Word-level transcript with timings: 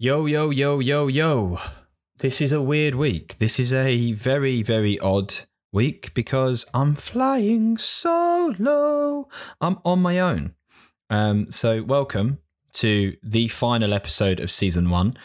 Yo, 0.00 0.26
yo, 0.26 0.50
yo, 0.50 0.78
yo, 0.78 1.08
yo. 1.08 1.58
This 2.20 2.40
is 2.40 2.52
a 2.52 2.62
weird 2.62 2.94
week. 2.94 3.36
This 3.38 3.58
is 3.58 3.72
a 3.72 4.12
very, 4.12 4.62
very 4.62 4.96
odd 5.00 5.34
week 5.72 6.14
because 6.14 6.64
I'm 6.72 6.94
flying 6.94 7.76
solo. 7.78 9.28
I'm 9.60 9.78
on 9.84 10.00
my 10.00 10.20
own. 10.20 10.54
Um, 11.10 11.50
so, 11.50 11.82
welcome 11.82 12.38
to 12.74 13.16
the 13.24 13.48
final 13.48 13.92
episode 13.92 14.38
of 14.38 14.52
season 14.52 14.88
one, 14.88 15.16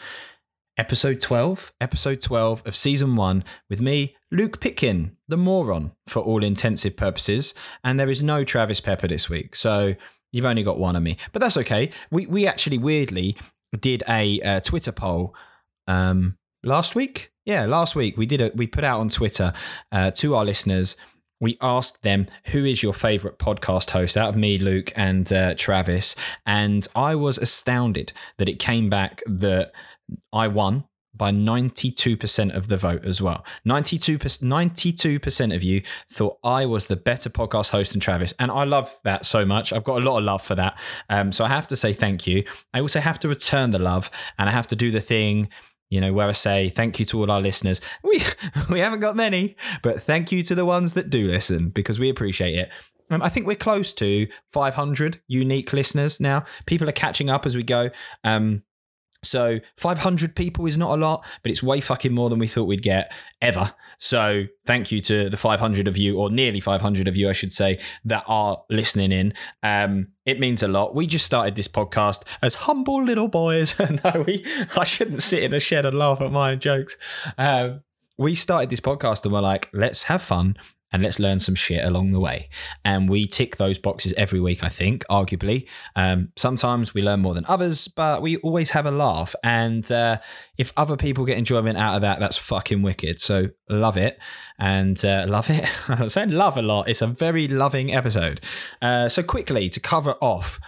episode 0.76 1.20
12, 1.20 1.72
episode 1.80 2.20
12 2.20 2.64
of 2.66 2.74
season 2.74 3.14
one, 3.14 3.44
with 3.70 3.80
me, 3.80 4.16
Luke 4.32 4.58
Pitkin, 4.58 5.16
the 5.28 5.36
moron, 5.36 5.92
for 6.08 6.18
all 6.18 6.42
intensive 6.42 6.96
purposes. 6.96 7.54
And 7.84 8.00
there 8.00 8.10
is 8.10 8.24
no 8.24 8.42
Travis 8.42 8.80
Pepper 8.80 9.06
this 9.06 9.30
week. 9.30 9.54
So, 9.54 9.94
You've 10.34 10.46
only 10.46 10.64
got 10.64 10.80
one 10.80 10.96
of 10.96 11.02
me, 11.04 11.16
but 11.30 11.38
that's 11.38 11.56
okay. 11.58 11.90
We 12.10 12.26
we 12.26 12.48
actually 12.48 12.78
weirdly 12.78 13.36
did 13.80 14.02
a 14.08 14.40
uh, 14.40 14.60
Twitter 14.60 14.92
poll 14.92 15.34
um, 15.86 16.36
last 16.62 16.94
week. 16.94 17.30
Yeah, 17.44 17.66
last 17.66 17.94
week 17.94 18.16
we 18.16 18.26
did 18.26 18.40
a 18.40 18.50
we 18.54 18.66
put 18.66 18.84
out 18.84 19.00
on 19.00 19.08
Twitter 19.08 19.52
uh, 19.92 20.10
to 20.12 20.34
our 20.34 20.44
listeners. 20.44 20.96
We 21.40 21.58
asked 21.60 22.02
them 22.02 22.26
who 22.46 22.64
is 22.64 22.82
your 22.82 22.94
favorite 22.94 23.38
podcast 23.38 23.90
host 23.90 24.16
out 24.16 24.30
of 24.30 24.36
me, 24.36 24.56
Luke, 24.56 24.92
and 24.96 25.30
uh, 25.32 25.54
Travis, 25.56 26.16
and 26.46 26.86
I 26.94 27.14
was 27.14 27.38
astounded 27.38 28.12
that 28.38 28.48
it 28.48 28.58
came 28.58 28.88
back 28.88 29.22
that 29.26 29.72
I 30.32 30.48
won 30.48 30.84
by 31.16 31.30
92% 31.30 32.54
of 32.56 32.68
the 32.68 32.76
vote 32.76 33.04
as 33.04 33.22
well. 33.22 33.44
92%, 33.66 34.18
92% 34.42 35.54
of 35.54 35.62
you 35.62 35.82
thought 36.10 36.38
I 36.44 36.66
was 36.66 36.86
the 36.86 36.96
better 36.96 37.30
podcast 37.30 37.70
host 37.70 37.92
than 37.92 38.00
Travis. 38.00 38.34
And 38.38 38.50
I 38.50 38.64
love 38.64 38.96
that 39.04 39.26
so 39.26 39.44
much. 39.44 39.72
I've 39.72 39.84
got 39.84 40.02
a 40.02 40.04
lot 40.04 40.18
of 40.18 40.24
love 40.24 40.42
for 40.42 40.54
that. 40.54 40.78
Um, 41.10 41.32
so 41.32 41.44
I 41.44 41.48
have 41.48 41.66
to 41.68 41.76
say 41.76 41.92
thank 41.92 42.26
you. 42.26 42.44
I 42.72 42.80
also 42.80 43.00
have 43.00 43.18
to 43.20 43.28
return 43.28 43.70
the 43.70 43.78
love 43.78 44.10
and 44.38 44.48
I 44.48 44.52
have 44.52 44.66
to 44.68 44.76
do 44.76 44.90
the 44.90 45.00
thing 45.00 45.48
you 45.90 46.00
know, 46.00 46.12
where 46.12 46.26
I 46.26 46.32
say 46.32 46.70
thank 46.70 46.98
you 46.98 47.06
to 47.06 47.20
all 47.20 47.30
our 47.30 47.40
listeners. 47.40 47.80
We 48.02 48.20
we 48.70 48.80
haven't 48.80 48.98
got 48.98 49.14
many, 49.14 49.54
but 49.82 50.02
thank 50.02 50.32
you 50.32 50.42
to 50.42 50.54
the 50.54 50.64
ones 50.64 50.94
that 50.94 51.08
do 51.08 51.28
listen 51.28 51.68
because 51.68 52.00
we 52.00 52.10
appreciate 52.10 52.58
it. 52.58 52.70
Um, 53.10 53.22
I 53.22 53.28
think 53.28 53.46
we're 53.46 53.54
close 53.54 53.92
to 53.94 54.26
500 54.52 55.20
unique 55.28 55.72
listeners 55.72 56.20
now. 56.20 56.44
People 56.66 56.88
are 56.88 56.92
catching 56.92 57.30
up 57.30 57.46
as 57.46 57.54
we 57.54 57.62
go. 57.62 57.90
Um, 58.24 58.62
so 59.24 59.58
500 59.76 60.34
people 60.34 60.66
is 60.66 60.78
not 60.78 60.96
a 60.96 61.00
lot, 61.00 61.24
but 61.42 61.50
it's 61.50 61.62
way 61.62 61.80
fucking 61.80 62.12
more 62.12 62.30
than 62.30 62.38
we 62.38 62.46
thought 62.46 62.64
we'd 62.64 62.82
get 62.82 63.12
ever. 63.40 63.72
So 63.98 64.44
thank 64.66 64.92
you 64.92 65.00
to 65.02 65.30
the 65.30 65.36
500 65.36 65.88
of 65.88 65.96
you, 65.96 66.18
or 66.18 66.30
nearly 66.30 66.60
500 66.60 67.08
of 67.08 67.16
you, 67.16 67.28
I 67.28 67.32
should 67.32 67.52
say, 67.52 67.78
that 68.04 68.24
are 68.26 68.62
listening 68.70 69.12
in. 69.12 69.34
Um, 69.62 70.08
it 70.26 70.40
means 70.40 70.62
a 70.62 70.68
lot. 70.68 70.94
We 70.94 71.06
just 71.06 71.26
started 71.26 71.56
this 71.56 71.68
podcast 71.68 72.24
as 72.42 72.54
humble 72.54 73.02
little 73.02 73.28
boys. 73.28 73.74
no, 74.04 74.24
we. 74.26 74.44
I 74.76 74.84
shouldn't 74.84 75.22
sit 75.22 75.42
in 75.42 75.54
a 75.54 75.60
shed 75.60 75.86
and 75.86 75.98
laugh 75.98 76.20
at 76.20 76.32
my 76.32 76.52
own 76.52 76.60
jokes. 76.60 76.96
Um, 77.38 77.82
we 78.16 78.34
started 78.34 78.70
this 78.70 78.80
podcast 78.80 79.24
and 79.24 79.32
we're 79.32 79.40
like, 79.40 79.70
let's 79.72 80.02
have 80.04 80.22
fun 80.22 80.56
and 80.94 81.02
let's 81.02 81.18
learn 81.18 81.40
some 81.40 81.56
shit 81.56 81.84
along 81.84 82.12
the 82.12 82.20
way. 82.20 82.48
And 82.84 83.10
we 83.10 83.26
tick 83.26 83.56
those 83.56 83.78
boxes 83.78 84.14
every 84.16 84.38
week, 84.38 84.62
I 84.62 84.68
think, 84.68 85.04
arguably. 85.10 85.68
Um, 85.96 86.28
sometimes 86.36 86.94
we 86.94 87.02
learn 87.02 87.18
more 87.18 87.34
than 87.34 87.44
others, 87.48 87.88
but 87.88 88.22
we 88.22 88.36
always 88.38 88.70
have 88.70 88.86
a 88.86 88.92
laugh. 88.92 89.34
And 89.42 89.90
uh, 89.90 90.18
if 90.56 90.72
other 90.76 90.96
people 90.96 91.24
get 91.24 91.36
enjoyment 91.36 91.78
out 91.78 91.96
of 91.96 92.02
that, 92.02 92.20
that's 92.20 92.36
fucking 92.36 92.82
wicked. 92.82 93.20
So 93.20 93.48
love 93.68 93.96
it. 93.96 94.20
And 94.60 95.04
uh, 95.04 95.26
love 95.26 95.50
it. 95.50 95.68
I'm 95.88 96.08
saying 96.08 96.30
love 96.30 96.56
a 96.56 96.62
lot. 96.62 96.88
It's 96.88 97.02
a 97.02 97.08
very 97.08 97.48
loving 97.48 97.92
episode. 97.92 98.40
Uh, 98.80 99.08
so, 99.08 99.24
quickly 99.24 99.68
to 99.70 99.80
cover 99.80 100.14
off 100.20 100.60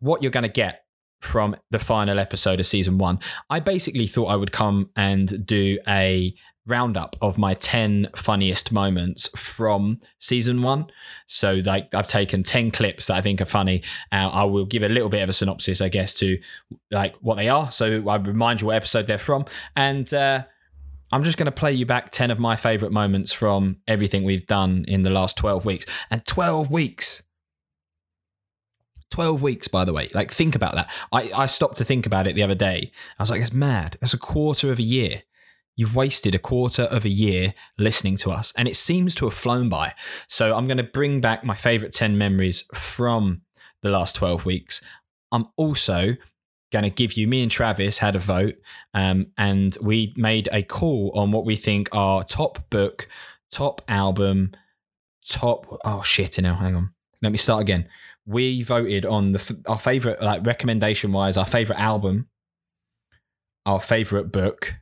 what 0.00 0.20
you're 0.20 0.32
going 0.32 0.42
to 0.42 0.48
get 0.48 0.82
from 1.20 1.54
the 1.70 1.78
final 1.78 2.18
episode 2.18 2.58
of 2.58 2.66
season 2.66 2.98
one, 2.98 3.20
I 3.50 3.60
basically 3.60 4.08
thought 4.08 4.26
I 4.26 4.36
would 4.36 4.50
come 4.50 4.90
and 4.96 5.46
do 5.46 5.78
a 5.86 6.34
roundup 6.66 7.16
of 7.22 7.38
my 7.38 7.54
10 7.54 8.08
funniest 8.14 8.72
moments 8.72 9.28
from 9.36 9.98
season 10.18 10.62
one. 10.62 10.86
So, 11.26 11.60
like, 11.64 11.94
I've 11.94 12.06
taken 12.06 12.42
10 12.42 12.70
clips 12.70 13.06
that 13.06 13.16
I 13.16 13.20
think 13.20 13.40
are 13.40 13.46
funny. 13.46 13.82
Uh, 14.12 14.28
I 14.28 14.44
will 14.44 14.66
give 14.66 14.82
a 14.82 14.88
little 14.88 15.08
bit 15.08 15.22
of 15.22 15.28
a 15.28 15.32
synopsis, 15.32 15.80
I 15.80 15.88
guess, 15.88 16.14
to 16.14 16.38
like 16.90 17.16
what 17.16 17.36
they 17.36 17.48
are. 17.48 17.70
So, 17.72 18.08
I 18.08 18.16
remind 18.16 18.60
you 18.60 18.68
what 18.68 18.76
episode 18.76 19.06
they're 19.06 19.18
from. 19.18 19.44
And, 19.76 20.12
uh, 20.14 20.44
I'm 21.12 21.24
just 21.24 21.38
going 21.38 21.46
to 21.46 21.52
play 21.52 21.72
you 21.72 21.86
back 21.86 22.10
10 22.10 22.30
of 22.30 22.38
my 22.38 22.54
favorite 22.54 22.92
moments 22.92 23.32
from 23.32 23.76
everything 23.88 24.22
we've 24.22 24.46
done 24.46 24.84
in 24.86 25.02
the 25.02 25.10
last 25.10 25.36
12 25.36 25.64
weeks. 25.64 25.86
And 26.10 26.24
12 26.24 26.70
weeks. 26.70 27.22
12 29.10 29.42
weeks, 29.42 29.66
by 29.66 29.84
the 29.84 29.92
way. 29.92 30.08
Like, 30.14 30.30
think 30.30 30.54
about 30.54 30.76
that. 30.76 30.92
I, 31.10 31.32
I 31.34 31.46
stopped 31.46 31.78
to 31.78 31.84
think 31.84 32.06
about 32.06 32.28
it 32.28 32.36
the 32.36 32.44
other 32.44 32.54
day. 32.54 32.92
I 33.18 33.22
was 33.22 33.30
like, 33.30 33.40
it's 33.40 33.52
mad. 33.52 33.96
That's 34.00 34.14
a 34.14 34.18
quarter 34.18 34.70
of 34.70 34.78
a 34.78 34.82
year. 34.82 35.20
You've 35.80 35.96
wasted 35.96 36.34
a 36.34 36.38
quarter 36.38 36.82
of 36.82 37.06
a 37.06 37.08
year 37.08 37.54
listening 37.78 38.18
to 38.18 38.32
us, 38.32 38.52
and 38.58 38.68
it 38.68 38.76
seems 38.76 39.14
to 39.14 39.24
have 39.24 39.32
flown 39.32 39.70
by. 39.70 39.94
So 40.28 40.54
I'm 40.54 40.66
going 40.66 40.76
to 40.76 40.82
bring 40.82 41.22
back 41.22 41.42
my 41.42 41.54
favorite 41.54 41.92
10 41.92 42.18
memories 42.18 42.68
from 42.74 43.40
the 43.80 43.88
last 43.88 44.14
12 44.16 44.44
weeks. 44.44 44.84
I'm 45.32 45.46
also 45.56 46.14
going 46.70 46.82
to 46.82 46.90
give 46.90 47.14
you, 47.14 47.26
me 47.26 47.42
and 47.42 47.50
Travis 47.50 47.96
had 47.96 48.14
a 48.14 48.18
vote, 48.18 48.56
um, 48.92 49.28
and 49.38 49.74
we 49.80 50.12
made 50.18 50.50
a 50.52 50.62
call 50.62 51.12
on 51.14 51.32
what 51.32 51.46
we 51.46 51.56
think 51.56 51.88
are 51.92 52.24
top 52.24 52.68
book, 52.68 53.08
top 53.50 53.80
album, 53.88 54.52
top. 55.26 55.80
Oh, 55.86 56.02
shit, 56.02 56.38
now, 56.42 56.56
hang 56.56 56.76
on. 56.76 56.90
Let 57.22 57.32
me 57.32 57.38
start 57.38 57.62
again. 57.62 57.88
We 58.26 58.64
voted 58.64 59.06
on 59.06 59.32
the 59.32 59.62
our 59.66 59.78
favorite, 59.78 60.20
like 60.20 60.44
recommendation 60.44 61.10
wise, 61.10 61.38
our 61.38 61.46
favorite 61.46 61.80
album, 61.80 62.28
our 63.64 63.80
favorite 63.80 64.30
book, 64.30 64.74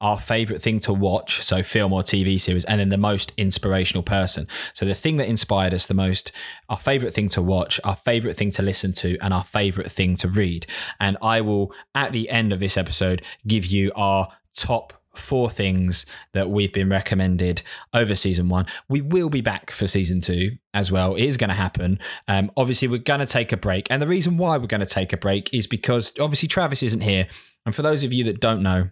our 0.00 0.18
favorite 0.20 0.62
thing 0.62 0.80
to 0.80 0.92
watch, 0.92 1.42
so 1.42 1.62
film 1.62 1.92
or 1.92 2.02
TV 2.02 2.40
series, 2.40 2.64
and 2.64 2.80
then 2.80 2.88
the 2.88 2.96
most 2.96 3.32
inspirational 3.36 4.02
person. 4.02 4.46
So 4.74 4.86
the 4.86 4.94
thing 4.94 5.16
that 5.16 5.28
inspired 5.28 5.74
us 5.74 5.86
the 5.86 5.94
most, 5.94 6.32
our 6.68 6.78
favorite 6.78 7.12
thing 7.12 7.28
to 7.30 7.42
watch, 7.42 7.80
our 7.84 7.96
favorite 7.96 8.36
thing 8.36 8.50
to 8.52 8.62
listen 8.62 8.92
to, 8.94 9.18
and 9.20 9.34
our 9.34 9.44
favorite 9.44 9.90
thing 9.90 10.16
to 10.16 10.28
read. 10.28 10.66
And 11.00 11.16
I 11.22 11.40
will, 11.40 11.72
at 11.94 12.12
the 12.12 12.28
end 12.30 12.52
of 12.52 12.60
this 12.60 12.76
episode, 12.76 13.22
give 13.46 13.66
you 13.66 13.90
our 13.96 14.28
top 14.54 14.92
four 15.18 15.50
things 15.50 16.06
that 16.32 16.48
we've 16.48 16.72
been 16.72 16.88
recommended 16.88 17.62
over 17.92 18.14
season 18.14 18.48
one. 18.48 18.66
We 18.88 19.00
will 19.00 19.28
be 19.28 19.40
back 19.40 19.70
for 19.70 19.86
season 19.86 20.20
two 20.20 20.52
as 20.74 20.92
well. 20.92 21.16
It 21.16 21.24
is 21.24 21.36
going 21.36 21.48
to 21.48 21.54
happen. 21.54 21.98
Um, 22.28 22.50
obviously, 22.56 22.88
we're 22.88 22.98
going 22.98 23.20
to 23.20 23.26
take 23.26 23.52
a 23.52 23.56
break. 23.56 23.90
And 23.90 24.00
the 24.00 24.06
reason 24.06 24.36
why 24.36 24.56
we're 24.56 24.66
going 24.66 24.80
to 24.80 24.86
take 24.86 25.12
a 25.12 25.16
break 25.16 25.52
is 25.52 25.66
because 25.66 26.12
obviously 26.20 26.48
Travis 26.48 26.82
isn't 26.82 27.00
here. 27.00 27.26
And 27.66 27.74
for 27.74 27.82
those 27.82 28.04
of 28.04 28.12
you 28.12 28.24
that 28.24 28.40
don't 28.40 28.62
know, 28.62 28.88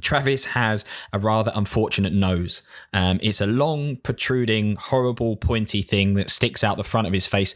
Travis 0.00 0.44
has 0.44 0.84
a 1.12 1.18
rather 1.18 1.52
unfortunate 1.54 2.12
nose. 2.12 2.66
Um, 2.92 3.18
it's 3.22 3.40
a 3.40 3.46
long, 3.46 3.96
protruding, 3.96 4.76
horrible, 4.76 5.36
pointy 5.36 5.82
thing 5.82 6.14
that 6.14 6.30
sticks 6.30 6.64
out 6.64 6.76
the 6.76 6.84
front 6.84 7.06
of 7.06 7.12
his 7.12 7.26
face. 7.26 7.54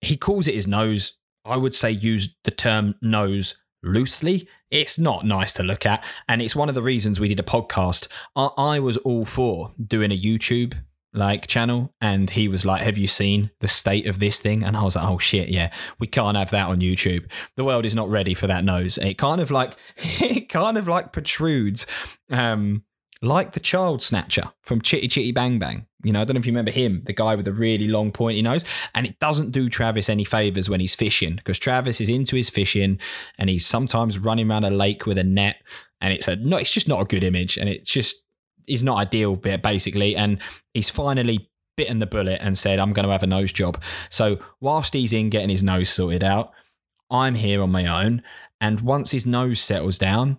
He 0.00 0.16
calls 0.16 0.48
it 0.48 0.54
his 0.54 0.66
nose. 0.66 1.18
I 1.44 1.56
would 1.56 1.74
say 1.74 1.90
use 1.90 2.34
the 2.44 2.50
term 2.50 2.94
nose 3.02 3.54
loosely. 3.82 4.48
It's 4.70 4.98
not 4.98 5.24
nice 5.24 5.52
to 5.54 5.62
look 5.62 5.86
at. 5.86 6.04
And 6.28 6.42
it's 6.42 6.56
one 6.56 6.68
of 6.68 6.74
the 6.74 6.82
reasons 6.82 7.18
we 7.18 7.28
did 7.28 7.40
a 7.40 7.44
podcast. 7.44 8.08
I, 8.36 8.46
I 8.56 8.78
was 8.80 8.96
all 8.98 9.24
for 9.24 9.72
doing 9.86 10.12
a 10.12 10.20
YouTube 10.20 10.74
like 11.12 11.46
channel 11.46 11.92
and 12.00 12.30
he 12.30 12.46
was 12.48 12.64
like 12.64 12.82
have 12.82 12.96
you 12.96 13.08
seen 13.08 13.50
the 13.60 13.68
state 13.68 14.06
of 14.06 14.20
this 14.20 14.40
thing? 14.40 14.62
And 14.62 14.76
i 14.76 14.82
was 14.82 14.96
like 14.96 15.08
oh 15.08 15.18
shit 15.18 15.48
yeah 15.48 15.72
we 15.98 16.06
can't 16.06 16.36
have 16.36 16.50
that 16.50 16.68
on 16.68 16.80
youtube. 16.80 17.30
The 17.56 17.64
world 17.64 17.84
is 17.84 17.94
not 17.94 18.08
ready 18.08 18.34
for 18.34 18.46
that 18.46 18.64
nose. 18.64 18.98
It 18.98 19.18
kind 19.18 19.40
of 19.40 19.50
like 19.50 19.76
it 19.96 20.48
kind 20.48 20.78
of 20.78 20.88
like 20.88 21.12
protrudes 21.12 21.86
um 22.30 22.82
like 23.22 23.52
the 23.52 23.60
child 23.60 24.02
snatcher 24.02 24.50
from 24.62 24.80
chitty 24.80 25.08
chitty 25.08 25.32
bang 25.32 25.58
bang. 25.58 25.84
You 26.04 26.12
know 26.12 26.20
i 26.20 26.24
don't 26.24 26.34
know 26.34 26.38
if 26.38 26.46
you 26.46 26.52
remember 26.52 26.70
him 26.70 27.02
the 27.04 27.12
guy 27.12 27.34
with 27.34 27.44
the 27.44 27.52
really 27.52 27.88
long 27.88 28.12
pointy 28.12 28.40
nose. 28.40 28.64
And 28.94 29.06
it 29.06 29.18
doesn't 29.18 29.50
do 29.50 29.68
travis 29.68 30.08
any 30.08 30.24
favors 30.24 30.70
when 30.70 30.80
he's 30.80 30.94
fishing 30.94 31.34
because 31.36 31.58
travis 31.58 32.00
is 32.00 32.08
into 32.08 32.36
his 32.36 32.50
fishing 32.50 33.00
and 33.38 33.50
he's 33.50 33.66
sometimes 33.66 34.18
running 34.18 34.48
around 34.50 34.64
a 34.64 34.70
lake 34.70 35.06
with 35.06 35.18
a 35.18 35.24
net 35.24 35.56
and 36.00 36.12
it's 36.12 36.28
a 36.28 36.36
no 36.36 36.56
it's 36.56 36.70
just 36.70 36.88
not 36.88 37.00
a 37.00 37.04
good 37.04 37.24
image 37.24 37.56
and 37.56 37.68
it's 37.68 37.90
just 37.90 38.24
is 38.70 38.82
not 38.82 38.98
ideal 38.98 39.36
basically 39.36 40.16
and 40.16 40.38
he's 40.74 40.90
finally 40.90 41.48
bitten 41.76 41.98
the 41.98 42.06
bullet 42.06 42.38
and 42.42 42.56
said 42.56 42.78
i'm 42.78 42.92
going 42.92 43.06
to 43.06 43.12
have 43.12 43.22
a 43.22 43.26
nose 43.26 43.52
job. 43.52 43.82
So 44.10 44.38
whilst 44.60 44.94
he's 44.94 45.12
in 45.12 45.30
getting 45.30 45.48
his 45.48 45.62
nose 45.62 45.88
sorted 45.88 46.22
out 46.22 46.52
i'm 47.10 47.34
here 47.34 47.62
on 47.62 47.70
my 47.70 48.04
own 48.04 48.22
and 48.60 48.80
once 48.80 49.10
his 49.10 49.26
nose 49.26 49.60
settles 49.60 49.98
down 49.98 50.38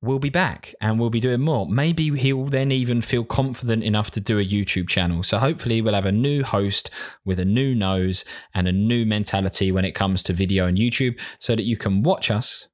we'll 0.00 0.18
be 0.18 0.30
back 0.30 0.74
and 0.80 0.98
we'll 0.98 1.10
be 1.10 1.20
doing 1.20 1.40
more. 1.40 1.68
Maybe 1.68 2.16
he'll 2.16 2.46
then 2.46 2.70
even 2.70 3.02
feel 3.02 3.24
confident 3.24 3.82
enough 3.82 4.10
to 4.12 4.20
do 4.20 4.38
a 4.38 4.44
youtube 4.44 4.88
channel. 4.88 5.22
So 5.22 5.38
hopefully 5.38 5.80
we'll 5.80 5.94
have 5.94 6.06
a 6.06 6.12
new 6.12 6.42
host 6.44 6.90
with 7.24 7.40
a 7.40 7.44
new 7.44 7.74
nose 7.74 8.24
and 8.54 8.68
a 8.68 8.72
new 8.72 9.04
mentality 9.04 9.72
when 9.72 9.84
it 9.84 9.94
comes 9.94 10.22
to 10.24 10.32
video 10.32 10.66
and 10.66 10.78
youtube 10.78 11.20
so 11.40 11.56
that 11.56 11.64
you 11.64 11.76
can 11.76 12.02
watch 12.02 12.30
us 12.30 12.68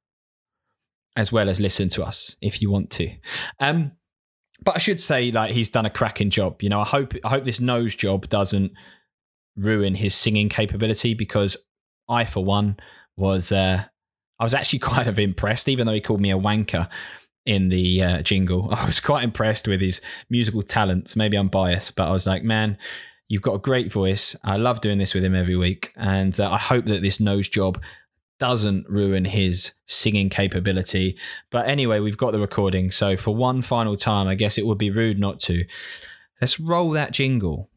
as 1.15 1.31
well 1.31 1.49
as 1.49 1.59
listen 1.59 1.89
to 1.89 2.03
us 2.03 2.35
if 2.41 2.61
you 2.61 2.69
want 2.69 2.89
to. 2.91 3.09
Um 3.59 3.91
but 4.63 4.75
I 4.75 4.79
should 4.79 5.01
say, 5.01 5.31
like 5.31 5.51
he's 5.51 5.69
done 5.69 5.85
a 5.85 5.89
cracking 5.89 6.29
job. 6.29 6.61
You 6.61 6.69
know, 6.69 6.79
I 6.79 6.85
hope 6.85 7.13
I 7.23 7.29
hope 7.29 7.43
this 7.43 7.59
nose 7.59 7.95
job 7.95 8.29
doesn't 8.29 8.71
ruin 9.57 9.95
his 9.95 10.15
singing 10.15 10.49
capability 10.49 11.13
because 11.13 11.57
I, 12.09 12.25
for 12.25 12.43
one, 12.43 12.77
was 13.17 13.51
uh, 13.51 13.83
I 14.39 14.43
was 14.43 14.53
actually 14.53 14.79
kind 14.93 15.07
of 15.07 15.19
impressed, 15.19 15.69
even 15.69 15.85
though 15.85 15.93
he 15.93 16.01
called 16.01 16.21
me 16.21 16.31
a 16.31 16.37
wanker 16.37 16.89
in 17.45 17.69
the 17.69 18.01
uh, 18.01 18.21
jingle. 18.21 18.69
I 18.73 18.85
was 18.85 18.99
quite 18.99 19.23
impressed 19.23 19.67
with 19.67 19.81
his 19.81 20.01
musical 20.29 20.61
talents. 20.61 21.15
Maybe 21.15 21.37
I'm 21.37 21.49
biased, 21.49 21.95
but 21.95 22.07
I 22.07 22.11
was 22.11 22.27
like, 22.27 22.43
man, 22.43 22.77
you've 23.27 23.41
got 23.41 23.55
a 23.55 23.59
great 23.59 23.91
voice. 23.91 24.35
I 24.43 24.57
love 24.57 24.81
doing 24.81 24.97
this 24.97 25.13
with 25.13 25.23
him 25.23 25.35
every 25.35 25.55
week, 25.55 25.91
and 25.95 26.37
uh, 26.39 26.51
I 26.51 26.57
hope 26.57 26.85
that 26.85 27.01
this 27.01 27.19
nose 27.19 27.49
job 27.49 27.81
doesn't 28.39 28.87
ruin 28.89 29.25
his 29.25 29.71
singing 29.85 30.29
capability. 30.29 31.17
But 31.51 31.67
anyway, 31.67 31.99
we've 31.99 32.17
got 32.17 32.31
the 32.31 32.39
recording, 32.39 32.91
so 32.91 33.15
for 33.15 33.35
one 33.35 33.61
final 33.61 33.95
time, 33.95 34.27
I 34.27 34.35
guess 34.35 34.57
it 34.57 34.65
would 34.65 34.77
be 34.77 34.91
rude 34.91 35.19
not 35.19 35.39
to. 35.41 35.63
Let's 36.41 36.59
roll 36.59 36.91
that 36.91 37.11
jingle. 37.11 37.69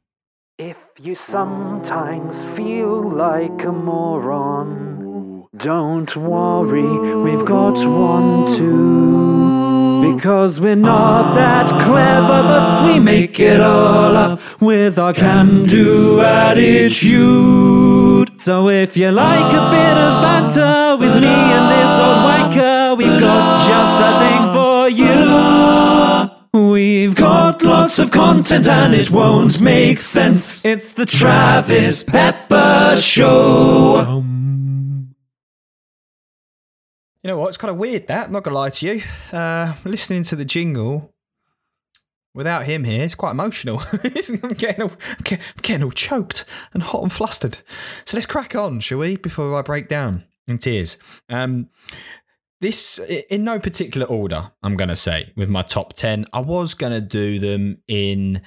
If 0.58 0.76
you 1.00 1.14
sometimes 1.14 2.42
feel 2.56 3.14
like 3.14 3.62
a 3.64 3.70
moron, 3.70 5.46
don't 5.56 6.16
worry, 6.16 7.22
we've 7.22 7.46
got 7.46 7.74
one 7.86 8.56
too. 8.56 10.14
Because 10.14 10.58
we're 10.58 10.74
not 10.74 11.34
that 11.34 11.68
clever, 11.68 12.42
but 12.42 12.92
we 12.92 12.98
make 12.98 13.38
it 13.38 13.60
all 13.60 14.16
up 14.16 14.40
with 14.60 14.98
our 14.98 15.14
can 15.14 15.64
do 15.66 16.20
attitude. 16.20 17.67
So 18.38 18.68
if 18.68 18.96
you 18.96 19.10
like 19.10 19.52
a 19.52 19.70
bit 19.70 19.98
of 19.98 20.22
banter 20.22 20.96
with 20.96 21.14
me 21.20 21.26
and 21.26 21.70
this 21.72 21.98
old 21.98 22.18
wanker, 22.24 22.96
we've 22.96 23.20
got 23.20 23.66
just 23.66 23.98
the 23.98 24.12
thing 24.22 24.52
for 24.54 24.88
you. 26.62 26.70
We've 26.70 27.16
got 27.16 27.62
lots 27.64 27.98
of 27.98 28.12
content 28.12 28.68
and 28.68 28.94
it 28.94 29.10
won't 29.10 29.60
make 29.60 29.98
sense. 29.98 30.64
It's 30.64 30.92
the 30.92 31.04
Travis 31.04 32.04
Pepper 32.04 32.94
Show. 32.96 34.22
You 37.22 37.28
know 37.28 37.38
what? 37.38 37.48
It's 37.48 37.56
kind 37.56 37.72
of 37.72 37.76
weird 37.76 38.06
that. 38.06 38.26
I'm 38.26 38.32
not 38.32 38.44
gonna 38.44 38.54
lie 38.56 38.70
to 38.70 38.86
you. 38.86 39.02
Uh, 39.32 39.74
listening 39.84 40.22
to 40.22 40.36
the 40.36 40.44
jingle 40.44 41.12
without 42.38 42.64
him 42.64 42.84
here, 42.84 43.02
it's 43.02 43.16
quite 43.16 43.32
emotional. 43.32 43.82
I'm 43.92 44.50
getting 44.50 44.82
all, 44.82 44.92
I'm 45.08 45.38
getting 45.60 45.82
all 45.82 45.90
choked 45.90 46.44
and 46.72 46.82
hot 46.82 47.02
and 47.02 47.12
flustered. 47.12 47.58
So 48.04 48.16
let's 48.16 48.26
crack 48.26 48.54
on, 48.54 48.78
shall 48.78 48.98
we? 48.98 49.16
Before 49.16 49.58
I 49.58 49.62
break 49.62 49.88
down 49.88 50.24
in 50.46 50.58
tears. 50.58 50.98
Um, 51.28 51.68
this 52.60 53.00
in 53.28 53.42
no 53.42 53.58
particular 53.58 54.06
order. 54.06 54.50
I'm 54.62 54.76
gonna 54.76 54.96
say 54.96 55.32
with 55.36 55.48
my 55.48 55.62
top 55.62 55.94
ten. 55.94 56.26
I 56.32 56.38
was 56.38 56.74
gonna 56.74 57.00
do 57.00 57.40
them 57.40 57.78
in 57.88 58.40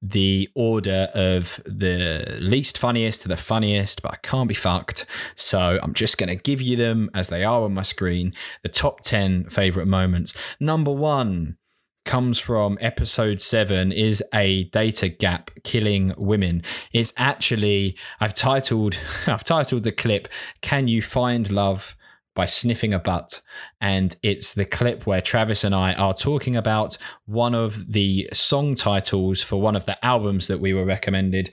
the 0.00 0.48
order 0.54 1.08
of 1.14 1.60
the 1.66 2.38
least 2.40 2.78
funniest 2.78 3.22
to 3.22 3.28
the 3.28 3.36
funniest, 3.36 4.02
but 4.02 4.12
I 4.12 4.16
can't 4.16 4.48
be 4.48 4.54
fucked. 4.54 5.06
So 5.36 5.78
I'm 5.82 5.94
just 5.94 6.18
going 6.18 6.28
to 6.28 6.34
give 6.34 6.60
you 6.60 6.76
them 6.76 7.08
as 7.14 7.28
they 7.28 7.42
are 7.42 7.62
on 7.62 7.72
my 7.72 7.84
screen. 7.84 8.34
The 8.62 8.68
top 8.68 9.00
10 9.00 9.48
favorite 9.48 9.86
moments. 9.86 10.34
Number 10.60 10.92
one 10.92 11.56
comes 12.04 12.38
from 12.38 12.78
episode 12.80 13.40
seven 13.40 13.92
is 13.92 14.22
a 14.34 14.64
data 14.64 15.08
gap 15.08 15.50
killing 15.62 16.12
women 16.16 16.62
it's 16.92 17.12
actually 17.16 17.96
i've 18.20 18.34
titled 18.34 18.98
i've 19.26 19.44
titled 19.44 19.82
the 19.82 19.92
clip 19.92 20.28
can 20.60 20.86
you 20.88 21.00
find 21.00 21.50
love 21.50 21.96
by 22.34 22.46
sniffing 22.46 22.92
a 22.92 22.98
butt. 22.98 23.40
And 23.80 24.16
it's 24.22 24.54
the 24.54 24.64
clip 24.64 25.06
where 25.06 25.20
Travis 25.20 25.64
and 25.64 25.74
I 25.74 25.94
are 25.94 26.14
talking 26.14 26.56
about 26.56 26.98
one 27.26 27.54
of 27.54 27.92
the 27.92 28.28
song 28.32 28.74
titles 28.74 29.40
for 29.40 29.60
one 29.60 29.76
of 29.76 29.86
the 29.86 30.04
albums 30.04 30.48
that 30.48 30.60
we 30.60 30.74
were 30.74 30.84
recommended. 30.84 31.50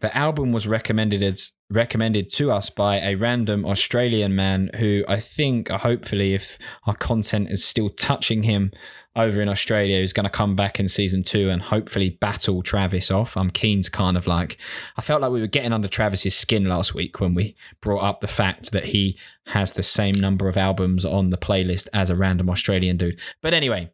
The 0.00 0.16
album 0.16 0.52
was 0.52 0.66
recommended 0.66 1.22
as 1.22 1.52
recommended 1.70 2.30
to 2.32 2.50
us 2.50 2.70
by 2.70 3.00
a 3.00 3.16
random 3.16 3.66
Australian 3.66 4.34
man 4.34 4.70
who 4.76 5.04
I 5.08 5.20
think, 5.20 5.68
hopefully, 5.68 6.34
if 6.34 6.58
our 6.86 6.94
content 6.94 7.50
is 7.50 7.64
still 7.64 7.90
touching 7.90 8.42
him 8.42 8.72
over 9.20 9.40
in 9.40 9.48
Australia, 9.48 9.98
is 9.98 10.12
going 10.12 10.24
to 10.24 10.30
come 10.30 10.56
back 10.56 10.80
in 10.80 10.88
season 10.88 11.22
two 11.22 11.50
and 11.50 11.62
hopefully 11.62 12.10
battle 12.10 12.62
Travis 12.62 13.10
off. 13.10 13.36
I'm 13.36 13.50
keen 13.50 13.82
to 13.82 13.90
kind 13.90 14.16
of 14.16 14.26
like, 14.26 14.58
I 14.96 15.02
felt 15.02 15.22
like 15.22 15.30
we 15.30 15.40
were 15.40 15.46
getting 15.46 15.72
under 15.72 15.88
Travis's 15.88 16.34
skin 16.34 16.64
last 16.64 16.94
week 16.94 17.20
when 17.20 17.34
we 17.34 17.56
brought 17.80 18.02
up 18.02 18.20
the 18.20 18.26
fact 18.26 18.72
that 18.72 18.84
he 18.84 19.18
has 19.46 19.72
the 19.72 19.82
same 19.82 20.14
number 20.14 20.48
of 20.48 20.56
albums 20.56 21.04
on 21.04 21.30
the 21.30 21.38
playlist 21.38 21.88
as 21.92 22.10
a 22.10 22.16
random 22.16 22.50
Australian 22.50 22.96
dude. 22.96 23.20
But 23.42 23.54
anyway, 23.54 23.90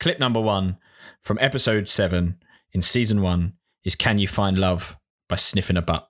clip 0.00 0.18
number 0.18 0.40
one 0.40 0.76
from 1.22 1.38
episode 1.40 1.88
seven 1.88 2.36
in 2.72 2.82
season 2.82 3.22
one 3.22 3.52
is 3.84 3.96
Can 3.96 4.18
You 4.18 4.28
Find 4.28 4.58
Love 4.58 4.96
by 5.28 5.36
Sniffing 5.36 5.76
a 5.76 5.82
Butt. 5.82 6.08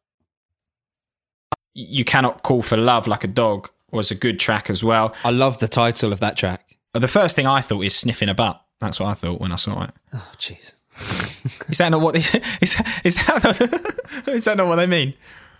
You 1.74 2.04
Cannot 2.04 2.42
Call 2.42 2.62
for 2.62 2.76
Love 2.76 3.06
Like 3.06 3.24
a 3.24 3.28
Dog 3.28 3.70
was 3.90 4.10
a 4.10 4.14
good 4.14 4.38
track 4.38 4.68
as 4.68 4.84
well. 4.84 5.14
I 5.24 5.30
love 5.30 5.58
the 5.58 5.68
title 5.68 6.12
of 6.12 6.20
that 6.20 6.36
track. 6.36 6.77
The 6.98 7.08
first 7.08 7.36
thing 7.36 7.46
I 7.46 7.60
thought 7.60 7.82
is 7.82 7.94
Sniffing 7.94 8.28
a 8.28 8.34
Butt. 8.34 8.62
That's 8.80 9.00
what 9.00 9.08
I 9.08 9.14
thought 9.14 9.40
when 9.40 9.52
I 9.52 9.56
saw 9.56 9.84
it. 9.84 9.90
Oh, 10.14 10.32
jeez. 10.38 10.74
Is 11.68 11.78
that 11.78 11.90
not 11.90 12.00
what 12.00 12.14
they, 12.14 12.20
is, 12.60 12.82
is 13.04 13.16
that 13.26 14.24
is 14.26 14.44
that 14.46 14.56
not 14.56 14.66
what 14.66 14.76
they 14.76 14.86
mean? 14.86 15.14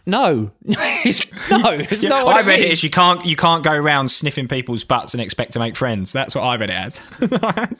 No, 0.05 0.50
no, 0.64 0.76
it's 0.81 2.02
Yeah, 2.02 2.08
not. 2.08 2.26
What 2.26 2.37
I 2.37 2.40
read 2.40 2.61
it 2.61 2.73
as 2.73 2.82
you 2.82 2.90
can't 2.90 3.25
you 3.25 3.37
can't 3.37 3.62
go 3.62 3.73
around 3.73 4.11
sniffing 4.11 4.49
people's 4.49 4.82
butts 4.82 5.14
and 5.14 5.20
expect 5.20 5.52
to 5.52 5.58
make 5.58 5.76
friends. 5.76 6.12
That's 6.12 6.35
what 6.35 6.43
I 6.43 6.56
read 6.56 6.70
it 6.70 6.76
as. 6.76 7.02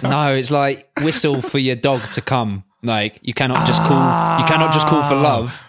No, 0.03 0.35
it's 0.35 0.51
like 0.51 0.89
whistle 1.01 1.41
for 1.41 1.59
your 1.59 1.75
dog 1.75 2.03
to 2.13 2.21
come. 2.21 2.65
Like 2.83 3.19
you 3.23 3.35
cannot 3.35 3.67
just 3.67 3.83
call. 3.83 4.39
You 4.39 4.47
cannot 4.47 4.73
just 4.73 4.87
call 4.87 5.03
for 5.09 5.15
ah. 5.15 5.23
love. 5.23 5.63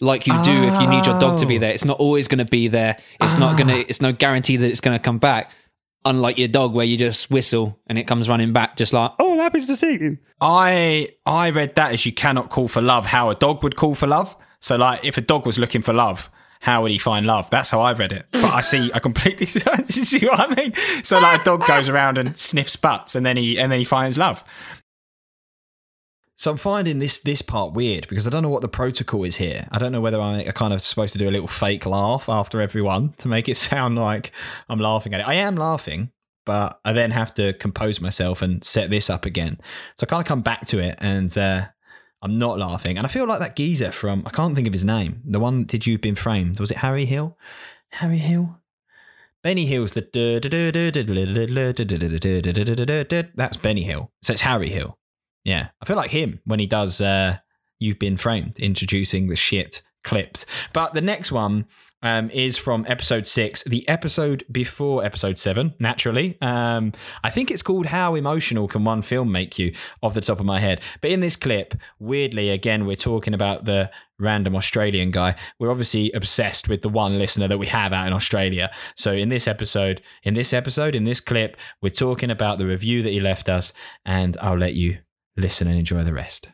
Like 0.00 0.26
you 0.26 0.32
do 0.42 0.52
if 0.52 0.80
you 0.80 0.88
need 0.88 1.06
your 1.06 1.18
dog 1.20 1.38
to 1.40 1.46
be 1.46 1.56
oh. 1.56 1.60
there. 1.60 1.70
It's 1.70 1.84
not 1.84 1.98
always 1.98 2.26
going 2.26 2.38
to 2.38 2.44
be 2.44 2.68
there. 2.68 2.98
It's 3.20 3.38
not 3.38 3.56
going 3.56 3.68
to. 3.68 3.88
It's 3.88 4.00
no 4.00 4.12
guarantee 4.12 4.56
that 4.56 4.68
it's 4.68 4.80
going 4.80 4.98
to 4.98 5.02
come 5.02 5.18
back. 5.18 5.52
Unlike 6.04 6.38
your 6.38 6.48
dog, 6.48 6.72
where 6.72 6.86
you 6.86 6.96
just 6.96 7.30
whistle 7.30 7.78
and 7.86 7.98
it 7.98 8.04
comes 8.04 8.28
running 8.28 8.52
back, 8.52 8.76
just 8.76 8.92
like 8.92 9.12
oh, 9.18 9.32
i'm 9.32 9.38
happy 9.38 9.60
to 9.60 9.76
see 9.76 9.92
you. 9.92 10.18
I 10.40 11.10
I 11.26 11.50
read 11.50 11.74
that 11.74 11.92
as 11.92 12.06
you 12.06 12.12
cannot 12.12 12.50
call 12.50 12.68
for 12.68 12.80
love 12.80 13.06
how 13.06 13.30
a 13.30 13.34
dog 13.34 13.62
would 13.62 13.76
call 13.76 13.94
for 13.94 14.06
love. 14.06 14.34
So 14.60 14.76
like 14.76 15.04
if 15.04 15.18
a 15.18 15.20
dog 15.20 15.46
was 15.46 15.58
looking 15.58 15.82
for 15.82 15.92
love, 15.92 16.30
how 16.60 16.82
would 16.82 16.90
he 16.90 16.98
find 16.98 17.26
love? 17.26 17.48
That's 17.50 17.70
how 17.70 17.80
I 17.80 17.92
read 17.94 18.12
it. 18.12 18.26
But 18.32 18.44
I 18.44 18.60
see 18.60 18.90
I 18.94 18.98
completely 18.98 19.46
see 19.46 20.26
what 20.26 20.40
I 20.40 20.54
mean. 20.54 20.72
So 21.02 21.18
like 21.18 21.42
a 21.42 21.44
dog 21.44 21.66
goes 21.66 21.88
around 21.88 22.18
and 22.18 22.36
sniffs 22.38 22.76
butts 22.76 23.14
and 23.14 23.24
then 23.24 23.36
he 23.36 23.58
and 23.58 23.70
then 23.72 23.78
he 23.78 23.84
finds 23.84 24.18
love. 24.18 24.44
So 26.40 26.50
I'm 26.50 26.56
finding 26.56 27.00
this 27.00 27.20
this 27.20 27.42
part 27.42 27.74
weird 27.74 28.08
because 28.08 28.26
I 28.26 28.30
don't 28.30 28.42
know 28.42 28.48
what 28.48 28.62
the 28.62 28.68
protocol 28.68 29.24
is 29.24 29.36
here. 29.36 29.68
I 29.72 29.78
don't 29.78 29.92
know 29.92 30.00
whether 30.00 30.18
I 30.18 30.40
am 30.40 30.52
kind 30.52 30.72
of 30.72 30.80
supposed 30.80 31.12
to 31.12 31.18
do 31.18 31.28
a 31.28 31.30
little 31.30 31.46
fake 31.46 31.84
laugh 31.84 32.30
after 32.30 32.62
everyone 32.62 33.12
to 33.18 33.28
make 33.28 33.50
it 33.50 33.58
sound 33.58 33.96
like 33.96 34.32
I'm 34.70 34.80
laughing 34.80 35.12
at 35.12 35.20
it. 35.20 35.28
I 35.28 35.34
am 35.34 35.56
laughing, 35.56 36.10
but 36.46 36.80
I 36.82 36.94
then 36.94 37.10
have 37.10 37.34
to 37.34 37.52
compose 37.52 38.00
myself 38.00 38.40
and 38.40 38.64
set 38.64 38.88
this 38.88 39.10
up 39.10 39.26
again. 39.26 39.58
So 39.98 40.04
I 40.04 40.08
kind 40.08 40.22
of 40.22 40.26
come 40.26 40.40
back 40.40 40.64
to 40.68 40.78
it 40.78 40.94
and 40.96 41.36
uh, 41.36 41.66
I'm 42.22 42.38
not 42.38 42.58
laughing. 42.58 42.96
And 42.96 43.06
I 43.06 43.10
feel 43.10 43.26
like 43.26 43.40
that 43.40 43.54
geezer 43.54 43.92
from 43.92 44.22
I 44.24 44.30
can't 44.30 44.54
think 44.54 44.66
of 44.66 44.72
his 44.72 44.86
name. 44.86 45.20
The 45.26 45.40
one 45.40 45.58
that 45.58 45.68
did 45.68 45.86
you've 45.86 46.00
been 46.00 46.14
framed? 46.14 46.58
Was 46.58 46.70
it 46.70 46.78
Harry 46.78 47.04
Hill? 47.04 47.36
Harry 47.90 48.16
Hill? 48.16 48.58
Benny 49.42 49.66
Hill's 49.66 49.92
the 49.92 50.08
that's 53.34 53.58
Benny 53.58 53.82
Hill. 53.82 54.10
So 54.22 54.32
it's 54.32 54.40
Harry 54.40 54.70
Hill. 54.70 54.96
Yeah, 55.44 55.68
I 55.80 55.84
feel 55.84 55.96
like 55.96 56.10
him 56.10 56.40
when 56.44 56.60
he 56.60 56.66
does 56.66 57.00
uh, 57.00 57.36
You've 57.78 57.98
Been 57.98 58.16
Framed, 58.16 58.58
introducing 58.58 59.28
the 59.28 59.36
shit 59.36 59.82
clips. 60.04 60.46
But 60.72 60.94
the 60.94 61.00
next 61.00 61.32
one 61.32 61.66
um, 62.02 62.30
is 62.30 62.56
from 62.56 62.84
episode 62.88 63.26
six, 63.26 63.62
the 63.64 63.86
episode 63.88 64.44
before 64.50 65.04
episode 65.04 65.38
seven, 65.38 65.74
naturally. 65.78 66.38
Um, 66.40 66.92
I 67.24 67.30
think 67.30 67.50
it's 67.50 67.62
called 67.62 67.86
How 67.86 68.14
Emotional 68.14 68.68
Can 68.68 68.84
One 68.84 69.02
Film 69.02 69.30
Make 69.30 69.58
You, 69.58 69.74
off 70.02 70.14
the 70.14 70.20
top 70.20 70.40
of 70.40 70.46
my 70.46 70.58
head. 70.58 70.80
But 71.00 71.10
in 71.10 71.20
this 71.20 71.36
clip, 71.36 71.74
weirdly, 71.98 72.50
again, 72.50 72.86
we're 72.86 72.96
talking 72.96 73.34
about 73.34 73.64
the 73.64 73.90
random 74.18 74.56
Australian 74.56 75.10
guy. 75.10 75.34
We're 75.58 75.70
obviously 75.70 76.10
obsessed 76.12 76.68
with 76.68 76.82
the 76.82 76.88
one 76.88 77.18
listener 77.18 77.48
that 77.48 77.58
we 77.58 77.66
have 77.66 77.92
out 77.92 78.06
in 78.06 78.12
Australia. 78.12 78.70
So 78.96 79.12
in 79.12 79.28
this 79.28 79.46
episode, 79.46 80.02
in 80.22 80.34
this 80.34 80.52
episode, 80.52 80.94
in 80.94 81.04
this 81.04 81.20
clip, 81.20 81.56
we're 81.82 81.90
talking 81.90 82.30
about 82.30 82.58
the 82.58 82.66
review 82.66 83.02
that 83.02 83.10
he 83.10 83.20
left 83.20 83.48
us, 83.48 83.72
and 84.06 84.36
I'll 84.40 84.58
let 84.58 84.74
you 84.74 84.98
listen 85.40 85.66
and 85.68 85.78
enjoy 85.78 86.04
the 86.04 86.12
rest. 86.12 86.48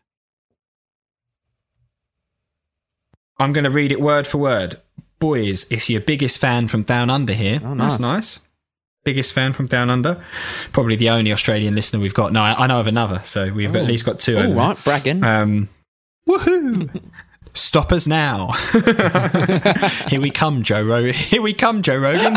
I'm 3.38 3.52
going 3.52 3.64
to 3.64 3.70
read 3.70 3.92
it 3.92 4.00
word 4.00 4.26
for 4.26 4.38
word. 4.38 4.80
Boys, 5.18 5.70
it's 5.70 5.90
your 5.90 6.00
biggest 6.00 6.38
fan 6.38 6.68
from 6.68 6.82
Down 6.82 7.10
Under 7.10 7.32
here. 7.32 7.60
Oh, 7.64 7.74
That's 7.74 7.98
nice. 7.98 8.38
nice. 8.38 8.40
Biggest 9.04 9.32
fan 9.34 9.52
from 9.52 9.66
Down 9.66 9.88
Under. 9.90 10.22
Probably 10.72 10.96
the 10.96 11.10
only 11.10 11.32
Australian 11.32 11.74
listener 11.74 12.00
we've 12.00 12.14
got. 12.14 12.32
No, 12.32 12.42
I, 12.42 12.64
I 12.64 12.66
know 12.66 12.80
of 12.80 12.86
another, 12.86 13.20
so 13.22 13.52
we've 13.52 13.72
got, 13.72 13.82
at 13.82 13.86
least 13.88 14.04
got 14.04 14.18
two. 14.18 14.36
All 14.36 14.42
over 14.42 14.48
there. 14.48 14.58
right, 14.58 14.84
bragging. 14.84 15.22
Um, 15.24 15.68
woohoo! 16.28 17.02
Stop 17.54 17.92
us 17.92 18.06
now! 18.06 18.52
Here 20.08 20.20
we 20.20 20.30
come, 20.30 20.62
Joe 20.62 20.82
Rogan. 20.82 21.14
Here 21.14 21.40
we 21.40 21.54
come, 21.54 21.80
Joe 21.80 21.96
Rogan. 21.96 22.36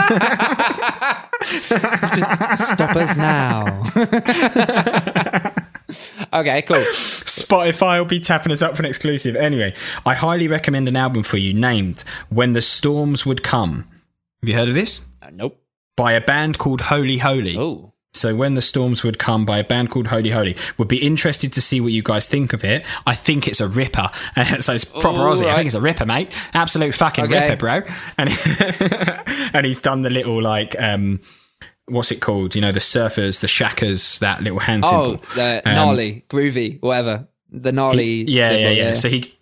Stop 2.55 2.95
us 2.95 3.17
now. 3.17 3.83
okay, 6.33 6.61
cool. 6.63 6.77
Spotify 6.77 7.97
will 7.99 8.05
be 8.05 8.19
tapping 8.19 8.51
us 8.51 8.61
up 8.61 8.75
for 8.75 8.81
an 8.83 8.87
exclusive. 8.89 9.35
Anyway, 9.35 9.73
I 10.05 10.13
highly 10.15 10.47
recommend 10.47 10.87
an 10.87 10.95
album 10.95 11.23
for 11.23 11.37
you 11.37 11.53
named 11.53 12.03
"When 12.29 12.53
the 12.53 12.61
Storms 12.61 13.25
Would 13.25 13.43
Come." 13.43 13.87
Have 14.41 14.49
you 14.49 14.55
heard 14.55 14.69
of 14.69 14.75
this? 14.75 15.05
Uh, 15.21 15.29
nope. 15.33 15.61
by 15.97 16.13
a 16.13 16.21
band 16.21 16.57
called 16.57 16.79
Holy 16.81 17.17
Holy. 17.17 17.57
Oh, 17.57 17.93
So 18.13 18.33
when 18.35 18.53
the 18.55 18.61
storms 18.61 19.03
would 19.03 19.19
come 19.19 19.45
by 19.45 19.57
a 19.59 19.63
band 19.63 19.89
called 19.91 20.07
Holy 20.07 20.29
Holy, 20.31 20.55
would 20.77 20.87
be 20.87 20.97
interested 21.05 21.51
to 21.53 21.61
see 21.61 21.81
what 21.81 21.91
you 21.91 22.01
guys 22.01 22.27
think 22.27 22.53
of 22.53 22.63
it. 22.63 22.85
I 23.05 23.15
think 23.15 23.47
it's 23.47 23.59
a 23.61 23.67
ripper, 23.67 24.09
so 24.61 24.73
it's 24.73 24.85
proper 24.85 25.19
All 25.21 25.35
Aussie. 25.35 25.47
I 25.47 25.55
think 25.55 25.65
it's 25.67 25.75
a 25.75 25.81
ripper, 25.81 26.05
mate. 26.05 26.31
Absolute 26.53 26.95
fucking 26.95 27.25
Okay. 27.25 27.49
ripper, 27.49 27.55
bro. 27.57 27.81
And 28.17 28.29
and 29.53 29.65
he's 29.65 29.81
done 29.81 30.01
the 30.03 30.09
little 30.09 30.41
like 30.41 30.79
um, 30.79 31.19
what's 31.89 32.11
it 32.11 32.21
called? 32.21 32.55
You 32.55 32.61
know, 32.61 32.71
the 32.71 32.79
surfers, 32.79 33.41
the 33.41 33.47
shakas, 33.47 34.19
that 34.19 34.41
little 34.41 34.59
hand 34.59 34.83
oh, 34.85 34.89
symbol. 34.89 35.25
the 35.35 35.61
Um, 35.65 35.75
gnarly, 35.75 36.25
groovy, 36.29 36.81
whatever. 36.81 37.27
The 37.51 37.71
gnarly. 37.71 38.23
yeah, 38.23 38.49
symbol, 38.49 38.61
yeah, 38.63 38.69
yeah. 38.69 38.93
So 38.93 39.09
he. 39.09 39.35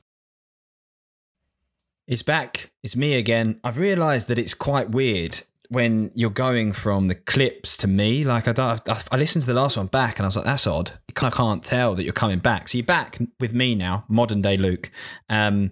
It's 2.07 2.23
back. 2.23 2.71
It's 2.83 2.95
me 2.95 3.15
again. 3.15 3.59
I've 3.63 3.77
realised 3.77 4.29
that 4.29 4.39
it's 4.39 4.53
quite 4.53 4.89
weird 4.91 5.39
when 5.69 6.09
you're 6.15 6.29
going 6.29 6.71
from 6.71 7.07
the 7.07 7.15
clips 7.15 7.75
to 7.77 7.87
me. 7.87 8.23
Like 8.23 8.47
I, 8.47 8.53
don't, 8.53 8.89
I, 8.89 9.01
I 9.11 9.17
listened 9.17 9.43
to 9.43 9.47
the 9.53 9.59
last 9.59 9.75
one 9.75 9.87
back, 9.87 10.17
and 10.17 10.25
I 10.25 10.27
was 10.27 10.35
like, 10.37 10.45
"That's 10.45 10.65
odd." 10.67 10.91
You 11.07 11.13
kind 11.13 11.31
of 11.31 11.37
can't 11.37 11.63
tell 11.63 11.95
that 11.95 12.03
you're 12.03 12.13
coming 12.13 12.39
back. 12.39 12.69
So 12.69 12.77
you're 12.77 12.85
back 12.85 13.19
with 13.39 13.53
me 13.53 13.75
now, 13.75 14.05
modern 14.07 14.41
day 14.41 14.55
Luke. 14.57 14.89
Um, 15.29 15.71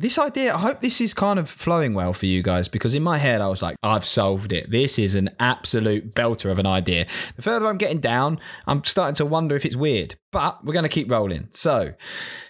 this 0.00 0.18
idea, 0.18 0.54
I 0.54 0.58
hope 0.58 0.80
this 0.80 1.02
is 1.02 1.12
kind 1.12 1.38
of 1.38 1.48
flowing 1.48 1.92
well 1.92 2.14
for 2.14 2.24
you 2.24 2.42
guys 2.42 2.68
because 2.68 2.94
in 2.94 3.02
my 3.02 3.18
head 3.18 3.42
I 3.42 3.48
was 3.48 3.60
like, 3.60 3.76
I've 3.82 4.06
solved 4.06 4.50
it. 4.50 4.70
This 4.70 4.98
is 4.98 5.14
an 5.14 5.28
absolute 5.40 6.14
belter 6.14 6.50
of 6.50 6.58
an 6.58 6.66
idea. 6.66 7.06
The 7.36 7.42
further 7.42 7.66
I'm 7.66 7.76
getting 7.76 8.00
down, 8.00 8.40
I'm 8.66 8.82
starting 8.82 9.14
to 9.16 9.26
wonder 9.26 9.56
if 9.56 9.66
it's 9.66 9.76
weird, 9.76 10.14
but 10.32 10.64
we're 10.64 10.72
going 10.72 10.84
to 10.84 10.88
keep 10.88 11.10
rolling. 11.10 11.48
So, 11.50 11.92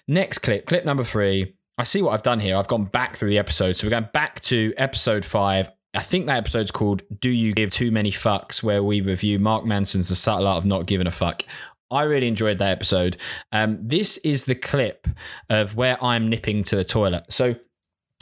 next 0.06 0.38
clip, 0.38 0.66
clip 0.66 0.84
number 0.84 1.02
three. 1.02 1.52
I 1.76 1.82
see 1.82 2.02
what 2.02 2.12
I've 2.12 2.22
done 2.22 2.38
here. 2.38 2.56
I've 2.56 2.68
gone 2.68 2.84
back 2.84 3.16
through 3.16 3.30
the 3.30 3.38
episode. 3.38 3.72
So, 3.72 3.84
we're 3.84 3.90
going 3.90 4.08
back 4.12 4.40
to 4.42 4.72
episode 4.76 5.24
five. 5.24 5.72
I 5.92 6.00
think 6.00 6.26
that 6.26 6.36
episode's 6.36 6.70
called 6.70 7.02
Do 7.18 7.30
You 7.30 7.52
Give 7.52 7.70
Too 7.70 7.90
Many 7.90 8.12
Fucks, 8.12 8.62
where 8.62 8.84
we 8.84 9.00
review 9.00 9.40
Mark 9.40 9.64
Manson's 9.64 10.08
The 10.08 10.14
Subtle 10.14 10.46
Art 10.46 10.58
of 10.58 10.64
Not 10.64 10.86
Giving 10.86 11.08
a 11.08 11.10
Fuck. 11.10 11.42
I 11.90 12.04
really 12.04 12.28
enjoyed 12.28 12.58
that 12.58 12.70
episode. 12.70 13.16
Um, 13.52 13.78
this 13.80 14.16
is 14.18 14.44
the 14.44 14.54
clip 14.54 15.08
of 15.48 15.76
where 15.76 16.02
I'm 16.02 16.28
nipping 16.28 16.62
to 16.64 16.76
the 16.76 16.84
toilet. 16.84 17.24
So, 17.30 17.54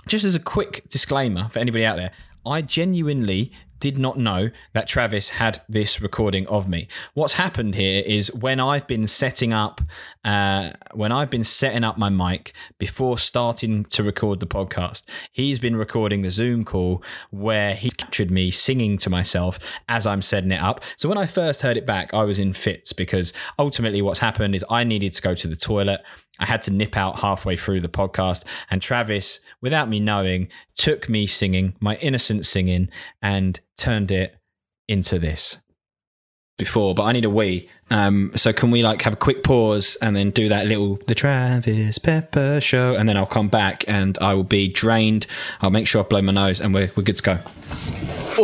just 0.06 0.24
as 0.24 0.34
a 0.34 0.40
quick 0.40 0.88
disclaimer 0.88 1.48
for 1.50 1.58
anybody 1.58 1.84
out 1.84 1.96
there, 1.96 2.12
I 2.46 2.62
genuinely 2.62 3.52
did 3.80 3.98
not 3.98 4.18
know 4.18 4.50
that 4.72 4.88
Travis 4.88 5.28
had 5.28 5.60
this 5.68 6.00
recording 6.00 6.46
of 6.48 6.68
me. 6.68 6.88
What's 7.14 7.32
happened 7.32 7.74
here 7.74 8.02
is 8.06 8.34
when 8.34 8.60
I've 8.60 8.86
been 8.86 9.06
setting 9.06 9.52
up, 9.52 9.80
uh, 10.24 10.70
when 10.94 11.12
I've 11.12 11.30
been 11.30 11.44
setting 11.44 11.84
up 11.84 11.98
my 11.98 12.08
mic 12.08 12.54
before 12.78 13.18
starting 13.18 13.84
to 13.84 14.02
record 14.02 14.40
the 14.40 14.46
podcast, 14.46 15.04
he's 15.32 15.58
been 15.58 15.76
recording 15.76 16.22
the 16.22 16.30
Zoom 16.30 16.64
call 16.64 17.02
where 17.30 17.74
he 17.74 17.90
captured 17.90 18.30
me 18.30 18.50
singing 18.50 18.98
to 18.98 19.10
myself 19.10 19.58
as 19.88 20.06
I'm 20.06 20.22
setting 20.22 20.52
it 20.52 20.60
up. 20.60 20.84
So 20.96 21.08
when 21.08 21.18
I 21.18 21.26
first 21.26 21.62
heard 21.62 21.76
it 21.76 21.86
back, 21.86 22.14
I 22.14 22.24
was 22.24 22.38
in 22.38 22.52
fits 22.52 22.92
because 22.92 23.32
ultimately 23.58 24.02
what's 24.02 24.18
happened 24.18 24.54
is 24.54 24.64
I 24.70 24.84
needed 24.84 25.12
to 25.14 25.22
go 25.22 25.34
to 25.34 25.48
the 25.48 25.56
toilet. 25.56 26.00
I 26.38 26.46
had 26.46 26.62
to 26.62 26.70
nip 26.72 26.96
out 26.96 27.18
halfway 27.18 27.56
through 27.56 27.80
the 27.80 27.88
podcast, 27.88 28.44
and 28.70 28.80
Travis, 28.80 29.40
without 29.60 29.88
me 29.88 30.00
knowing, 30.00 30.48
took 30.76 31.08
me 31.08 31.26
singing, 31.26 31.74
my 31.80 31.96
innocent 31.96 32.46
singing, 32.46 32.88
and 33.22 33.58
turned 33.76 34.10
it 34.10 34.36
into 34.88 35.18
this. 35.18 35.56
Before, 36.56 36.92
but 36.92 37.04
I 37.04 37.12
need 37.12 37.24
a 37.24 37.30
wee. 37.30 37.68
Um, 37.88 38.32
so 38.34 38.52
can 38.52 38.72
we 38.72 38.82
like 38.82 39.00
have 39.02 39.12
a 39.12 39.16
quick 39.16 39.44
pause 39.44 39.96
and 40.02 40.16
then 40.16 40.30
do 40.30 40.48
that 40.48 40.66
little 40.66 40.96
the 41.06 41.14
Travis 41.14 41.98
Pepper 41.98 42.60
show, 42.60 42.96
and 42.96 43.08
then 43.08 43.16
I'll 43.16 43.26
come 43.26 43.46
back 43.46 43.84
and 43.86 44.18
I 44.20 44.34
will 44.34 44.42
be 44.42 44.66
drained. 44.68 45.28
I'll 45.60 45.70
make 45.70 45.86
sure 45.86 46.02
I 46.02 46.06
blow 46.08 46.20
my 46.20 46.32
nose, 46.32 46.60
and 46.60 46.74
we're 46.74 46.90
we're 46.96 47.04
good 47.04 47.16
to 47.18 47.22
go. 47.22 47.38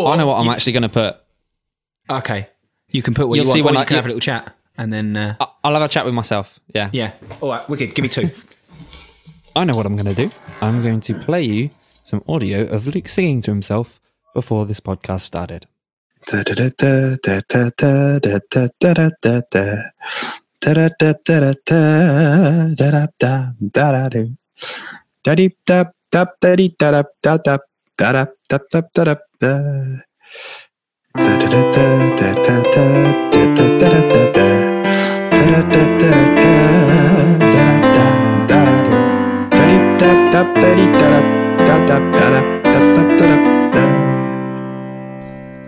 I 0.07 0.17
know 0.17 0.29
what 0.29 0.37
I'm 0.41 0.49
actually 0.49 0.75
going 0.75 0.85
to 0.85 0.89
put. 0.89 1.17
Okay, 2.09 2.49
you 2.91 3.03
can 3.03 3.15
put 3.15 3.27
what 3.29 3.35
You'll 3.35 3.47
you 3.47 3.49
want. 3.49 3.55
see 3.57 3.61
or 3.63 3.65
when 3.65 3.77
I- 3.77 3.85
can 3.85 3.97
have 3.97 4.05
a 4.05 4.09
little 4.09 4.21
chat, 4.21 4.54
and 4.77 4.93
then 4.93 5.17
uh, 5.17 5.37
I- 5.41 5.49
I'll 5.65 5.73
have 5.75 5.83
a 5.83 5.89
chat 5.89 6.05
with 6.05 6.15
myself. 6.15 6.61
Yeah. 6.75 6.91
yeah. 6.93 7.13
All 7.41 7.51
right, 7.51 7.69
wicked. 7.69 7.95
Give 7.95 8.03
me 8.03 8.09
two. 8.09 8.31
I 9.57 9.65
know 9.65 9.77
what 9.77 9.87
I'm 9.87 9.97
going 9.97 10.13
to 10.15 10.15
do. 10.15 10.31
I'm 10.61 10.83
going 10.83 11.01
to 11.03 11.15
play 11.15 11.43
you 11.43 11.71
some 12.03 12.23
audio 12.29 12.65
of 12.67 12.87
Luke 12.87 13.09
singing 13.09 13.41
to 13.43 13.51
himself 13.51 14.01
before 14.35 14.67
this 14.67 14.81
podcast 14.81 15.21
started. 15.21 15.67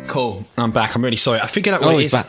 Cool. 0.08 0.46
I'm 0.56 0.72
back. 0.72 0.96
I'm 0.96 1.04
really 1.04 1.16
sorry. 1.16 1.40
I 1.40 1.46
figured 1.46 1.74
out 1.74 1.82
Oh, 1.82 1.86
what 1.86 1.96
it 1.96 2.02
he's 2.02 2.12
back. 2.12 2.26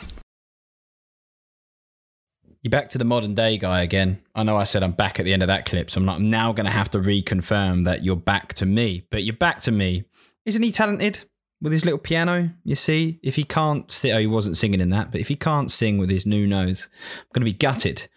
You're 2.64 2.72
back 2.72 2.90
to 2.90 2.98
the 2.98 3.06
modern 3.06 3.34
day 3.34 3.58
guy 3.58 3.82
again. 3.84 4.22
I 4.36 4.44
know 4.44 4.58
I 4.58 4.66
said 4.66 4.84
I'm 4.84 4.92
back 4.92 5.20
at 5.22 5.24
the 5.24 5.32
end 5.32 5.42
of 5.42 5.48
that 5.48 5.66
clip, 5.66 5.90
so 5.90 6.02
I'm, 6.02 6.06
not, 6.06 6.18
I'm 6.18 6.30
now 6.30 6.52
going 6.52 6.66
to 6.66 6.72
have 6.72 6.92
to 6.92 7.00
reconfirm 7.00 7.86
that 7.86 8.04
you're 8.04 8.18
back 8.18 8.56
to 8.56 8.66
me. 8.66 9.06
But 9.10 9.24
you're 9.24 9.36
back 9.38 9.62
to 9.62 9.72
me. 9.72 10.04
Isn't 10.46 10.64
he 10.64 10.74
talented 10.74 11.24
with 11.62 11.72
his 11.72 11.86
little 11.86 12.00
piano? 12.00 12.50
You 12.64 12.76
see, 12.76 13.20
if 13.24 13.36
he 13.36 13.44
can't 13.44 13.92
sing, 13.92 14.12
oh, 14.12 14.20
he 14.20 14.28
wasn't 14.28 14.58
singing 14.58 14.82
in 14.82 14.90
that, 14.90 15.12
but 15.12 15.22
if 15.22 15.28
he 15.28 15.36
can't 15.36 15.72
sing 15.72 15.98
with 15.98 16.10
his 16.10 16.26
new 16.26 16.48
nose, 16.48 16.90
I'm 17.20 17.26
going 17.34 17.42
to 17.42 17.52
be 17.52 17.58
gutted. 17.58 18.08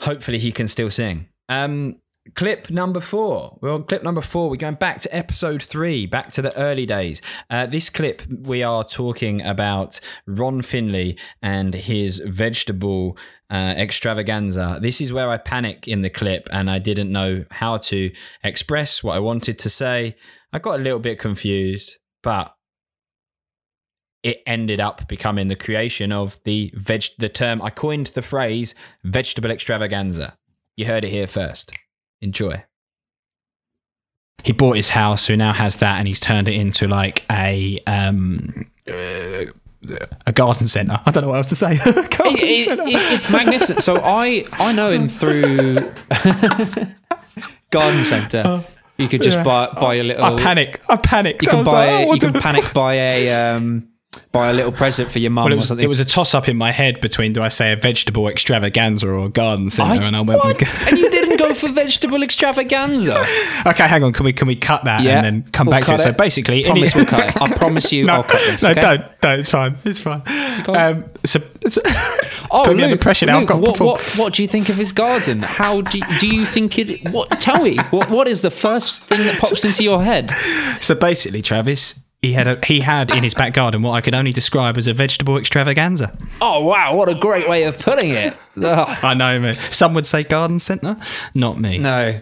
Hopefully, 0.00 0.38
he 0.38 0.52
can 0.52 0.68
still 0.68 0.90
sing. 0.90 1.28
Um, 1.48 1.96
clip 2.34 2.70
number 2.70 3.00
four. 3.00 3.58
Well, 3.62 3.82
clip 3.82 4.02
number 4.02 4.20
four. 4.20 4.50
We're 4.50 4.56
going 4.56 4.74
back 4.74 5.00
to 5.00 5.16
episode 5.16 5.62
three, 5.62 6.06
back 6.06 6.32
to 6.32 6.42
the 6.42 6.56
early 6.58 6.86
days. 6.86 7.22
Uh, 7.50 7.66
this 7.66 7.90
clip, 7.90 8.22
we 8.42 8.62
are 8.62 8.84
talking 8.84 9.42
about 9.42 10.00
Ron 10.26 10.62
Finley 10.62 11.18
and 11.42 11.74
his 11.74 12.18
vegetable 12.20 13.18
uh, 13.50 13.74
extravaganza. 13.76 14.78
This 14.80 15.00
is 15.00 15.12
where 15.12 15.30
I 15.30 15.38
panic 15.38 15.88
in 15.88 16.02
the 16.02 16.10
clip 16.10 16.48
and 16.52 16.70
I 16.70 16.78
didn't 16.78 17.10
know 17.10 17.44
how 17.50 17.78
to 17.78 18.10
express 18.44 19.02
what 19.02 19.16
I 19.16 19.20
wanted 19.20 19.58
to 19.60 19.70
say. 19.70 20.16
I 20.52 20.58
got 20.58 20.80
a 20.80 20.82
little 20.82 21.00
bit 21.00 21.18
confused, 21.18 21.96
but 22.22 22.54
it 24.22 24.42
ended 24.46 24.80
up 24.80 25.06
becoming 25.08 25.46
the 25.48 25.56
creation 25.56 26.10
of 26.12 26.40
the 26.44 26.72
veg 26.76 27.04
the 27.18 27.28
term 27.28 27.62
I 27.62 27.70
coined 27.70 28.08
the 28.08 28.22
phrase 28.22 28.74
vegetable 29.04 29.50
extravaganza. 29.50 30.36
You 30.76 30.86
heard 30.86 31.04
it 31.04 31.10
here 31.10 31.26
first. 31.26 31.72
Enjoy. 32.20 32.62
He 34.44 34.52
bought 34.52 34.76
his 34.76 34.88
house, 34.88 35.22
so 35.22 35.32
he 35.32 35.36
now 35.36 35.52
has 35.52 35.76
that, 35.78 35.98
and 35.98 36.06
he's 36.08 36.20
turned 36.20 36.48
it 36.48 36.54
into 36.54 36.86
like 36.88 37.24
a 37.30 37.80
um 37.86 38.66
uh, 38.88 39.44
a 40.26 40.32
garden 40.32 40.66
centre. 40.66 41.00
I 41.06 41.10
don't 41.12 41.22
know 41.22 41.28
what 41.28 41.36
else 41.36 41.48
to 41.48 41.54
say. 41.56 41.76
Garden 41.84 42.36
It- 42.36 42.42
it- 42.42 42.64
centre. 42.64 42.82
it- 42.84 43.12
it's 43.12 43.30
magnificent. 43.30 43.82
So 43.82 43.96
I 43.98 44.44
I 44.54 44.72
know 44.72 44.90
him 44.90 45.08
through 45.08 45.74
garden 47.70 48.04
centre. 48.04 48.64
You 48.98 49.08
could 49.08 49.22
just 49.22 49.38
yeah. 49.38 49.44
buy 49.44 49.70
buy 49.80 49.94
a 49.96 50.02
little. 50.02 50.24
I 50.24 50.36
panic. 50.36 50.80
I 50.88 50.96
panicked. 50.96 51.42
You 51.42 51.48
can 51.48 51.64
buy 51.64 51.98
like, 51.98 52.08
oh, 52.08 52.14
you 52.14 52.20
can 52.20 52.32
panic 52.32 52.64
buy 52.74 52.94
a 52.94 53.54
um 53.54 53.88
buy 54.32 54.50
a 54.50 54.52
little 54.52 54.72
present 54.72 55.10
for 55.10 55.18
your 55.20 55.30
mum 55.30 55.44
Well, 55.44 55.52
it 55.52 55.54
or 55.54 55.58
was, 55.58 55.68
something. 55.68 55.84
it 55.84 55.88
was 55.88 56.00
a 56.00 56.04
toss 56.04 56.34
up 56.34 56.48
in 56.48 56.56
my 56.56 56.72
head 56.72 57.00
between 57.00 57.32
do 57.32 57.42
I 57.42 57.48
say 57.48 57.72
a 57.72 57.76
vegetable 57.76 58.26
extravaganza 58.26 59.06
or 59.08 59.26
a 59.26 59.28
garden 59.28 59.70
centre, 59.70 60.02
I- 60.02 60.06
and 60.06 60.16
I 60.16 60.20
went. 60.22 60.42
what? 60.42 60.58
with- 60.58 60.68
and 60.88 60.98
you 60.98 61.08
didn't 61.10 61.17
go 61.38 61.54
for 61.54 61.68
vegetable 61.68 62.22
extravaganza. 62.22 63.20
okay, 63.66 63.86
hang 63.88 64.02
on. 64.04 64.12
Can 64.12 64.24
we 64.26 64.32
can 64.32 64.46
we 64.48 64.56
cut 64.56 64.84
that 64.84 65.02
Yeah, 65.02 65.18
and 65.18 65.24
then 65.24 65.50
come 65.52 65.66
we'll 65.66 65.72
back 65.72 65.84
to 65.84 65.90
cut 65.92 66.00
it? 66.00 66.02
So 66.02 66.12
basically, 66.12 66.64
Promise 66.64 66.94
we'll 66.94 67.06
cut 67.06 67.28
it. 67.34 67.40
I 67.40 67.52
promise 67.56 67.92
you 67.92 68.04
no, 68.04 68.14
I'll 68.14 68.22
cut 68.24 68.40
this. 68.46 68.62
no, 68.62 68.70
okay? 68.70 68.80
don't, 68.80 69.20
don't. 69.20 69.38
It's 69.38 69.50
fine. 69.50 69.76
It's 69.84 69.98
fine. 69.98 70.22
Um, 70.68 71.04
so, 71.24 71.40
so 71.68 71.80
Oh, 72.50 72.62
put 72.64 72.76
me 72.76 72.84
under 72.84 72.96
pressure 72.96 73.26
now. 73.26 73.36
I've 73.36 73.40
Luke, 73.40 73.48
got 73.48 73.60
what, 73.60 73.80
what, 73.80 74.14
what 74.16 74.32
do 74.32 74.42
you 74.42 74.48
think 74.48 74.68
of 74.68 74.76
his 74.76 74.92
garden? 74.92 75.40
How 75.40 75.82
do 75.82 75.98
you, 75.98 76.04
do 76.18 76.26
you 76.26 76.44
think 76.46 76.78
it? 76.78 77.08
What? 77.10 77.28
Tell 77.40 77.62
me. 77.62 77.76
What, 77.90 78.10
what 78.10 78.26
is 78.28 78.40
the 78.40 78.50
first 78.50 79.04
thing 79.04 79.20
that 79.20 79.38
pops 79.38 79.64
into 79.64 79.82
your 79.84 80.02
head? 80.02 80.32
So 80.80 80.94
basically, 80.94 81.42
Travis, 81.42 82.00
he 82.22 82.32
had 82.32 82.48
a, 82.48 82.58
he 82.66 82.80
had 82.80 83.10
in 83.10 83.22
his 83.22 83.34
back 83.34 83.52
garden 83.52 83.82
what 83.82 83.92
I 83.92 84.00
could 84.00 84.14
only 84.14 84.32
describe 84.32 84.76
as 84.76 84.86
a 84.86 84.92
vegetable 84.92 85.36
extravaganza. 85.36 86.16
Oh 86.40 86.64
wow! 86.64 86.94
What 86.94 87.08
a 87.08 87.14
great 87.14 87.48
way 87.48 87.62
of 87.64 87.78
putting 87.78 88.10
it. 88.10 88.34
Ugh. 88.62 88.98
I 89.04 89.14
know, 89.14 89.38
man. 89.38 89.54
Some 89.54 89.94
would 89.94 90.06
say 90.06 90.24
garden 90.24 90.58
centre, 90.58 90.96
not 91.34 91.60
me. 91.60 91.78
No. 91.78 92.20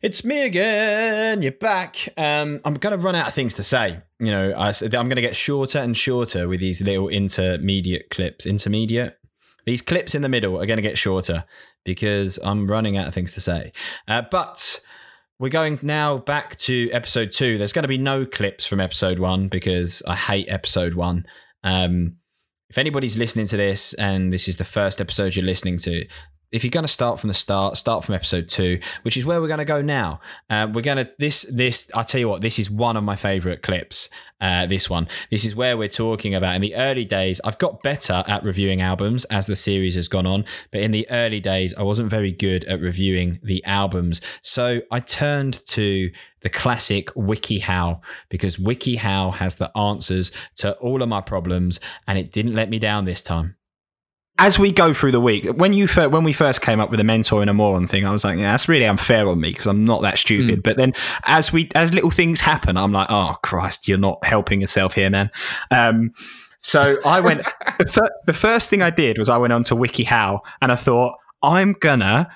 It's 0.00 0.24
me 0.24 0.44
again. 0.44 1.42
You're 1.42 1.50
back. 1.50 2.08
Um, 2.16 2.60
I'm 2.64 2.74
going 2.74 2.96
to 2.96 3.04
run 3.04 3.16
out 3.16 3.26
of 3.26 3.34
things 3.34 3.54
to 3.54 3.64
say. 3.64 4.00
You 4.20 4.30
know, 4.30 4.52
I, 4.52 4.68
am 4.68 4.90
going 4.90 5.16
to 5.16 5.20
get 5.20 5.34
shorter 5.34 5.80
and 5.80 5.96
shorter 5.96 6.46
with 6.46 6.60
these 6.60 6.80
little 6.80 7.08
intermediate 7.08 8.08
clips. 8.10 8.46
Intermediate. 8.46 9.18
These 9.66 9.82
clips 9.82 10.14
in 10.14 10.22
the 10.22 10.28
middle 10.28 10.56
are 10.62 10.66
going 10.66 10.76
to 10.76 10.82
get 10.82 10.96
shorter 10.96 11.44
because 11.84 12.38
I'm 12.44 12.68
running 12.68 12.96
out 12.96 13.08
of 13.08 13.14
things 13.14 13.32
to 13.34 13.40
say. 13.40 13.72
Uh, 14.06 14.22
but 14.30 14.80
we're 15.38 15.48
going 15.48 15.78
now 15.82 16.18
back 16.18 16.56
to 16.56 16.90
episode 16.92 17.30
two. 17.32 17.58
There's 17.58 17.72
going 17.72 17.84
to 17.84 17.88
be 17.88 17.98
no 17.98 18.26
clips 18.26 18.66
from 18.66 18.80
episode 18.80 19.18
one 19.18 19.48
because 19.48 20.02
I 20.06 20.16
hate 20.16 20.48
episode 20.48 20.94
one. 20.94 21.26
Um, 21.62 22.16
if 22.70 22.78
anybody's 22.78 23.16
listening 23.16 23.46
to 23.46 23.56
this 23.56 23.94
and 23.94 24.32
this 24.32 24.48
is 24.48 24.56
the 24.56 24.64
first 24.64 25.00
episode 25.00 25.36
you're 25.36 25.44
listening 25.44 25.78
to, 25.78 26.04
if 26.50 26.64
you're 26.64 26.70
going 26.70 26.84
to 26.84 26.88
start 26.88 27.20
from 27.20 27.28
the 27.28 27.34
start, 27.34 27.76
start 27.76 28.04
from 28.04 28.14
episode 28.14 28.48
two, 28.48 28.80
which 29.02 29.16
is 29.16 29.24
where 29.24 29.40
we're 29.40 29.48
going 29.48 29.58
to 29.58 29.64
go 29.64 29.82
now. 29.82 30.20
Uh, 30.48 30.66
we're 30.72 30.82
going 30.82 30.98
to 30.98 31.10
this 31.18 31.42
this. 31.52 31.90
I'll 31.94 32.04
tell 32.04 32.20
you 32.20 32.28
what, 32.28 32.40
this 32.40 32.58
is 32.58 32.70
one 32.70 32.96
of 32.96 33.04
my 33.04 33.16
favorite 33.16 33.62
clips. 33.62 34.08
Uh, 34.40 34.66
this 34.66 34.88
one, 34.88 35.08
this 35.30 35.44
is 35.44 35.56
where 35.56 35.76
we're 35.76 35.88
talking 35.88 36.34
about 36.34 36.54
in 36.54 36.62
the 36.62 36.74
early 36.76 37.04
days. 37.04 37.40
I've 37.44 37.58
got 37.58 37.82
better 37.82 38.22
at 38.28 38.44
reviewing 38.44 38.80
albums 38.80 39.24
as 39.26 39.46
the 39.46 39.56
series 39.56 39.96
has 39.96 40.06
gone 40.06 40.26
on, 40.26 40.44
but 40.70 40.80
in 40.80 40.92
the 40.92 41.10
early 41.10 41.40
days, 41.40 41.74
I 41.74 41.82
wasn't 41.82 42.08
very 42.08 42.30
good 42.30 42.64
at 42.64 42.80
reviewing 42.80 43.40
the 43.42 43.64
albums. 43.64 44.20
So 44.42 44.80
I 44.92 45.00
turned 45.00 45.66
to 45.66 46.10
the 46.40 46.48
classic 46.48 47.08
WikiHow 47.14 48.00
because 48.28 48.58
WikiHow 48.58 49.34
has 49.34 49.56
the 49.56 49.76
answers 49.76 50.30
to 50.56 50.72
all 50.74 51.02
of 51.02 51.08
my 51.08 51.20
problems, 51.20 51.80
and 52.06 52.16
it 52.16 52.30
didn't 52.30 52.54
let 52.54 52.70
me 52.70 52.78
down 52.78 53.04
this 53.04 53.24
time 53.24 53.56
as 54.38 54.58
we 54.58 54.70
go 54.70 54.94
through 54.94 55.12
the 55.12 55.20
week, 55.20 55.46
when 55.46 55.72
you 55.72 55.88
fir- 55.88 56.08
when 56.08 56.22
we 56.22 56.32
first 56.32 56.62
came 56.62 56.80
up 56.80 56.90
with 56.90 57.00
a 57.00 57.04
mentor 57.04 57.40
and 57.40 57.50
a 57.50 57.54
moron 57.54 57.88
thing, 57.88 58.06
I 58.06 58.12
was 58.12 58.24
like, 58.24 58.38
yeah, 58.38 58.52
that's 58.52 58.68
really 58.68 58.86
unfair 58.86 59.28
on 59.28 59.40
me 59.40 59.50
because 59.50 59.66
I'm 59.66 59.84
not 59.84 60.02
that 60.02 60.18
stupid. 60.18 60.60
Mm. 60.60 60.62
But 60.62 60.76
then 60.76 60.94
as 61.24 61.52
we 61.52 61.68
as 61.74 61.92
little 61.92 62.10
things 62.10 62.40
happen, 62.40 62.76
I'm 62.76 62.92
like, 62.92 63.08
oh 63.10 63.34
Christ, 63.42 63.88
you're 63.88 63.98
not 63.98 64.24
helping 64.24 64.60
yourself 64.60 64.94
here, 64.94 65.10
man. 65.10 65.30
Um, 65.70 66.12
so 66.62 66.96
I 67.04 67.20
went. 67.20 67.42
the, 67.78 67.86
fir- 67.86 68.14
the 68.26 68.32
first 68.32 68.70
thing 68.70 68.80
I 68.80 68.90
did 68.90 69.18
was 69.18 69.28
I 69.28 69.36
went 69.38 69.52
on 69.52 69.64
to 69.64 69.74
WikiHow 69.74 70.40
and 70.62 70.70
I 70.70 70.76
thought 70.76 71.16
I'm 71.42 71.72
gonna 71.72 72.30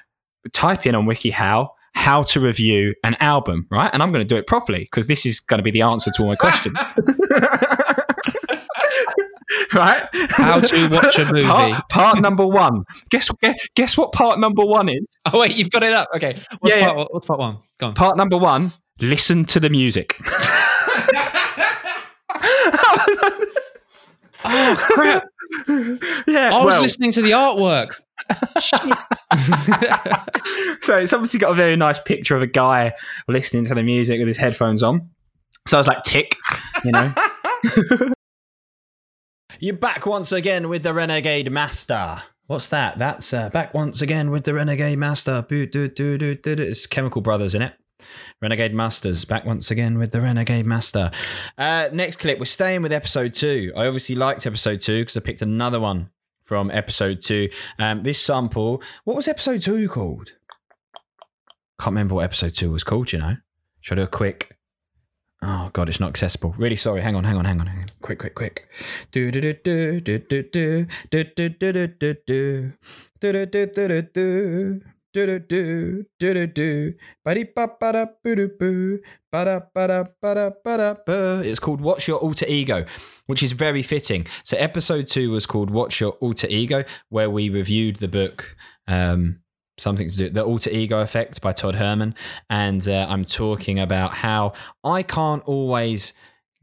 type 0.53 0.87
in 0.87 0.95
on 0.95 1.07
WikiHow 1.07 1.69
how 1.95 2.23
to 2.23 2.41
review 2.41 2.95
an 3.05 3.15
album, 3.21 3.67
right? 3.71 3.91
And 3.93 4.03
I'm 4.03 4.13
going 4.13 4.27
to 4.27 4.29
do 4.29 4.37
it 4.37 4.47
properly 4.47 4.81
because 4.81 5.07
this 5.07 5.27
is 5.27 5.41
going 5.41 5.59
to 5.59 5.63
be 5.63 5.71
the 5.71 5.83
answer 5.83 6.11
to 6.11 6.23
all 6.23 6.29
my 6.29 6.37
questions. 6.37 6.77
right? 9.75 10.09
How 10.31 10.61
to 10.61 10.89
watch 10.89 11.19
a 11.19 11.25
movie. 11.33 11.47
Part, 11.47 11.89
part 11.89 12.21
number 12.21 12.47
one. 12.47 12.85
Guess 13.11 13.31
guess 13.75 13.97
what 13.97 14.13
part 14.13 14.39
number 14.39 14.65
one 14.65 14.89
is? 14.89 15.19
Oh 15.33 15.41
wait, 15.41 15.57
you've 15.57 15.71
got 15.71 15.83
it 15.83 15.93
up. 15.93 16.09
Okay, 16.17 16.39
what's, 16.59 16.75
Yeah, 16.75 16.93
part, 16.93 17.09
what's 17.13 17.27
part 17.27 17.41
one? 17.41 17.59
Go 17.79 17.87
on. 17.89 17.95
Part 17.95 18.17
number 18.17 18.37
one. 18.37 18.73
Listen 19.01 19.45
to 19.47 19.61
the 19.61 19.71
music. 19.71 20.17
Oh 24.45 24.77
crap! 24.79 25.25
yeah, 26.27 26.51
I 26.53 26.65
was 26.65 26.75
well, 26.75 26.83
listening 26.83 27.13
to 27.13 27.23
the 27.23 27.31
artwork. 27.31 28.01
so 30.83 30.97
it's 30.97 31.13
obviously 31.13 31.41
got 31.41 31.53
a 31.53 31.55
very 31.55 31.77
nice 31.77 31.99
picture 32.01 32.37
of 32.37 32.43
a 32.43 32.47
guy 32.47 32.93
listening 33.29 33.67
to 33.67 33.75
the 33.75 33.83
music 33.83 34.19
with 34.19 34.29
his 34.29 34.37
headphones 34.37 34.83
on. 34.83 35.11
So 35.67 35.77
I 35.77 35.81
was 35.81 35.87
like, 35.87 36.03
tick, 36.03 36.37
you 36.85 36.93
know. 36.93 37.15
You're 39.63 39.77
back 39.77 40.07
once 40.07 40.33
again 40.33 40.69
with 40.69 40.83
the 40.83 40.93
Renegade 40.93 41.49
Master. 41.53 42.21
What's 42.49 42.67
that? 42.71 42.99
That's 42.99 43.33
uh, 43.33 43.49
back 43.51 43.73
once 43.73 44.03
again 44.03 44.33
with 44.33 44.43
the 44.43 44.55
Renegade 44.55 44.99
Master. 44.99 45.47
Boo, 45.49 45.67
doo, 45.67 45.87
doo, 45.87 46.19
doo, 46.19 46.35
doo. 46.35 46.57
It's 46.59 46.85
Chemical 46.85 47.23
Brothers, 47.23 47.55
in 47.55 47.63
it? 47.63 47.73
Renegade 48.41 48.75
Masters 48.75 49.25
back 49.25 49.45
once 49.45 49.71
again 49.71 49.99
with 49.99 50.11
the 50.11 50.21
Renegade 50.21 50.67
Master. 50.67 51.13
Uh, 51.57 51.89
next 51.93 52.17
clip, 52.17 52.41
we're 52.41 52.45
staying 52.47 52.83
with 52.83 52.93
episode 52.93 53.35
two. 53.35 53.73
I 53.77 53.87
obviously 53.87 54.17
liked 54.17 54.49
episode 54.49 54.81
two 54.81 55.03
because 55.03 55.17
I 55.17 55.21
picked 55.21 55.43
another 55.43 55.79
one 55.79 56.11
from 56.43 56.69
episode 56.73 57.21
two. 57.21 57.49
Um, 57.79 58.03
this 58.03 58.21
sample, 58.21 58.83
what 59.05 59.15
was 59.15 59.29
episode 59.29 59.63
two 59.63 59.89
called? 59.89 60.33
Can't 61.79 61.93
remember 61.93 62.17
what 62.17 62.25
episode 62.25 62.55
two 62.55 62.73
was 62.73 62.83
called. 62.83 63.13
You 63.13 63.21
know, 63.21 63.37
should 63.81 64.01
I 64.01 64.03
do 64.03 64.07
a 64.07 64.09
quick? 64.09 64.59
Oh 65.45 65.71
god, 65.73 65.89
it's 65.89 65.99
not 65.99 66.11
accessible. 66.11 66.55
Really 66.57 66.77
sorry. 66.77 67.03
Hang 67.03 67.17
on, 67.17 67.25
hang 67.25 67.37
on, 67.37 67.45
hang 67.45 67.61
on, 67.61 67.67
hang 67.67 67.79
on. 67.79 67.85
Quick, 68.01 68.21
quick, 68.21 68.35
quick. 68.37 68.69
Do 69.11 69.33
do 69.33 69.41
do 69.41 69.53
do 69.55 70.01
do 70.01 70.19
do 70.19 70.43
do 70.43 70.87
do 71.11 71.25
do 71.29 71.49
do 71.49 71.49
do 71.49 71.89
do 71.99 72.15
do 72.15 72.67
do 73.21 73.47
do 73.47 73.67
do 73.67 73.89
do 73.89 74.03
do. 74.15 74.81
Do 75.15 75.27
do 75.27 75.41
do 75.41 76.07
do 76.19 76.33
do 76.33 76.47
do 76.47 76.95
ba 77.23 77.35
ba 77.55 77.69
ba 77.79 77.93
da 77.93 78.07
boo 78.25 78.35
doo 78.35 78.49
boo 78.59 78.99
ba 79.31 79.45
da 79.45 79.61
ba 79.75 79.87
da 79.87 80.05
ba 80.23 80.35
da 80.35 80.51
ba 80.65 80.77
da 80.79 80.95
boo. 80.95 81.43
It's 81.45 81.61
called 81.61 81.83
What's 81.83 82.09
Your 82.09 82.19
Alter 82.21 82.47
Ego, 82.47 82.87
which 83.27 83.43
is 83.43 83.53
very 83.53 83.83
fitting. 83.83 84.27
So 84.45 84.57
episode 84.57 85.07
two 85.09 85.31
was 85.31 85.45
called 85.45 85.69
What's 85.69 86.01
Your 86.01 86.13
Alter 86.23 86.47
Ego, 86.49 86.85
where 87.11 87.29
we 87.29 87.51
reviewed 87.51 87.97
the 87.97 88.09
book 88.09 88.57
um, 88.89 89.42
something 89.79 90.09
to 90.09 90.17
do 90.17 90.29
the 90.31 90.45
alter 90.45 90.71
ego 90.71 91.01
effect 91.01 91.41
by 91.41 91.53
Todd 91.53 91.75
Herman, 91.75 92.15
and 92.51 92.87
uh, 92.89 93.07
I'm 93.09 93.25
talking 93.25 93.81
about 93.81 94.13
how 94.13 94.53
I 94.85 95.03
can't 95.03 95.43
always 95.45 96.13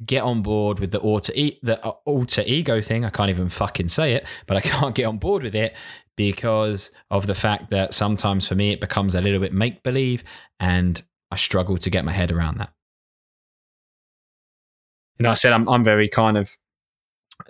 get 0.06 0.24
on 0.24 0.42
board 0.42 0.80
with 0.80 0.92
the 0.92 1.00
alter 1.00 1.34
e- 1.36 1.60
the 1.64 1.84
uh, 1.86 1.94
alter 2.06 2.44
ego 2.46 2.82
thing. 2.82 3.06
I 3.06 3.10
can't 3.10 3.30
even 3.30 3.50
fucking 3.50 3.90
say 3.90 4.14
it, 4.14 4.26
but 4.48 4.58
I 4.58 4.62
can't 4.62 4.96
get 4.96 5.06
on 5.06 5.18
board 5.18 5.44
with 5.44 5.56
it 5.56 5.76
because 6.16 6.92
of 7.12 7.28
the 7.28 7.36
fact 7.36 7.70
that 7.72 7.94
sometimes 7.94 8.48
for 8.48 8.56
me 8.56 8.72
it 8.72 8.82
becomes 8.82 9.16
a 9.16 9.22
little 9.22 9.40
bit 9.40 9.54
make 9.54 9.84
believe, 9.84 10.24
and 10.60 11.02
I 11.32 11.36
struggle 11.36 11.78
to 11.78 11.90
get 11.90 12.06
my 12.06 12.12
head 12.12 12.32
around 12.32 12.60
that. 12.60 12.72
You 15.18 15.24
know, 15.24 15.32
I 15.32 15.36
said 15.36 15.54
I'm 15.54 15.68
I'm 15.68 15.84
very 15.84 16.08
kind 16.08 16.38
of 16.38 16.56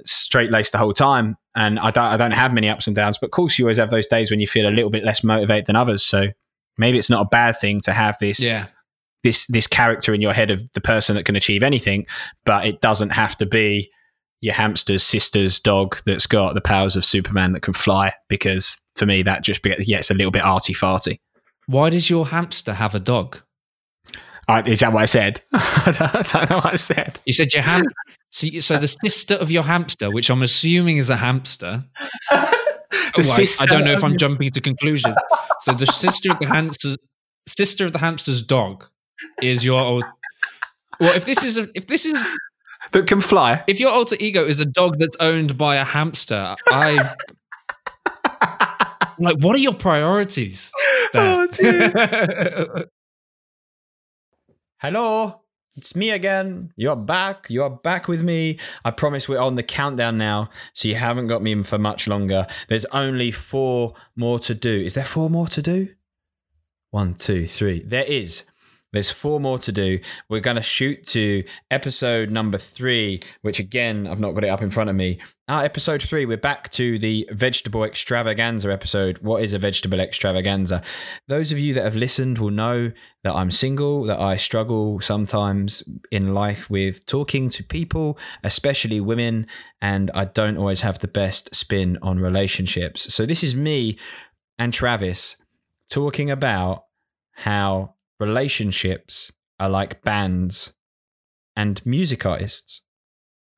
straight 0.06 0.52
laced 0.52 0.72
the 0.72 0.78
whole 0.78 0.94
time, 0.94 1.36
and 1.56 1.80
I 1.80 1.92
don't 1.92 2.06
I 2.06 2.18
don't 2.18 2.32
have 2.32 2.54
many 2.54 2.70
ups 2.70 2.88
and 2.88 2.96
downs. 2.96 3.18
But 3.18 3.28
of 3.28 3.32
course, 3.32 3.58
you 3.60 3.66
always 3.66 3.78
have 3.78 3.90
those 3.90 4.08
days 4.08 4.32
when 4.32 4.40
you 4.40 4.48
feel 4.48 4.68
a 4.68 4.72
little 4.72 4.92
bit 4.92 5.04
less 5.04 5.24
motivated 5.24 5.66
than 5.68 5.76
others. 5.76 6.04
So 6.04 6.28
maybe 6.78 6.98
it's 6.98 7.10
not 7.10 7.26
a 7.26 7.30
bad 7.30 7.60
thing 7.60 7.82
to 7.82 7.94
have 7.94 8.18
this 8.20 8.40
Yeah. 8.40 8.68
this 9.24 9.46
this 9.48 9.68
character 9.68 10.14
in 10.14 10.22
your 10.22 10.34
head 10.34 10.52
of 10.52 10.64
the 10.74 10.82
person 10.82 11.16
that 11.16 11.26
can 11.26 11.36
achieve 11.36 11.64
anything, 11.64 12.06
but 12.46 12.66
it 12.66 12.82
doesn't 12.82 13.10
have 13.10 13.38
to 13.38 13.46
be 13.46 13.90
your 14.42 14.54
hamster's 14.54 15.04
sister's 15.04 15.60
dog 15.60 15.98
that's 16.06 16.26
got 16.26 16.54
the 16.54 16.62
powers 16.62 16.96
of 16.96 17.04
Superman 17.04 17.52
that 17.54 17.62
can 17.62 17.74
fly. 17.74 18.14
Because 18.30 18.80
for 18.96 19.06
me, 19.06 19.22
that 19.24 19.44
just 19.44 19.62
be, 19.62 19.76
yeah, 19.80 19.98
it's 19.98 20.12
a 20.12 20.14
little 20.14 20.32
bit 20.32 20.44
arty 20.44 20.74
farty. 20.74 21.20
Why 21.66 21.90
does 21.90 22.10
your 22.10 22.26
hamster 22.26 22.74
have 22.74 22.96
a 22.96 23.00
dog? 23.02 23.42
Uh, 24.48 24.64
is 24.66 24.80
that 24.80 24.94
what 24.94 25.04
I 25.04 25.06
said? 25.08 25.42
I 25.54 26.24
don't 26.32 26.50
know 26.50 26.56
what 26.58 26.74
I 26.74 26.78
said. 26.78 27.20
You 27.26 27.34
said 27.34 27.54
your 27.54 27.64
ham. 27.64 27.84
So, 28.32 28.48
you- 28.48 28.62
so 28.62 28.78
the 28.78 28.88
sister 28.88 29.36
of 29.36 29.50
your 29.52 29.64
hamster, 29.64 30.12
which 30.12 30.30
I'm 30.30 30.42
assuming 30.44 30.98
is 30.98 31.10
a 31.10 31.16
hamster. 31.18 31.84
The 32.92 32.98
Oh, 33.18 33.20
I- 33.20 33.22
sister 33.24 33.64
I, 33.64 33.68
don't 33.68 33.84
know 33.86 33.92
if 33.92 34.04
I'm 34.04 34.12
your- 34.12 34.18
jumping 34.18 34.52
to 34.52 34.62
conclusions. 34.62 35.16
So 35.62 35.74
the 35.74 35.86
sister 35.88 36.32
of 36.32 36.40
the 36.40 36.46
hamster, 36.48 36.96
sister 37.48 37.86
of 37.86 37.92
the 37.94 38.00
hamster's 38.00 38.42
dog, 38.44 38.86
is 39.42 39.64
your. 39.66 39.80
Old, 39.82 40.04
well, 41.00 41.14
if 41.16 41.26
this 41.26 41.44
is 41.44 41.58
a, 41.58 41.68
if 41.76 41.88
this 41.88 42.06
is 42.06 42.20
that 42.92 43.08
can 43.08 43.20
fly. 43.22 43.64
if 43.68 43.80
your 43.80 43.92
alter 43.92 44.16
ego 44.20 44.44
is 44.46 44.60
a 44.60 44.66
dog 44.66 44.98
that's 45.00 45.18
owned 45.20 45.58
by 45.58 45.76
a 45.76 45.84
hamster, 45.84 46.56
I 46.68 47.16
like. 49.20 49.38
What 49.44 49.56
are 49.56 49.60
your 49.60 49.74
priorities? 49.74 50.72
Oh, 51.14 51.48
there? 51.52 51.92
Oh, 51.96 52.76
dear. 52.76 52.86
Hello, 54.78 55.42
it's 55.80 55.96
me 55.96 56.12
again. 56.12 56.74
You're 56.76 56.98
back. 56.98 57.46
You're 57.50 57.70
back 57.70 58.10
with 58.10 58.22
me. 58.22 58.60
I 58.84 58.92
promise 58.92 59.30
we're 59.30 59.40
on 59.40 59.56
the 59.56 59.64
countdown 59.64 60.18
now, 60.18 60.50
so 60.74 60.90
you 60.90 60.96
haven't 60.96 61.28
got 61.28 61.42
me 61.42 61.64
for 61.64 61.78
much 61.78 62.06
longer. 62.06 62.46
There's 62.68 62.84
only 62.88 63.32
four 63.32 63.94
more 64.18 64.40
to 64.40 64.54
do. 64.54 64.82
Is 64.82 64.96
there 64.96 65.06
four 65.06 65.30
more 65.30 65.48
to 65.48 65.62
do? 65.62 65.88
One, 66.90 67.16
two, 67.16 67.48
three. 67.48 67.82
There 67.82 68.04
is. 68.04 68.44
There's 68.92 69.12
four 69.12 69.40
more 69.40 69.60
to 69.60 69.72
do. 69.72 70.00
We're 70.30 70.40
going 70.40 70.56
to 70.56 70.64
shoot 70.64 71.06
to 71.08 71.44
episode 71.70 72.32
number 72.32 72.58
three, 72.58 73.22
which 73.42 73.60
again, 73.60 74.08
I've 74.08 74.20
not 74.20 74.32
got 74.32 74.44
it 74.44 74.50
up 74.50 74.64
in 74.64 74.72
front 74.72 74.90
of 74.90 74.96
me. 74.96 75.20
Ah, 75.48 75.62
episode 75.62 76.02
three, 76.02 76.26
we're 76.26 76.38
back 76.38 76.72
to 76.72 76.98
the 76.98 77.28
vegetable 77.32 77.84
extravaganza 77.84 78.72
episode. 78.72 79.20
What 79.20 79.44
is 79.44 79.54
a 79.54 79.60
vegetable 79.60 80.00
extravaganza? 80.00 80.82
Those 81.28 81.52
of 81.52 81.60
you 81.60 81.76
that 81.76 81.84
have 81.84 81.96
listened 81.96 82.40
will 82.40 82.50
know 82.50 82.92
that 83.24 83.36
I'm 83.36 83.52
single, 83.52 84.06
that 84.06 84.20
I 84.20 84.38
struggle 84.38 85.00
sometimes 85.02 85.84
in 86.12 86.34
life 86.34 86.70
with 86.70 87.06
talking 87.06 87.50
to 87.52 87.64
people, 87.64 88.18
especially 88.44 89.02
women, 89.02 89.46
and 89.82 90.10
I 90.16 90.26
don't 90.26 90.58
always 90.58 90.82
have 90.82 90.98
the 90.98 91.08
best 91.08 91.54
spin 91.54 92.00
on 92.02 92.20
relationships. 92.20 93.14
So, 93.14 93.28
this 93.28 93.44
is 93.44 93.56
me 93.56 94.00
and 94.58 94.74
Travis 94.74 95.36
talking 95.90 96.32
about 96.32 96.86
how 97.32 97.96
relationships 98.20 99.32
are 99.60 99.70
like 99.70 100.02
bands 100.04 100.74
and 101.56 101.86
music 101.86 102.26
artists. 102.26 102.82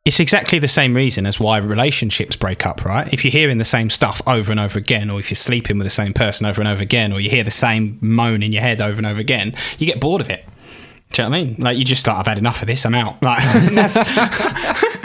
it's 0.05 0.19
exactly 0.19 0.57
the 0.57 0.67
same 0.67 0.95
reason 0.95 1.27
as 1.27 1.39
why 1.39 1.57
relationships 1.57 2.35
break 2.35 2.65
up, 2.65 2.83
right? 2.85 3.13
If 3.13 3.23
you're 3.23 3.31
hearing 3.31 3.59
the 3.59 3.65
same 3.65 3.89
stuff 3.89 4.19
over 4.25 4.49
and 4.51 4.59
over 4.59 4.79
again, 4.79 5.11
or 5.11 5.19
if 5.19 5.29
you're 5.29 5.35
sleeping 5.35 5.77
with 5.77 5.85
the 5.85 5.91
same 5.91 6.13
person 6.13 6.47
over 6.47 6.59
and 6.59 6.67
over 6.67 6.81
again, 6.81 7.13
or 7.13 7.19
you 7.19 7.29
hear 7.29 7.43
the 7.43 7.51
same 7.51 7.99
moan 8.01 8.41
in 8.41 8.51
your 8.51 8.63
head 8.63 8.81
over 8.81 8.97
and 8.97 9.05
over 9.05 9.21
again, 9.21 9.53
you 9.77 9.85
get 9.85 9.99
bored 9.99 10.21
of 10.21 10.29
it. 10.31 10.43
Do 11.11 11.21
you 11.21 11.25
know 11.25 11.29
what 11.29 11.37
I 11.37 11.43
mean? 11.43 11.55
Like 11.59 11.77
you 11.77 11.83
just 11.83 12.01
start, 12.01 12.17
I've 12.19 12.25
had 12.27 12.39
enough 12.39 12.61
of 12.61 12.67
this, 12.67 12.85
I'm 12.85 12.95
out. 12.95 13.21
Like 13.21 13.43
that's 13.73 13.95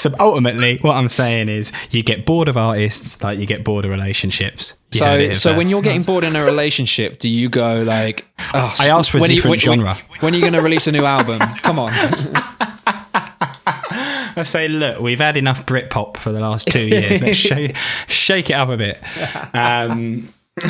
So 0.00 0.14
ultimately, 0.18 0.78
what 0.80 0.94
I'm 0.94 1.08
saying 1.08 1.50
is, 1.50 1.72
you 1.90 2.02
get 2.02 2.24
bored 2.24 2.48
of 2.48 2.56
artists, 2.56 3.22
like 3.22 3.38
you 3.38 3.44
get 3.44 3.64
bored 3.64 3.84
of 3.84 3.90
relationships. 3.90 4.74
You 4.92 4.98
So, 4.98 5.32
so 5.34 5.54
when 5.56 5.68
you're 5.68 5.82
getting 5.82 6.04
bored 6.04 6.24
in 6.24 6.34
a 6.36 6.44
relationship, 6.44 7.18
do 7.18 7.28
you 7.28 7.50
go 7.50 7.82
like, 7.82 8.24
oh, 8.54 8.74
I 8.80 8.88
asked 8.88 9.10
for 9.10 9.18
a 9.18 9.20
when 9.20 9.28
are 9.30 9.34
you- 9.34 9.42
different 9.42 9.50
when- 9.66 9.78
genre. 9.80 10.00
When 10.20 10.32
are 10.32 10.36
you 10.36 10.40
going 10.42 10.54
to 10.54 10.62
release 10.62 10.86
a 10.86 10.92
new 10.92 11.04
album? 11.04 11.40
Come 11.62 11.78
on. 11.78 11.92
I 14.36 14.42
say, 14.44 14.68
look, 14.68 15.00
we've 15.00 15.18
had 15.18 15.36
enough 15.36 15.66
Britpop 15.66 16.16
for 16.16 16.32
the 16.32 16.40
last 16.40 16.66
two 16.68 16.86
years. 16.86 17.20
Let's 17.20 17.36
shake, 17.50 17.76
shake 18.08 18.48
it 18.48 18.54
up 18.54 18.70
a 18.70 18.76
bit. 18.78 19.02
Um, 19.54 20.32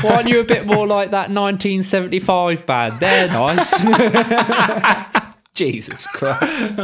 Why 0.00 0.16
aren't 0.16 0.28
you 0.28 0.40
a 0.40 0.44
bit 0.44 0.66
more 0.66 0.86
like 0.86 1.10
that 1.12 1.30
1975 1.30 2.66
band? 2.66 2.98
They're 3.00 3.28
nice. 3.28 3.72
Jesus 5.54 6.06
Christ. 6.14 6.76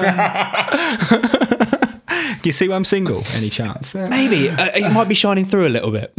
do 2.42 2.48
you 2.48 2.52
see 2.52 2.68
why 2.68 2.76
I'm 2.76 2.84
single? 2.84 3.22
Any 3.34 3.50
chance? 3.50 3.94
Maybe 3.94 4.48
uh, 4.48 4.70
it 4.74 4.92
might 4.92 5.08
be 5.08 5.14
shining 5.14 5.44
through 5.44 5.66
a 5.66 5.70
little 5.70 5.90
bit. 5.90 6.12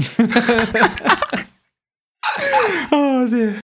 Oh 2.92 3.28
dear. 3.30 3.60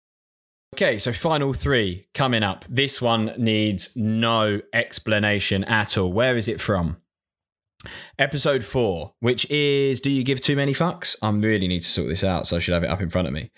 Okay, 0.75 0.99
so 0.99 1.11
final 1.11 1.53
three 1.53 2.07
coming 2.13 2.43
up. 2.43 2.65
This 2.69 3.01
one 3.01 3.33
needs 3.37 3.95
no 3.95 4.61
explanation 4.73 5.63
at 5.63 5.97
all. 5.97 6.11
Where 6.11 6.37
is 6.37 6.47
it 6.47 6.61
from? 6.61 6.97
Episode 8.19 8.63
four, 8.63 9.13
which 9.19 9.49
is 9.49 10.01
Do 10.01 10.09
You 10.09 10.23
Give 10.23 10.41
Too 10.41 10.55
Many 10.55 10.73
Fucks? 10.73 11.15
I 11.21 11.29
really 11.31 11.67
need 11.67 11.81
to 11.81 11.87
sort 11.87 12.07
this 12.09 12.23
out, 12.23 12.47
so 12.47 12.57
I 12.57 12.59
should 12.59 12.73
have 12.73 12.83
it 12.83 12.89
up 12.89 13.01
in 13.01 13.09
front 13.09 13.27
of 13.27 13.33
me. 13.33 13.51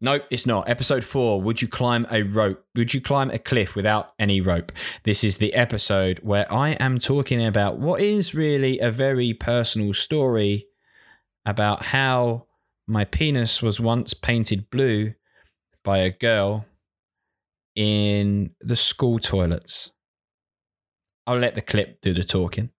Nope, 0.00 0.22
it's 0.30 0.46
not. 0.46 0.68
Episode 0.68 1.04
four, 1.04 1.42
Would 1.42 1.60
You 1.60 1.66
Climb 1.66 2.06
a 2.12 2.22
Rope? 2.22 2.64
Would 2.76 2.94
you 2.94 3.00
climb 3.00 3.30
a 3.30 3.38
cliff 3.38 3.74
without 3.74 4.12
any 4.20 4.40
rope? 4.40 4.70
This 5.02 5.24
is 5.24 5.38
the 5.38 5.52
episode 5.54 6.20
where 6.20 6.50
I 6.52 6.70
am 6.74 6.98
talking 6.98 7.44
about 7.44 7.78
what 7.78 8.00
is 8.00 8.32
really 8.34 8.78
a 8.78 8.92
very 8.92 9.34
personal 9.34 9.92
story 9.92 10.66
about 11.46 11.82
how 11.84 12.46
my 12.86 13.04
penis 13.06 13.60
was 13.60 13.80
once 13.80 14.14
painted 14.14 14.70
blue 14.70 15.12
by 15.82 15.98
a 15.98 16.10
girl 16.10 16.64
in 17.74 18.50
the 18.60 18.76
school 18.76 19.18
toilets. 19.18 19.90
I'll 21.26 21.38
let 21.38 21.56
the 21.56 21.60
clip 21.60 22.00
do 22.02 22.14
the 22.14 22.24
talking. 22.24 22.70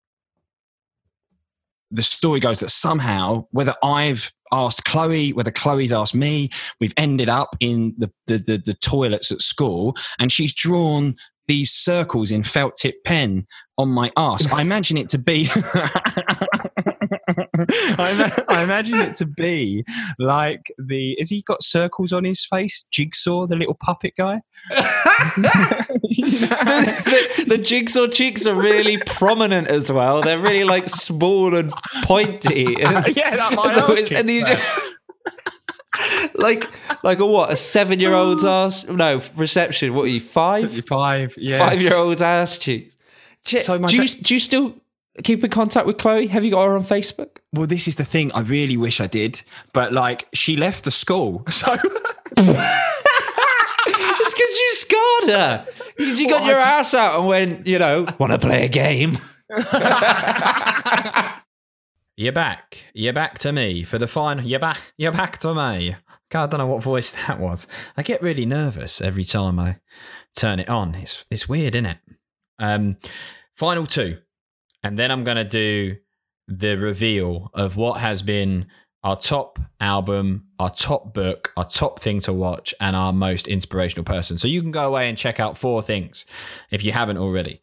the 1.91 2.03
story 2.03 2.39
goes 2.41 2.61
that 2.61 2.71
somehow, 2.71 3.47
whether 3.51 3.75
I've 3.83 4.33
asked 4.53 4.85
Chloe, 4.85 5.33
whether 5.33 5.51
Chloe's 5.51 5.93
asked 5.93 6.15
me, 6.15 6.51
we've 6.81 6.95
ended 6.97 7.29
up 7.29 7.57
in 7.61 7.95
the, 7.99 8.11
the, 8.27 8.39
the, 8.39 8.63
the 8.65 8.75
toilets 8.75 9.31
at 9.31 9.41
school 9.41 9.97
and 10.19 10.33
she's 10.33 10.55
drawn 10.55 11.15
these 11.47 11.73
circles 11.73 12.31
in 12.31 12.43
felt 12.43 12.77
tip 12.77 13.03
pen 13.05 13.47
on 13.79 13.89
my 13.89 14.13
ass. 14.17 14.51
I 14.53 14.61
imagine 14.61 14.97
it 14.99 15.09
to 15.11 15.19
be. 15.19 15.49
I, 18.01 18.45
I 18.49 18.63
imagine 18.63 19.01
it 19.01 19.15
to 19.17 19.27
be 19.27 19.85
like 20.19 20.73
the. 20.79 21.17
Has 21.19 21.31
he 21.31 21.43
got 21.43 21.63
circles 21.63 22.13
on 22.13 22.25
his 22.25 22.45
face? 22.45 22.87
Jigsaw, 22.91 23.47
the 23.47 23.57
little 23.57 23.75
puppet 23.75 24.15
guy. 24.17 24.43
the, 24.71 25.87
the 27.47 27.59
jigsaw 27.59 28.07
cheeks 28.09 28.47
are 28.47 28.55
really 28.55 28.99
prominent 28.99 29.69
as 29.69 29.91
well. 29.91 30.23
They're 30.23 30.41
really 30.41 30.65
like 30.65 30.89
small 30.89 31.55
and 31.55 31.73
pointy. 32.03 32.77
yeah, 32.79 33.37
that 33.37 33.53
might 33.55 33.75
So 33.75 33.95
and 34.17 34.29
these 34.29 34.45
like 36.35 36.69
like 37.03 37.19
a 37.19 37.27
what? 37.27 37.51
A 37.51 37.57
seven 37.57 37.99
year 37.99 38.15
old's 38.15 38.45
oh. 38.45 38.67
ass? 38.67 38.87
No, 38.87 39.23
reception. 39.37 39.95
What 39.95 40.05
are 40.05 40.09
you? 40.09 40.21
Five? 40.21 40.85
Five, 40.87 41.35
yeah. 41.37 41.59
Five 41.59 41.81
year 41.81 41.95
old's 41.95 42.23
ass 42.23 42.59
cheeks. 42.59 42.95
Ch- 43.49 43.63
So 43.63 43.79
my 43.79 43.89
do 43.89 43.97
you 43.97 44.07
da- 44.09 44.21
do 44.23 44.35
you 44.35 44.41
still 44.41 44.75
keep 45.25 45.43
in 45.43 45.51
contact 45.51 45.87
with 45.87 45.99
Chloe? 45.99 46.27
Have 46.29 46.45
you 46.45 46.51
got 46.53 46.65
her 46.67 46.77
on 46.77 46.85
Facebook? 46.85 47.39
Well, 47.53 47.67
this 47.67 47.89
is 47.89 47.97
the 47.97 48.05
thing. 48.05 48.31
I 48.33 48.41
really 48.43 48.77
wish 48.77 49.01
I 49.01 49.07
did, 49.07 49.43
but 49.73 49.93
like 49.93 50.29
she 50.35 50.57
left 50.57 50.85
the 50.85 50.91
school, 50.91 51.45
so 51.51 51.73
It's 53.91 54.35
because 54.35 54.57
you 54.57 54.71
scarred 54.75 55.29
her. 55.31 55.67
Because 55.97 56.21
you 56.21 56.29
got 56.29 56.45
your 56.45 56.59
ass 56.59 56.93
out 56.95 57.19
and 57.19 57.27
went, 57.29 57.67
you 57.67 57.79
know, 57.79 58.07
want 58.19 58.33
to 58.33 58.39
play 58.39 58.65
a 58.65 58.69
game. 58.69 59.19
You're 62.17 62.33
back. 62.33 62.79
You're 62.95 63.13
back 63.13 63.39
to 63.41 63.53
me 63.53 63.85
for 63.85 63.97
the 63.99 64.09
final. 64.09 64.45
You're 64.45 64.59
back. 64.59 64.81
You're 64.97 65.13
back 65.13 65.39
to 65.39 65.55
me. 65.55 65.95
God, 66.31 66.43
I 66.45 66.47
don't 66.49 66.59
know 66.59 66.67
what 66.67 66.83
voice 66.83 67.13
that 67.27 67.39
was. 67.39 67.67
I 67.97 68.03
get 68.03 68.21
really 68.23 68.45
nervous 68.45 69.01
every 69.01 69.25
time 69.25 69.59
I 69.61 69.79
turn 70.37 70.59
it 70.59 70.69
on. 70.69 70.95
It's 70.97 71.25
it's 71.31 71.49
weird, 71.49 71.75
isn't 71.77 71.87
it? 71.87 71.99
Um, 72.59 72.97
final 73.59 73.87
two, 73.87 74.17
and 74.85 74.97
then 74.97 75.11
I'm 75.11 75.25
gonna 75.25 75.43
do 75.43 75.97
the 76.47 76.77
reveal 76.77 77.51
of 77.55 77.77
what 77.77 78.01
has 78.01 78.23
been 78.23 78.67
our 79.03 79.17
top 79.17 79.59
album, 79.81 80.47
our 80.61 80.71
top 80.71 81.13
book, 81.13 81.53
our 81.57 81.65
top 81.65 81.99
thing 81.99 82.21
to 82.21 82.33
watch, 82.33 82.73
and 82.81 82.95
our 82.95 83.13
most 83.13 83.49
inspirational 83.49 84.05
person. 84.05 84.39
So 84.39 84.47
you 84.47 84.63
can 84.63 84.71
go 84.71 84.87
away 84.87 85.09
and 85.09 85.19
check 85.19 85.41
out 85.41 85.59
four 85.59 85.83
things 85.83 86.25
if 86.71 86.85
you 86.85 86.93
haven't 86.93 87.17
already. 87.17 87.61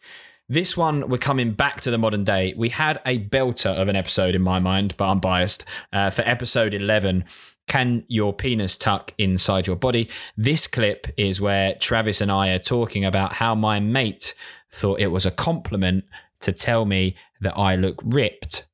This 0.49 0.75
one, 0.75 1.07
we're 1.07 1.17
coming 1.17 1.53
back 1.53 1.79
to 1.81 1.91
the 1.91 1.97
modern 1.97 2.25
day. 2.25 2.53
We 2.57 2.69
had 2.69 3.01
a 3.05 3.17
belter 3.17 3.73
of 3.73 3.87
an 3.87 3.95
episode 3.95 4.35
in 4.35 4.41
my 4.41 4.59
mind, 4.59 4.95
but 4.97 5.05
I'm 5.05 5.19
biased. 5.19 5.63
Uh, 5.93 6.09
for 6.09 6.21
episode 6.23 6.73
11, 6.73 7.23
Can 7.67 8.03
Your 8.07 8.33
Penis 8.33 8.77
Tuck 8.77 9.13
Inside 9.17 9.67
Your 9.67 9.75
Body? 9.75 10.09
This 10.37 10.67
clip 10.67 11.07
is 11.17 11.41
where 11.41 11.75
Travis 11.75 12.21
and 12.21 12.31
I 12.31 12.49
are 12.49 12.59
talking 12.59 13.05
about 13.05 13.33
how 13.33 13.55
my 13.55 13.79
mate 13.79 14.33
thought 14.69 14.99
it 14.99 15.07
was 15.07 15.25
a 15.25 15.31
compliment 15.31 16.03
to 16.41 16.51
tell 16.51 16.85
me 16.85 17.15
that 17.41 17.57
I 17.57 17.75
look 17.75 18.01
ripped 18.05 18.67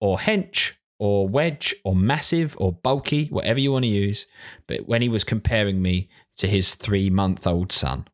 or 0.00 0.18
hench 0.18 0.72
or 0.98 1.28
wedge 1.28 1.74
or 1.84 1.96
massive 1.96 2.54
or 2.58 2.72
bulky, 2.72 3.26
whatever 3.26 3.58
you 3.58 3.72
want 3.72 3.84
to 3.84 3.88
use. 3.88 4.26
But 4.66 4.86
when 4.86 5.02
he 5.02 5.08
was 5.08 5.24
comparing 5.24 5.80
me 5.80 6.08
to 6.38 6.46
his 6.46 6.74
three 6.74 7.10
month 7.10 7.46
old 7.46 7.72
son. 7.72 8.06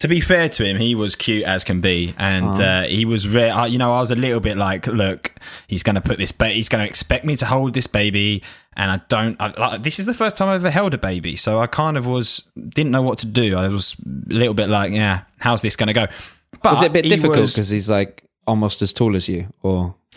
To 0.00 0.08
be 0.08 0.20
fair 0.20 0.48
to 0.48 0.64
him, 0.64 0.76
he 0.78 0.94
was 0.94 1.14
cute 1.14 1.44
as 1.44 1.62
can 1.64 1.80
be, 1.80 2.14
and 2.18 2.60
uh, 2.60 2.82
he 2.82 3.04
was. 3.04 3.28
Re- 3.28 3.48
I- 3.50 3.66
you 3.66 3.78
know, 3.78 3.94
I 3.94 4.00
was 4.00 4.10
a 4.10 4.14
little 4.16 4.40
bit 4.40 4.56
like, 4.56 4.86
look, 4.86 5.32
he's 5.68 5.82
going 5.82 5.94
to 5.94 6.00
put 6.00 6.18
this. 6.18 6.32
Ba- 6.32 6.48
he's 6.48 6.68
going 6.68 6.82
to 6.82 6.88
expect 6.88 7.24
me 7.24 7.36
to 7.36 7.46
hold 7.46 7.74
this 7.74 7.86
baby, 7.86 8.42
and 8.76 8.90
I 8.90 9.00
don't. 9.08 9.36
I, 9.40 9.48
like, 9.58 9.82
this 9.82 9.98
is 9.98 10.06
the 10.06 10.14
first 10.14 10.36
time 10.36 10.48
I've 10.48 10.56
ever 10.62 10.70
held 10.70 10.94
a 10.94 10.98
baby, 10.98 11.36
so 11.36 11.60
I 11.60 11.66
kind 11.66 11.96
of 11.96 12.06
was 12.06 12.42
didn't 12.56 12.90
know 12.92 13.02
what 13.02 13.18
to 13.18 13.26
do. 13.26 13.56
I 13.56 13.68
was 13.68 13.94
a 14.04 14.34
little 14.34 14.54
bit 14.54 14.68
like, 14.68 14.92
yeah, 14.92 15.22
how's 15.38 15.62
this 15.62 15.76
going 15.76 15.86
to 15.88 15.92
go? 15.92 16.06
But 16.62 16.72
Was 16.72 16.82
it 16.82 16.86
a 16.86 16.90
bit 16.90 17.02
difficult 17.04 17.36
because 17.48 17.68
he's 17.68 17.88
like 17.88 18.24
almost 18.46 18.82
as 18.82 18.92
tall 18.92 19.14
as 19.16 19.28
you, 19.28 19.52
or 19.62 19.94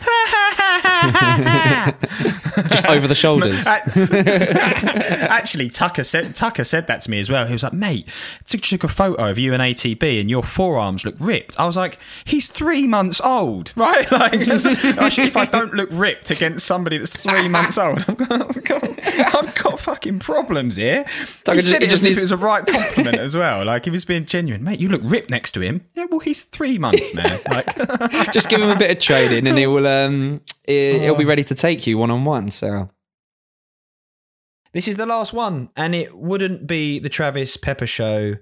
just 2.70 2.86
over 2.86 3.06
the 3.06 3.14
shoulders? 3.24 3.66
Actually, 4.46 5.68
Tucker 5.70 6.04
said 6.04 6.34
Tucker 6.36 6.64
said 6.64 6.86
that 6.86 7.00
to 7.02 7.10
me 7.10 7.20
as 7.20 7.30
well. 7.30 7.46
He 7.46 7.52
was 7.52 7.62
like, 7.62 7.72
"Mate, 7.72 8.08
took 8.46 8.60
took 8.62 8.84
a 8.84 8.88
photo 8.88 9.30
of 9.30 9.38
you 9.38 9.52
and 9.52 9.62
ATB, 9.62 10.20
and 10.20 10.30
your 10.30 10.42
forearms 10.42 11.04
look 11.04 11.16
ripped." 11.18 11.58
I 11.58 11.66
was 11.66 11.76
like, 11.76 11.98
"He's 12.24 12.48
three 12.48 12.86
months 12.86 13.20
old, 13.22 13.72
right? 13.76 14.10
Like, 14.10 14.34
if 14.34 15.36
I 15.36 15.44
don't 15.46 15.74
look 15.74 15.88
ripped 15.92 16.30
against 16.30 16.66
somebody 16.66 16.98
that's 16.98 17.16
three 17.16 17.48
months 17.48 17.78
old, 17.78 17.98
I've 18.08 18.16
got, 18.16 18.82
I've 19.34 19.54
got, 19.54 19.80
fucking 19.80 20.18
problems 20.20 20.76
here." 20.76 21.04
Tucker 21.44 21.56
he 21.56 21.56
just- 21.60 21.68
said 21.68 21.82
he 21.82 21.86
it 21.86 21.90
just 21.90 22.04
as 22.06 22.12
if 22.12 22.18
it 22.18 22.22
was 22.22 22.32
a 22.32 22.36
right 22.36 22.66
compliment 22.66 23.18
as 23.18 23.36
well. 23.36 23.64
Like 23.64 23.84
he 23.84 23.90
was 23.90 24.04
being 24.04 24.24
genuine, 24.24 24.62
mate. 24.64 24.80
You 24.80 24.88
look 24.88 25.02
ripped 25.04 25.30
next 25.30 25.52
to 25.52 25.60
him. 25.60 25.82
Yeah, 25.94 26.06
well, 26.10 26.20
he's 26.20 26.44
three 26.44 26.78
months, 26.78 27.12
man. 27.14 27.38
Like, 27.50 28.32
just 28.32 28.48
give 28.48 28.60
him 28.60 28.70
a 28.70 28.76
bit 28.76 28.90
of 28.90 28.98
training, 28.98 29.46
and 29.46 29.58
he 29.58 29.66
will. 29.66 29.86
Um, 29.86 30.40
he'll 30.66 31.14
be 31.16 31.24
ready 31.24 31.44
to 31.44 31.54
take 31.54 31.86
you 31.86 31.98
one 31.98 32.10
on 32.10 32.24
one. 32.24 32.43
So 32.50 32.90
This 34.72 34.88
is 34.88 34.96
the 34.96 35.06
last 35.06 35.32
one, 35.32 35.68
and 35.76 35.94
it 35.94 36.16
wouldn't 36.16 36.66
be 36.66 36.98
the 36.98 37.08
Travis 37.08 37.56
Pepper 37.56 37.86
show 37.86 38.34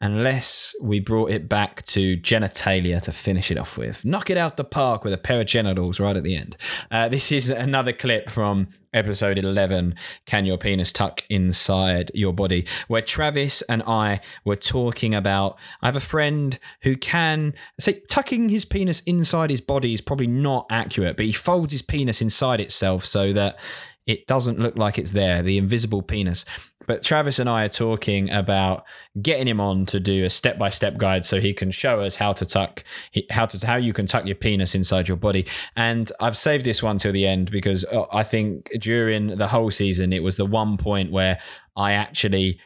unless 0.00 0.74
we 0.82 1.00
brought 1.00 1.30
it 1.30 1.48
back 1.48 1.82
to 1.86 2.16
genitalia 2.18 3.00
to 3.02 3.10
finish 3.12 3.50
it 3.50 3.58
off 3.58 3.78
with. 3.78 4.04
Knock 4.04 4.28
it 4.28 4.36
out 4.36 4.56
the 4.56 4.64
park 4.64 5.02
with 5.02 5.12
a 5.12 5.18
pair 5.18 5.40
of 5.40 5.46
genitals 5.46 5.98
right 5.98 6.16
at 6.16 6.24
the 6.24 6.36
end. 6.36 6.56
Uh, 6.90 7.08
this 7.08 7.32
is 7.32 7.48
another 7.48 7.92
clip 7.92 8.28
from 8.28 8.68
episode 8.94 9.38
11 9.38 9.94
Can 10.26 10.46
Your 10.46 10.56
Penis 10.56 10.92
Tuck 10.92 11.22
Inside 11.28 12.10
Your 12.14 12.32
Body? 12.32 12.66
where 12.88 13.02
Travis 13.02 13.62
and 13.62 13.82
I 13.82 14.20
were 14.44 14.56
talking 14.56 15.14
about. 15.14 15.58
I 15.82 15.86
have 15.86 15.96
a 15.96 16.00
friend 16.00 16.58
who 16.82 16.96
can 16.96 17.54
say 17.78 18.00
tucking 18.08 18.48
his 18.48 18.64
penis 18.64 19.00
inside 19.00 19.50
his 19.50 19.60
body 19.60 19.92
is 19.92 20.00
probably 20.00 20.26
not 20.26 20.66
accurate, 20.70 21.16
but 21.16 21.26
he 21.26 21.32
folds 21.32 21.72
his 21.72 21.82
penis 21.82 22.22
inside 22.22 22.60
itself 22.60 23.04
so 23.04 23.32
that 23.32 23.58
it 24.06 24.26
doesn't 24.26 24.58
look 24.58 24.76
like 24.76 24.98
it's 24.98 25.12
there, 25.12 25.42
the 25.42 25.58
invisible 25.58 26.02
penis. 26.02 26.44
But 26.86 27.02
Travis 27.02 27.38
and 27.38 27.48
I 27.48 27.64
are 27.64 27.68
talking 27.68 28.30
about 28.30 28.84
getting 29.22 29.48
him 29.48 29.60
on 29.60 29.86
to 29.86 29.98
do 29.98 30.24
a 30.24 30.30
step-by-step 30.30 30.98
guide 30.98 31.24
so 31.24 31.40
he 31.40 31.54
can 31.54 31.70
show 31.70 32.00
us 32.00 32.14
how 32.14 32.34
to 32.34 32.44
tuck 32.44 32.84
how 33.30 33.46
to 33.46 33.66
how 33.66 33.76
you 33.76 33.94
can 33.94 34.06
tuck 34.06 34.26
your 34.26 34.34
penis 34.34 34.74
inside 34.74 35.08
your 35.08 35.16
body. 35.16 35.46
And 35.76 36.12
I've 36.20 36.36
saved 36.36 36.64
this 36.64 36.82
one 36.82 36.98
till 36.98 37.12
the 37.12 37.26
end 37.26 37.50
because 37.50 37.84
uh, 37.86 38.04
I 38.12 38.22
think 38.22 38.70
during 38.80 39.38
the 39.38 39.48
whole 39.48 39.70
season 39.70 40.12
it 40.12 40.22
was 40.22 40.36
the 40.36 40.44
one 40.46 40.76
point 40.76 41.10
where 41.10 41.38
I 41.76 41.92
actually 41.92 42.60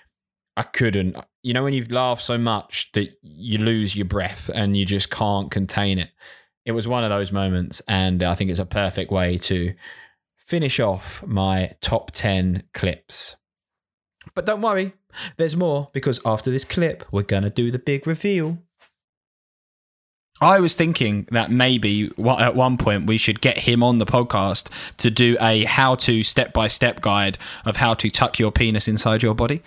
I 0.57 0.63
couldn't 0.63 1.17
you 1.43 1.55
know 1.55 1.63
when 1.63 1.75
you've 1.75 1.93
laughed 1.93 2.23
so 2.23 2.37
much 2.37 2.91
that 2.93 3.11
you 3.23 3.59
lose 3.59 3.95
your 3.95 4.07
breath 4.07 4.51
and 4.53 4.77
you 4.77 4.85
just 4.85 5.11
can't 5.11 5.51
contain 5.51 5.99
it. 5.99 6.11
It 6.65 6.73
was 6.73 6.87
one 6.87 7.03
of 7.03 7.09
those 7.09 7.33
moments, 7.33 7.81
and 7.89 8.23
I 8.23 8.35
think 8.35 8.51
it's 8.51 8.59
a 8.59 8.67
perfect 8.67 9.11
way 9.11 9.39
to 9.39 9.73
finish 10.49 10.81
off 10.81 11.23
my 11.27 11.71
top 11.81 12.11
10 12.13 12.65
clips. 12.73 13.37
But 14.35 14.47
don't 14.47 14.63
worry, 14.63 14.93
there's 15.37 15.57
more 15.57 15.89
because 15.93 16.21
after 16.25 16.51
this 16.51 16.65
clip, 16.65 17.05
we're 17.13 17.23
going 17.23 17.43
to 17.43 17.51
do 17.51 17.71
the 17.71 17.79
big 17.79 18.07
reveal. 18.07 18.59
I 20.41 20.61
was 20.61 20.75
thinking 20.75 21.27
that 21.33 21.51
maybe 21.51 22.11
at 22.39 22.55
one 22.55 22.79
point 22.79 23.07
we 23.07 23.19
should 23.19 23.41
get 23.41 23.59
him 23.59 23.83
on 23.83 23.99
the 23.99 24.07
podcast 24.07 24.71
to 24.99 25.11
do 25.11 25.37
a 25.41 25.65
how 25.65 25.97
to 25.97 26.23
step 26.23 26.53
by 26.53 26.69
step 26.69 27.01
guide 27.01 27.39
of 27.65 27.77
how 27.77 27.95
to 27.95 28.09
tuck 28.09 28.39
your 28.39 28.53
penis 28.53 28.89
inside 28.89 29.23
your 29.23 29.35
body. 29.35 29.63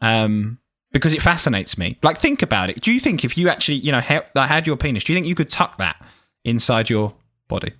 Um, 0.00 0.58
because 0.92 1.14
it 1.14 1.22
fascinates 1.22 1.78
me. 1.78 1.98
Like, 2.02 2.18
think 2.18 2.42
about 2.42 2.68
it. 2.68 2.80
Do 2.80 2.92
you 2.92 3.00
think 3.00 3.24
if 3.24 3.38
you 3.38 3.48
actually, 3.48 3.76
you 3.76 3.92
know, 3.92 4.00
ha- 4.00 4.24
had 4.34 4.66
your 4.66 4.76
penis, 4.76 5.04
do 5.04 5.12
you 5.12 5.16
think 5.16 5.26
you 5.26 5.36
could 5.36 5.48
tuck 5.48 5.78
that 5.78 6.04
inside 6.44 6.90
your 6.90 7.14
body? 7.48 7.72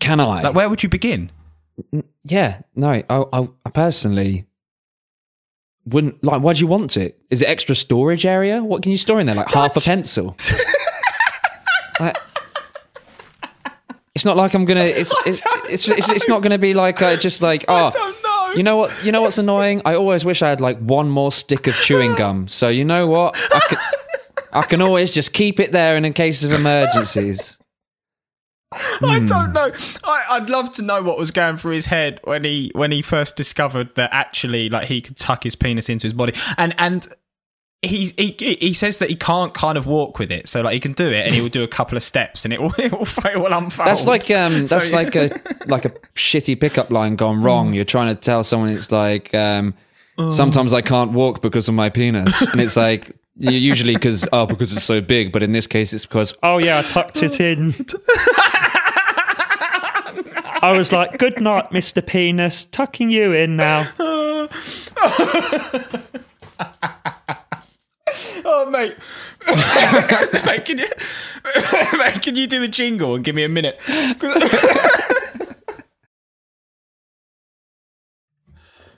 Can 0.00 0.20
I? 0.20 0.42
Like, 0.42 0.54
where 0.54 0.68
would 0.68 0.82
you 0.82 0.88
begin? 0.88 1.30
Yeah, 2.24 2.60
no. 2.74 2.90
I, 2.90 3.04
I, 3.08 3.48
I 3.64 3.70
personally 3.70 4.46
wouldn't 5.86 6.22
like. 6.22 6.42
Why 6.42 6.52
do 6.52 6.60
you 6.60 6.66
want 6.66 6.96
it? 6.96 7.20
Is 7.30 7.42
it 7.42 7.48
extra 7.48 7.74
storage 7.74 8.26
area? 8.26 8.62
What 8.62 8.82
can 8.82 8.92
you 8.92 8.98
store 8.98 9.20
in 9.20 9.26
there? 9.26 9.34
Like 9.34 9.48
half 9.48 9.76
a 9.76 9.80
pencil. 9.84 10.36
Like- 11.98 12.16
it's 14.14 14.24
not 14.24 14.36
like 14.36 14.54
I'm 14.54 14.64
gonna. 14.64 14.84
It's 14.84 15.14
it's 15.26 15.42
it's, 15.68 15.88
it's, 15.88 16.08
it's 16.08 16.28
not 16.28 16.42
gonna 16.42 16.58
be 16.58 16.74
like 16.74 17.00
uh, 17.00 17.16
just 17.16 17.42
like 17.42 17.64
oh. 17.68 17.90
don't 17.90 18.22
know. 18.22 18.52
You 18.54 18.62
know 18.62 18.76
what? 18.76 19.04
You 19.04 19.12
know 19.12 19.22
what's 19.22 19.38
annoying? 19.38 19.82
I 19.84 19.94
always 19.94 20.24
wish 20.24 20.42
I 20.42 20.48
had 20.48 20.60
like 20.60 20.78
one 20.78 21.08
more 21.08 21.30
stick 21.30 21.66
of 21.66 21.74
chewing 21.76 22.16
gum. 22.16 22.48
So 22.48 22.68
you 22.68 22.84
know 22.84 23.06
what? 23.06 23.36
I 23.36 23.60
can, 23.68 23.78
I 24.52 24.62
can 24.62 24.82
always 24.82 25.12
just 25.12 25.32
keep 25.32 25.60
it 25.60 25.72
there, 25.72 25.94
and 25.94 26.04
in 26.04 26.12
case 26.12 26.42
of 26.42 26.52
emergencies. 26.52 27.59
I 29.02 29.18
don't 29.26 29.52
know. 29.52 29.70
I, 30.04 30.24
I'd 30.30 30.48
love 30.48 30.70
to 30.74 30.82
know 30.82 31.02
what 31.02 31.18
was 31.18 31.30
going 31.30 31.56
through 31.56 31.72
his 31.74 31.86
head 31.86 32.20
when 32.24 32.44
he 32.44 32.70
when 32.74 32.92
he 32.92 33.02
first 33.02 33.36
discovered 33.36 33.94
that 33.96 34.10
actually, 34.12 34.68
like, 34.68 34.86
he 34.86 35.00
could 35.00 35.16
tuck 35.16 35.42
his 35.42 35.56
penis 35.56 35.88
into 35.88 36.04
his 36.04 36.12
body, 36.12 36.34
and 36.56 36.74
and 36.78 37.08
he 37.82 38.12
he 38.16 38.56
he 38.60 38.72
says 38.72 38.98
that 39.00 39.08
he 39.08 39.16
can't 39.16 39.54
kind 39.54 39.76
of 39.76 39.86
walk 39.88 40.18
with 40.20 40.30
it, 40.30 40.46
so 40.48 40.60
like 40.60 40.74
he 40.74 40.80
can 40.80 40.92
do 40.92 41.10
it, 41.10 41.26
and 41.26 41.34
he 41.34 41.40
will 41.40 41.48
do 41.48 41.64
a 41.64 41.68
couple 41.68 41.96
of 41.96 42.02
steps, 42.02 42.44
and 42.44 42.54
it 42.54 42.60
will 42.60 42.72
it 42.78 42.92
will, 42.92 43.06
it 43.24 43.38
will 43.40 43.52
unfold. 43.52 43.88
That's 43.88 44.06
like 44.06 44.30
um, 44.30 44.66
So- 44.68 44.76
that's 44.76 44.92
like 44.92 45.16
a 45.16 45.30
like 45.66 45.84
a 45.84 45.90
shitty 46.14 46.60
pickup 46.60 46.90
line 46.90 47.16
gone 47.16 47.42
wrong. 47.42 47.74
You're 47.74 47.84
trying 47.84 48.14
to 48.14 48.20
tell 48.20 48.44
someone 48.44 48.70
it's 48.70 48.92
like 48.92 49.34
um, 49.34 49.74
sometimes 50.30 50.72
I 50.74 50.80
can't 50.82 51.10
walk 51.12 51.42
because 51.42 51.68
of 51.68 51.74
my 51.74 51.88
penis, 51.90 52.40
and 52.52 52.60
it's 52.60 52.76
like 52.76 53.16
usually 53.36 53.94
because 53.94 54.28
oh 54.32 54.44
because 54.46 54.76
it's 54.76 54.84
so 54.84 55.00
big, 55.00 55.32
but 55.32 55.42
in 55.42 55.52
this 55.52 55.66
case 55.66 55.92
it's 55.92 56.04
because 56.06 56.34
Oh 56.42 56.58
yeah, 56.58 56.78
I 56.78 56.82
tucked 56.82 57.22
it 57.22 57.40
in. 57.40 57.74
I 60.62 60.72
was 60.72 60.92
like, 60.92 61.18
"Good 61.18 61.40
night, 61.40 61.72
Mister 61.72 62.02
Penis. 62.02 62.64
Tucking 62.64 63.10
you 63.10 63.32
in 63.32 63.56
now." 63.56 63.88
Oh 68.42 68.68
mate, 68.68 68.96
mate, 70.44 70.64
can 70.64 70.78
you 70.78 70.84
mate, 71.98 72.22
can 72.22 72.36
you 72.36 72.46
do 72.46 72.60
the 72.60 72.68
jingle 72.68 73.14
and 73.14 73.24
give 73.24 73.34
me 73.34 73.44
a 73.44 73.48
minute? 73.48 73.78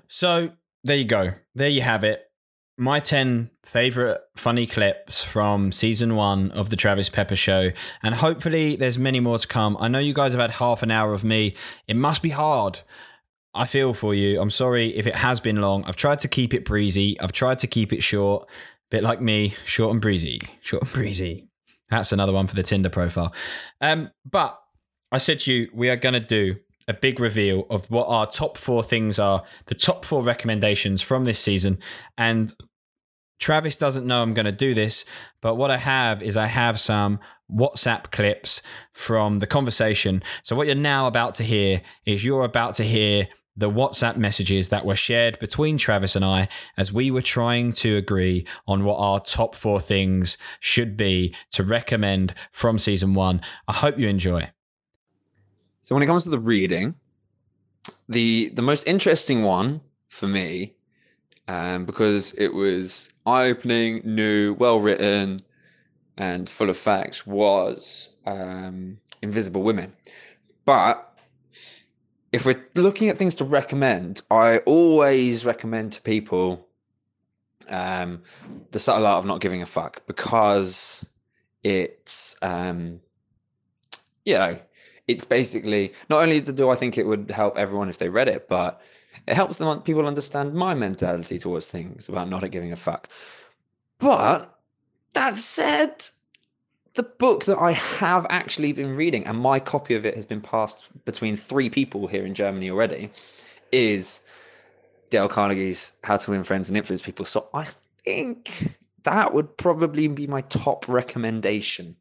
So 0.09 0.51
there 0.85 0.97
you 0.97 1.05
go. 1.05 1.33
There 1.55 1.69
you 1.69 1.83
have 1.83 2.05
it. 2.05 2.23
My 2.79 3.01
10 3.01 3.51
favorite 3.65 4.21
funny 4.35 4.67
clips 4.67 5.23
from 5.23 5.73
season 5.73 6.17
one 6.17 6.51
of 6.53 6.71
the 6.71 6.77
Travis 6.77 7.09
Pepper 7.09 7.37
Show. 7.37 7.71
And 8.03 8.15
hopefully 8.15 8.77
there's 8.77 8.99
many 8.99 9.21
more 9.21 9.39
to 9.39 9.47
come. 9.47 9.77
I 9.79 9.89
know 9.89 9.99
you 9.99 10.15
guys 10.15 10.33
have 10.33 10.41
had 10.41 10.51
half 10.51 10.83
an 10.83 10.91
hour 10.91 11.13
of 11.13 11.23
me. 11.23 11.55
It 11.87 11.97
must 11.97 12.23
be 12.23 12.31
hard. 12.31 12.81
I 13.55 13.67
feel 13.67 13.93
for 13.93 14.15
you. 14.15 14.41
I'm 14.41 14.51
sorry 14.51 14.97
if 14.97 15.07
it 15.07 15.15
has 15.15 15.39
been 15.39 15.61
long. 15.61 15.85
I've 15.85 15.97
tried 15.97 16.21
to 16.21 16.29
keep 16.29 16.55
it 16.55 16.65
breezy. 16.65 17.21
I've 17.21 17.33
tried 17.33 17.59
to 17.61 17.67
keep 17.67 17.93
it 17.93 18.03
short. 18.03 18.49
Bit 18.91 19.03
like 19.03 19.21
me, 19.21 19.55
short 19.65 19.93
and 19.93 20.01
breezy. 20.01 20.41
Short 20.63 20.83
and 20.83 20.93
breezy. 20.93 21.49
That's 21.91 22.13
another 22.13 22.33
one 22.33 22.47
for 22.47 22.55
the 22.55 22.63
Tinder 22.63 22.89
profile. 22.89 23.35
Um, 23.83 24.11
but 24.25 24.59
I 25.11 25.19
said 25.19 25.41
to 25.41 25.53
you, 25.53 25.69
we 25.75 25.91
are 25.91 25.97
going 25.97 26.15
to 26.15 26.21
do 26.21 26.57
a 26.89 26.95
big 26.95 27.21
reveal 27.21 27.67
of 27.71 27.91
what 27.91 28.07
our 28.07 28.27
top 28.27 28.57
four 28.57 28.83
things 28.83 29.19
are, 29.19 29.43
the 29.67 29.75
top 29.75 30.05
four 30.05 30.23
recommendations 30.23 31.03
from 31.03 31.25
this 31.25 31.39
season. 31.39 31.79
And 32.19 32.55
Travis 33.39 33.77
doesn't 33.77 34.07
know 34.07 34.23
I'm 34.23 34.35
going 34.35 34.47
to 34.47 34.53
do 34.53 34.73
this, 34.73 35.05
but 35.41 35.57
what 35.57 35.71
I 35.71 35.79
have 35.79 36.23
is 36.23 36.37
I 36.37 36.47
have 36.47 36.79
some 36.79 37.19
WhatsApp 37.51 38.11
clips 38.13 38.63
from 38.93 39.41
the 39.41 39.47
conversation. 39.47 40.23
So, 40.45 40.55
what 40.55 40.67
you're 40.67 40.77
now 40.77 41.07
about 41.07 41.35
to 41.35 41.43
hear 41.43 41.83
is 42.07 42.25
you're 42.25 42.45
about 42.45 42.77
to 42.77 42.85
hear 42.85 43.27
the 43.57 43.71
WhatsApp 43.71 44.17
messages 44.17 44.69
that 44.69 44.87
were 44.87 44.97
shared 44.97 45.39
between 45.39 45.77
Travis 45.77 46.17
and 46.17 46.25
I 46.25 46.49
as 46.79 46.93
we 46.93 47.11
were 47.11 47.21
trying 47.21 47.73
to 47.75 47.97
agree 47.97 48.47
on 48.67 48.85
what 48.85 48.97
our 48.97 49.21
top 49.21 49.55
four 49.55 49.81
things 49.81 50.39
should 50.61 50.97
be 50.97 51.35
to 51.51 51.65
recommend 51.65 52.35
from 52.53 52.79
season 52.79 53.13
one. 53.13 53.43
I 53.69 53.73
hope 53.73 53.99
you 53.99 54.09
enjoy. 54.09 54.51
So 55.83 55.97
when 55.97 56.03
it 56.03 56.07
comes 56.07 56.25
to 56.25 56.31
the 56.31 56.39
reading, 56.39 56.95
the 58.09 58.51
the 58.51 58.63
most 58.63 58.87
interesting 58.87 59.43
one 59.43 59.81
for 60.07 60.29
me, 60.29 60.75
um, 61.49 61.85
because 61.85 62.33
it 62.35 62.55
was 62.55 63.13
eye 63.27 63.47
opening, 63.47 64.01
new, 64.05 64.55
well 64.55 64.79
written, 64.79 65.41
and 66.17 66.49
full 66.49 66.71
of 66.71 66.77
facts, 66.77 67.27
was 67.27 68.11
um, 68.27 68.99
Invisible 69.23 69.63
Women. 69.63 69.93
But 70.65 71.19
if 72.31 72.47
we're 72.47 72.65
looking 72.77 73.09
at 73.09 73.17
things 73.17 73.35
to 73.37 73.45
recommend, 73.45 74.23
I 74.31 74.59
always 74.59 75.45
recommend 75.45 75.93
to 75.95 76.03
people 76.03 76.69
um, 77.69 78.23
the 78.71 78.79
subtle 78.79 79.07
art 79.07 79.19
of 79.19 79.27
not 79.27 79.41
giving 79.41 79.63
a 79.63 79.67
fuck 79.67 80.07
because 80.07 81.05
it's 81.65 82.37
um, 82.41 83.01
you 84.25 84.35
know 84.35 84.59
it's 85.09 85.25
basically 85.25 85.93
not 86.09 86.23
only 86.23 86.41
do 86.41 86.71
I 86.71 86.75
think 86.75 86.97
it 86.97 87.07
would 87.07 87.31
help 87.31 87.57
everyone 87.57 87.89
if 87.89 87.99
they 87.99 88.09
read 88.09 88.29
it, 88.29 88.49
but 88.49 88.81
it 89.27 89.35
helps 89.35 89.59
them 89.59 89.83
people 89.83 90.07
understand 90.07 90.55
my 90.55 90.75
mentality 90.75 91.39
towards 91.39 91.69
things 91.69 92.09
about 92.09 92.29
not 92.29 92.49
giving 92.51 92.73
a 92.73 92.77
fuck. 92.77 93.09
But 93.99 94.59
that 95.13 95.37
said, 95.37 96.07
the 96.95 97.03
book 97.03 97.45
that 97.45 97.59
I 97.59 97.73
have 97.73 98.27
actually 98.31 98.73
been 98.73 98.97
reading, 98.97 99.27
and 99.27 99.39
my 99.39 99.61
copy 99.61 99.95
of 99.95 100.05
it 100.05 100.15
has 100.15 100.27
been 100.27 100.41
passed 100.41 100.91
between 101.05 101.37
three 101.37 101.71
people 101.71 102.07
here 102.07 102.27
in 102.27 102.35
Germany 102.35 102.71
already, 102.71 103.11
is 103.71 104.23
Dale 105.11 105.29
Carnegie's 105.29 105.97
How 106.05 106.17
to 106.17 106.31
Win 106.31 106.43
Friends 106.45 106.69
and 106.69 106.77
Influence 106.77 107.03
People. 107.03 107.25
So 107.25 107.49
I 107.55 107.67
think 108.05 108.77
that 109.05 109.33
would 109.33 109.57
probably 109.57 110.09
be 110.09 110.27
my 110.27 110.43
top 110.43 110.89
recommendation 110.89 111.97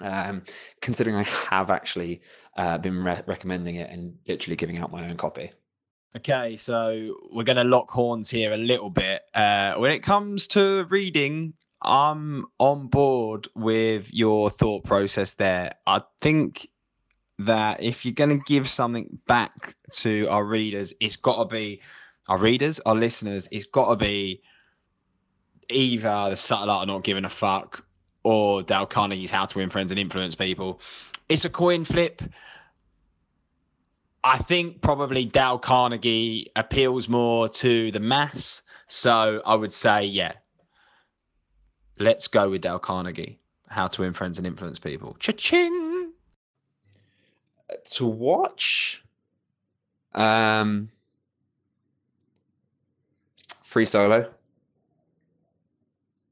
um, 0.00 0.42
considering 0.80 1.16
I 1.16 1.22
have 1.22 1.70
actually 1.70 2.22
uh, 2.56 2.78
been 2.78 3.02
re- 3.02 3.22
recommending 3.26 3.76
it 3.76 3.90
and 3.90 4.16
literally 4.26 4.56
giving 4.56 4.80
out 4.80 4.92
my 4.92 5.08
own 5.08 5.16
copy. 5.16 5.52
Okay, 6.16 6.56
so 6.56 7.14
we're 7.30 7.44
going 7.44 7.56
to 7.56 7.64
lock 7.64 7.90
horns 7.90 8.30
here 8.30 8.52
a 8.52 8.56
little 8.56 8.88
bit. 8.88 9.22
Uh, 9.34 9.74
when 9.74 9.90
it 9.90 10.02
comes 10.02 10.46
to 10.48 10.84
reading, 10.88 11.52
I'm 11.82 12.46
on 12.58 12.88
board 12.88 13.48
with 13.54 14.12
your 14.14 14.48
thought 14.48 14.84
process 14.84 15.34
there. 15.34 15.72
I 15.86 16.02
think 16.22 16.68
that 17.38 17.82
if 17.82 18.04
you're 18.04 18.14
going 18.14 18.38
to 18.38 18.44
give 18.46 18.68
something 18.68 19.18
back 19.26 19.76
to 19.92 20.26
our 20.28 20.44
readers, 20.44 20.94
it's 21.00 21.16
got 21.16 21.36
to 21.36 21.54
be 21.54 21.82
our 22.28 22.38
readers, 22.38 22.80
our 22.86 22.94
listeners, 22.94 23.48
it's 23.52 23.66
got 23.66 23.90
to 23.90 23.96
be 23.96 24.40
either 25.68 26.30
the 26.30 26.54
art 26.54 26.68
of 26.68 26.88
not 26.88 27.04
giving 27.04 27.24
a 27.24 27.30
fuck 27.30 27.85
or 28.26 28.60
Dale 28.60 28.86
Carnegie's 28.86 29.30
How 29.30 29.46
to 29.46 29.58
Win 29.58 29.68
Friends 29.68 29.92
and 29.92 30.00
Influence 30.00 30.34
People. 30.34 30.80
It's 31.28 31.44
a 31.44 31.48
coin 31.48 31.84
flip. 31.84 32.20
I 34.24 34.36
think 34.38 34.82
probably 34.82 35.24
Dale 35.24 35.60
Carnegie 35.60 36.50
appeals 36.56 37.08
more 37.08 37.48
to 37.50 37.92
the 37.92 38.00
mass. 38.00 38.62
So 38.88 39.40
I 39.46 39.54
would 39.54 39.72
say, 39.72 40.04
yeah, 40.04 40.32
let's 42.00 42.26
go 42.26 42.50
with 42.50 42.62
Dale 42.62 42.80
Carnegie. 42.80 43.38
How 43.68 43.86
to 43.86 44.02
Win 44.02 44.12
Friends 44.12 44.38
and 44.38 44.46
Influence 44.46 44.80
People. 44.80 45.16
Cha-ching! 45.20 46.10
To 47.92 48.06
watch, 48.06 49.04
um, 50.16 50.88
Free 53.62 53.84
Solo. 53.84 54.28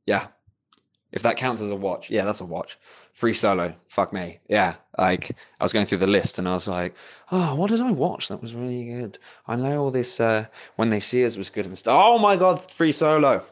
Yeah, 0.07 0.27
if 1.15 1.23
that 1.23 1.37
counts 1.39 1.63
as 1.63 1.71
a 1.71 1.77
watch, 1.77 2.11
yeah, 2.11 2.25
that's 2.27 2.43
a 2.43 2.45
watch. 2.45 2.77
Free 3.13 3.33
Solo, 3.33 3.73
fuck 3.89 4.13
me, 4.13 4.41
yeah. 4.49 4.75
Like 4.99 5.31
I 5.61 5.65
was 5.65 5.73
going 5.73 5.87
through 5.87 5.99
the 5.99 6.07
list 6.07 6.39
and 6.39 6.47
I 6.47 6.53
was 6.53 6.69
like, 6.69 6.95
oh, 7.33 7.55
what 7.55 7.71
did 7.71 7.81
I 7.81 7.91
watch? 7.91 8.29
That 8.29 8.43
was 8.43 8.55
really 8.55 8.85
good. 8.85 9.19
I 9.47 9.57
know 9.57 9.81
all 9.85 9.91
this. 9.91 10.21
Uh, 10.21 10.45
when 10.77 10.91
they 10.91 11.01
see 11.01 11.25
us 11.25 11.37
was 11.39 11.49
good 11.51 11.65
and 11.67 11.79
stuff. 11.79 11.99
Oh 11.99 12.19
my 12.19 12.37
god, 12.37 12.61
Free 12.71 12.93
Solo. 12.93 13.43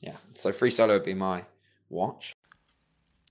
yeah. 0.00 0.16
So 0.34 0.50
Free 0.52 0.70
Solo 0.70 0.94
would 0.94 1.04
be 1.04 1.14
my 1.14 1.44
watch. 1.90 2.34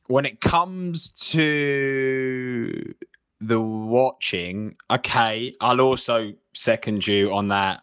when 0.08 0.26
it 0.26 0.42
comes 0.42 1.10
to 1.32 2.94
the 3.40 3.60
watching, 3.60 4.76
okay, 4.90 5.54
I'll 5.62 5.82
also 5.82 6.34
second 6.54 7.08
you 7.08 7.34
on 7.34 7.48
that 7.48 7.82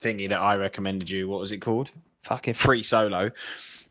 thingy 0.00 0.28
that 0.28 0.40
I 0.40 0.56
recommended 0.56 1.08
you. 1.10 1.26
What 1.28 1.40
was 1.40 1.50
it 1.52 1.58
called? 1.58 1.90
Fucking 2.20 2.54
free 2.54 2.82
solo. 2.82 3.30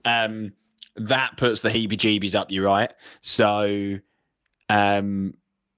Um, 0.06 0.54
that 0.96 1.38
puts 1.38 1.62
the 1.62 1.70
heebie-jeebies 1.70 2.36
up 2.36 2.52
you, 2.52 2.64
right? 2.64 2.94
So, 3.22 4.00
um, 4.70 5.34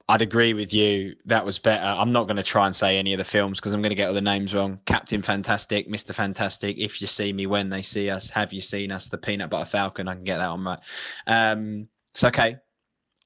I'd 0.07 0.21
agree 0.21 0.53
with 0.53 0.71
you. 0.71 1.15
That 1.25 1.45
was 1.45 1.57
better. 1.57 1.83
I'm 1.83 2.11
not 2.11 2.25
going 2.25 2.37
to 2.37 2.43
try 2.43 2.67
and 2.67 2.75
say 2.75 2.97
any 2.97 3.13
of 3.13 3.17
the 3.17 3.25
films 3.25 3.59
because 3.59 3.73
I'm 3.73 3.81
going 3.81 3.89
to 3.89 3.95
get 3.95 4.07
all 4.07 4.13
the 4.13 4.21
names 4.21 4.53
wrong. 4.53 4.79
Captain 4.85 5.21
Fantastic, 5.21 5.89
Mr. 5.89 6.13
Fantastic, 6.13 6.77
If 6.77 7.01
You 7.01 7.07
See 7.07 7.33
Me, 7.33 7.47
When 7.47 7.69
They 7.69 7.81
See 7.81 8.09
Us, 8.11 8.29
Have 8.29 8.53
You 8.53 8.61
Seen 8.61 8.91
Us, 8.91 9.07
The 9.07 9.17
Peanut 9.17 9.49
Butter 9.49 9.65
Falcon. 9.65 10.07
I 10.07 10.13
can 10.13 10.23
get 10.23 10.37
that 10.37 10.51
one 10.51 10.63
right. 10.63 10.79
Um, 11.25 11.87
it's 12.13 12.23
okay. 12.23 12.57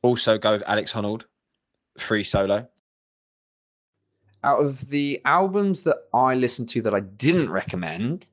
Also 0.03 0.37
go 0.37 0.53
with 0.53 0.63
Alex 0.67 0.93
Honnold, 0.93 1.23
free 1.97 2.23
solo. 2.23 2.65
Out 4.45 4.61
of 4.61 4.87
the 4.87 5.21
albums 5.25 5.83
that 5.83 5.97
I 6.13 6.35
listened 6.35 6.69
to 6.69 6.81
that 6.83 6.93
I 6.93 7.01
didn't 7.01 7.49
recommend 7.49 8.25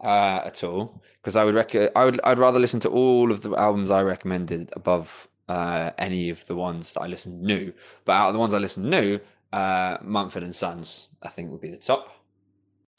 uh, 0.00 0.42
at 0.44 0.62
all, 0.64 1.02
because 1.20 1.36
I 1.36 1.44
would 1.44 1.54
rec- 1.54 1.96
I 1.96 2.04
would 2.04 2.20
I'd 2.24 2.38
rather 2.38 2.58
listen 2.58 2.80
to 2.80 2.88
all 2.88 3.30
of 3.30 3.42
the 3.42 3.54
albums 3.56 3.90
I 3.90 4.02
recommended 4.02 4.70
above 4.74 5.28
uh, 5.48 5.90
any 5.98 6.30
of 6.30 6.46
the 6.46 6.56
ones 6.56 6.94
that 6.94 7.00
I 7.00 7.06
listened 7.06 7.42
new. 7.42 7.72
But 8.04 8.12
out 8.12 8.28
of 8.28 8.34
the 8.34 8.40
ones 8.40 8.54
I 8.54 8.58
listened 8.58 8.90
new, 8.90 9.18
uh, 9.52 9.98
Mumford 10.02 10.42
and 10.42 10.54
Sons 10.54 11.08
I 11.22 11.28
think 11.28 11.50
would 11.50 11.60
be 11.60 11.70
the 11.70 11.76
top. 11.76 12.10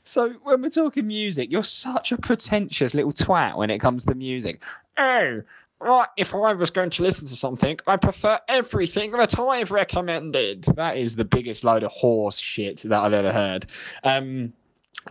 So 0.04 0.30
when 0.44 0.62
we're 0.62 0.70
talking 0.70 1.06
music, 1.06 1.52
you're 1.52 1.62
such 1.62 2.12
a 2.12 2.18
pretentious 2.18 2.94
little 2.96 3.12
twat 3.12 3.58
when 3.58 3.70
it 3.70 3.78
comes 3.78 4.06
to 4.06 4.16
music. 4.16 4.64
Oh, 4.98 5.42
right. 5.80 6.08
If 6.18 6.34
I 6.34 6.54
was 6.54 6.72
going 6.72 6.90
to 6.90 7.04
listen 7.04 7.28
to 7.28 7.36
something, 7.36 7.78
I 7.86 7.96
prefer 7.96 8.40
everything 8.48 9.12
that 9.12 9.40
I've 9.40 9.70
recommended. 9.70 10.64
That 10.76 10.98
is 10.98 11.16
the 11.16 11.26
biggest 11.26 11.64
load 11.64 11.84
of 11.84 11.92
horse 11.92 12.40
shit 12.40 12.82
that 12.86 13.00
I've 13.00 13.14
ever 13.14 13.32
heard. 13.32 13.68
Um, 14.04 14.52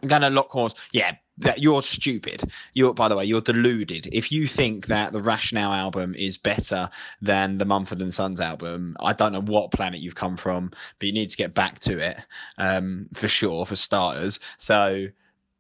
I'm 0.03 0.09
gonna 0.09 0.31
lock 0.31 0.51
horns. 0.51 0.74
Yeah, 0.92 1.14
that 1.38 1.62
you're 1.62 1.83
stupid. 1.83 2.42
You're, 2.74 2.94
by 2.94 3.09
the 3.09 3.16
way, 3.16 3.24
you're 3.24 3.40
deluded. 3.40 4.09
If 4.12 4.33
you 4.33 4.46
think 4.46 4.87
that 4.87 5.12
the 5.12 5.22
Rationale 5.22 5.72
album 5.72 6.14
is 6.14 6.37
better 6.37 6.88
than 7.22 7.59
the 7.59 7.64
Mumford 7.64 8.01
and 8.01 8.12
Sons 8.12 8.40
album, 8.40 8.96
I 9.01 9.12
don't 9.12 9.33
know 9.33 9.42
what 9.42 9.70
planet 9.70 10.01
you've 10.01 10.14
come 10.14 10.37
from, 10.37 10.70
but 10.98 11.07
you 11.07 11.12
need 11.12 11.29
to 11.29 11.37
get 11.37 11.55
back 11.55 11.79
to 11.81 11.98
it 11.98 12.18
um, 12.59 13.07
for 13.14 13.29
sure, 13.29 13.64
for 13.66 13.77
starters. 13.77 14.40
So 14.57 15.07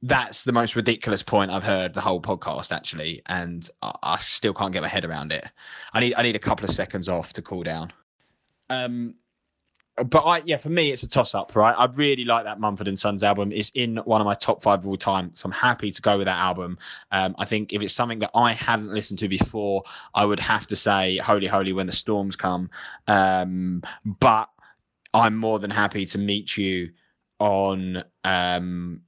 that's 0.02 0.44
the 0.44 0.52
most 0.52 0.76
ridiculous 0.76 1.22
point 1.22 1.50
I've 1.50 1.64
heard 1.64 1.94
the 1.94 2.00
whole 2.00 2.20
podcast 2.20 2.72
actually, 2.72 3.22
and 3.26 3.68
I, 3.82 3.92
I 4.02 4.18
still 4.18 4.54
can't 4.54 4.72
get 4.72 4.82
my 4.82 4.88
head 4.88 5.04
around 5.04 5.32
it. 5.32 5.46
I 5.92 6.00
need 6.00 6.14
I 6.14 6.22
need 6.22 6.36
a 6.36 6.40
couple 6.40 6.64
of 6.64 6.70
seconds 6.70 7.08
off 7.08 7.32
to 7.34 7.42
cool 7.42 7.62
down. 7.62 7.92
Um, 8.70 9.14
but 10.04 10.24
I 10.24 10.38
yeah, 10.44 10.56
for 10.56 10.70
me 10.70 10.90
it's 10.90 11.02
a 11.02 11.08
toss 11.08 11.34
up, 11.34 11.54
right? 11.56 11.74
I 11.76 11.86
really 11.86 12.24
like 12.24 12.44
that 12.44 12.60
Mumford 12.60 12.88
and 12.88 12.98
Sons 12.98 13.22
album. 13.22 13.52
It's 13.52 13.70
in 13.74 13.96
one 13.98 14.20
of 14.20 14.24
my 14.24 14.34
top 14.34 14.62
five 14.62 14.80
of 14.80 14.86
all 14.86 14.96
time, 14.96 15.30
so 15.34 15.46
I'm 15.46 15.52
happy 15.52 15.90
to 15.90 16.02
go 16.02 16.18
with 16.18 16.26
that 16.26 16.38
album. 16.38 16.78
Um, 17.12 17.34
I 17.38 17.44
think 17.44 17.72
if 17.72 17.82
it's 17.82 17.94
something 17.94 18.18
that 18.20 18.30
I 18.34 18.52
hadn't 18.52 18.92
listened 18.92 19.18
to 19.20 19.28
before, 19.28 19.82
I 20.14 20.24
would 20.24 20.40
have 20.40 20.66
to 20.68 20.76
say 20.76 21.16
"Holy, 21.18 21.46
Holy" 21.46 21.72
when 21.72 21.86
the 21.86 21.92
storms 21.92 22.36
come. 22.36 22.70
Um, 23.06 23.82
but 24.04 24.48
I'm 25.14 25.36
more 25.36 25.58
than 25.58 25.70
happy 25.70 26.06
to 26.06 26.18
meet 26.18 26.56
you 26.56 26.90
on 27.38 28.04
um, 28.24 29.02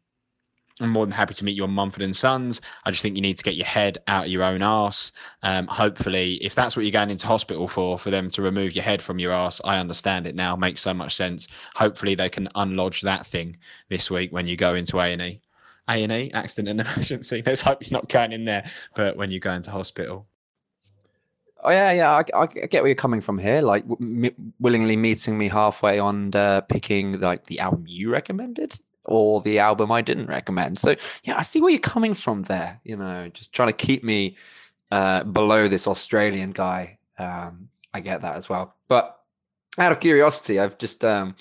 I'm 0.80 0.90
more 0.90 1.06
than 1.06 1.12
happy 1.12 1.34
to 1.34 1.44
meet 1.44 1.56
you 1.56 1.64
on 1.64 1.70
Mumford 1.70 2.02
and 2.02 2.14
Sons. 2.14 2.60
I 2.84 2.90
just 2.90 3.02
think 3.02 3.16
you 3.16 3.22
need 3.22 3.36
to 3.36 3.42
get 3.44 3.54
your 3.56 3.66
head 3.66 3.98
out 4.06 4.26
of 4.26 4.30
your 4.30 4.42
own 4.42 4.62
arse. 4.62 5.12
Um, 5.42 5.66
hopefully, 5.66 6.34
if 6.42 6.54
that's 6.54 6.76
what 6.76 6.84
you're 6.84 6.92
going 6.92 7.10
into 7.10 7.26
hospital 7.26 7.68
for, 7.68 7.98
for 7.98 8.10
them 8.10 8.30
to 8.30 8.42
remove 8.42 8.74
your 8.74 8.84
head 8.84 9.02
from 9.02 9.18
your 9.18 9.32
arse, 9.32 9.60
I 9.64 9.76
understand 9.76 10.26
it 10.26 10.34
now. 10.34 10.56
Makes 10.56 10.80
so 10.80 10.94
much 10.94 11.14
sense. 11.14 11.48
Hopefully, 11.74 12.14
they 12.14 12.28
can 12.28 12.48
unlodge 12.54 13.02
that 13.02 13.26
thing 13.26 13.56
this 13.88 14.10
week 14.10 14.32
when 14.32 14.46
you 14.46 14.56
go 14.56 14.74
into 14.74 14.98
A 15.00 15.12
and 15.12 15.22
E. 15.22 15.40
A 15.88 16.02
and 16.02 16.12
E, 16.12 16.30
accident 16.34 16.80
and 16.80 16.80
emergency. 16.88 17.42
Let's 17.44 17.60
hope 17.60 17.88
you're 17.88 17.98
not 17.98 18.08
going 18.08 18.32
in 18.32 18.44
there. 18.44 18.68
But 18.94 19.16
when 19.16 19.30
you 19.30 19.40
go 19.40 19.52
into 19.52 19.70
hospital, 19.70 20.26
Oh 21.62 21.70
yeah, 21.70 21.92
yeah, 21.92 22.10
I, 22.12 22.24
I 22.38 22.46
get 22.46 22.82
where 22.82 22.86
you're 22.86 22.94
coming 22.94 23.20
from 23.20 23.36
here. 23.36 23.60
Like 23.60 23.86
w- 23.86 24.26
m- 24.28 24.54
willingly 24.60 24.96
meeting 24.96 25.36
me 25.36 25.48
halfway 25.48 25.98
on 25.98 26.34
uh, 26.34 26.62
picking 26.62 27.20
like 27.20 27.44
the 27.44 27.60
album 27.60 27.84
you 27.86 28.10
recommended 28.10 28.78
or 29.06 29.40
the 29.40 29.58
album 29.58 29.90
I 29.90 30.02
didn't 30.02 30.26
recommend. 30.26 30.78
So 30.78 30.94
yeah, 31.24 31.36
I 31.36 31.42
see 31.42 31.60
where 31.60 31.70
you're 31.70 31.80
coming 31.80 32.14
from 32.14 32.42
there. 32.42 32.80
You 32.84 32.96
know, 32.96 33.28
just 33.32 33.52
trying 33.52 33.68
to 33.68 33.86
keep 33.86 34.04
me 34.04 34.36
uh, 34.90 35.24
below 35.24 35.68
this 35.68 35.86
Australian 35.86 36.52
guy. 36.52 36.98
Um, 37.18 37.68
I 37.94 38.00
get 38.00 38.20
that 38.20 38.36
as 38.36 38.48
well. 38.48 38.74
But 38.88 39.20
out 39.78 39.92
of 39.92 40.00
curiosity, 40.00 40.58
I've 40.58 40.78
just 40.78 41.04
um, 41.04 41.34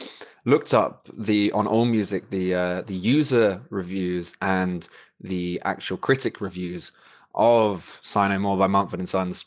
looked 0.45 0.73
up 0.73 1.07
the 1.13 1.51
on 1.51 1.67
All 1.67 1.85
Music 1.85 2.29
the 2.29 2.55
uh, 2.55 2.81
the 2.83 2.95
user 2.95 3.61
reviews 3.69 4.35
and 4.41 4.87
the 5.19 5.61
actual 5.65 5.97
critic 5.97 6.41
reviews 6.41 6.91
of 7.35 7.99
Sigh 8.01 8.27
No 8.29 8.39
More 8.39 8.57
by 8.57 8.67
Mumford 8.67 8.99
and 8.99 9.09
Sons 9.09 9.45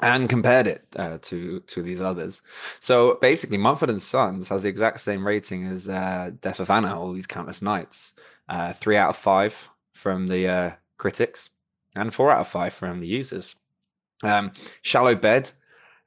and 0.00 0.28
compared 0.28 0.66
it 0.66 0.82
uh, 0.96 1.18
to 1.22 1.60
to 1.60 1.82
these 1.82 2.02
others. 2.02 2.42
So 2.80 3.18
basically, 3.20 3.58
Mumford 3.58 3.90
and 3.90 4.02
Sons 4.02 4.48
has 4.48 4.62
the 4.62 4.68
exact 4.68 5.00
same 5.00 5.26
rating 5.26 5.66
as 5.66 5.88
uh, 5.88 6.30
Deaf 6.40 6.58
Havana, 6.58 6.98
all 6.98 7.12
these 7.12 7.26
countless 7.26 7.62
nights. 7.62 8.14
Uh, 8.48 8.72
three 8.72 8.96
out 8.96 9.10
of 9.10 9.16
five 9.16 9.68
from 9.94 10.28
the 10.28 10.48
uh, 10.48 10.70
critics, 10.98 11.50
and 11.96 12.14
four 12.14 12.30
out 12.30 12.40
of 12.40 12.48
five 12.48 12.72
from 12.72 13.00
the 13.00 13.06
users. 13.06 13.56
Um, 14.22 14.52
Shallow 14.82 15.14
Bed 15.14 15.50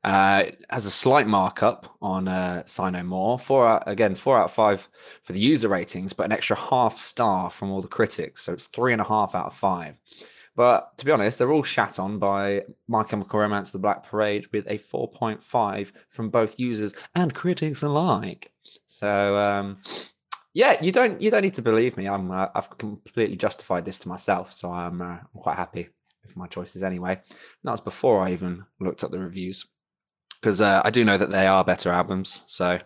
uh, 0.04 0.45
has 0.69 0.86
a 0.86 0.91
slight 0.91 1.28
markup 1.28 1.95
on 2.02 2.28
uh, 2.28 2.63
More. 3.04 3.38
Four 3.38 3.67
out, 3.67 3.84
again, 3.88 4.15
four 4.15 4.38
out 4.38 4.45
of 4.45 4.52
five 4.52 4.88
for 5.23 5.34
the 5.34 5.39
user 5.39 5.67
ratings, 5.67 6.13
but 6.13 6.23
an 6.23 6.32
extra 6.32 6.56
half 6.56 6.97
star 6.97 7.49
from 7.49 7.71
all 7.71 7.82
the 7.82 7.88
critics. 7.88 8.43
So 8.43 8.54
it's 8.54 8.67
three 8.67 8.93
and 8.93 9.02
a 9.02 9.06
half 9.06 9.36
out 9.36 9.47
of 9.47 9.54
five. 9.54 9.99
But 10.55 10.97
to 10.97 11.05
be 11.05 11.12
honest, 11.12 11.38
they're 11.38 11.51
all 11.51 11.63
shat 11.63 11.99
on 11.99 12.19
by 12.19 12.63
My 12.88 13.03
Chemical 13.03 13.39
Romance, 13.39 13.71
The 13.71 13.79
Black 13.79 14.03
Parade, 14.03 14.47
with 14.51 14.67
a 14.67 14.77
4.5 14.77 15.91
from 16.09 16.29
both 16.29 16.59
users 16.59 16.95
and 17.15 17.33
critics 17.33 17.83
alike. 17.83 18.51
So 18.85 19.38
um, 19.38 19.77
yeah, 20.53 20.77
you 20.81 20.91
don't 20.91 21.21
you 21.21 21.31
don't 21.31 21.43
need 21.43 21.53
to 21.55 21.62
believe 21.62 21.95
me. 21.97 22.07
I'm 22.07 22.31
uh, 22.31 22.47
I've 22.55 22.69
completely 22.77 23.35
justified 23.35 23.85
this 23.85 23.97
to 23.99 24.09
myself, 24.09 24.51
so 24.51 24.71
I'm 24.71 25.01
uh, 25.01 25.05
I'm 25.05 25.27
quite 25.41 25.57
happy 25.57 25.89
with 26.23 26.35
my 26.35 26.47
choices 26.47 26.83
anyway. 26.83 27.13
And 27.13 27.63
that 27.63 27.71
was 27.71 27.81
before 27.81 28.21
I 28.21 28.31
even 28.31 28.65
looked 28.79 29.03
up 29.03 29.12
the 29.12 29.19
reviews 29.19 29.65
because 30.41 30.62
uh, 30.62 30.81
I 30.83 30.89
do 30.89 31.05
know 31.05 31.17
that 31.17 31.31
they 31.31 31.47
are 31.47 31.63
better 31.63 31.91
albums, 31.91 32.43
so 32.47 32.79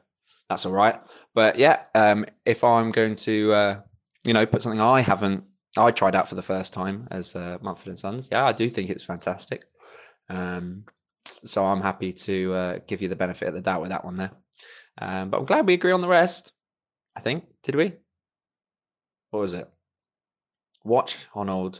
that's 0.49 0.65
all 0.65 0.73
right. 0.73 0.99
But 1.33 1.57
yeah, 1.57 1.83
um, 1.95 2.25
if 2.45 2.63
I'm 2.63 2.91
going 2.91 3.15
to 3.17 3.53
uh, 3.53 3.79
you 4.25 4.33
know 4.33 4.45
put 4.45 4.61
something 4.61 4.81
I 4.81 5.01
haven't 5.01 5.45
I 5.77 5.91
tried 5.91 6.15
out 6.15 6.29
for 6.29 6.35
the 6.35 6.41
first 6.41 6.73
time 6.73 7.07
as 7.11 7.35
uh, 7.35 7.57
Mumford 7.61 7.89
and 7.89 7.99
Sons. 7.99 8.29
Yeah, 8.31 8.45
I 8.45 8.51
do 8.51 8.69
think 8.69 8.89
it's 8.89 9.03
fantastic. 9.03 9.65
Um, 10.29 10.85
so 11.25 11.65
I'm 11.65 11.81
happy 11.81 12.13
to 12.13 12.53
uh, 12.53 12.79
give 12.87 13.01
you 13.01 13.07
the 13.07 13.15
benefit 13.15 13.47
of 13.47 13.53
the 13.53 13.61
doubt 13.61 13.81
with 13.81 13.89
that 13.89 14.05
one 14.05 14.15
there. 14.15 14.31
Um, 14.99 15.29
but 15.29 15.39
I'm 15.39 15.45
glad 15.45 15.65
we 15.65 15.73
agree 15.73 15.91
on 15.91 16.01
the 16.01 16.07
rest. 16.07 16.53
I 17.15 17.19
think 17.19 17.45
did 17.63 17.75
we? 17.75 17.93
What 19.31 19.39
was 19.39 19.53
it? 19.53 19.67
Watch 20.83 21.17
Honnold. 21.33 21.79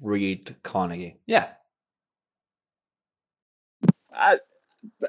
Read 0.00 0.56
Carnegie. 0.62 1.18
Yeah, 1.26 1.48
uh, 4.16 4.36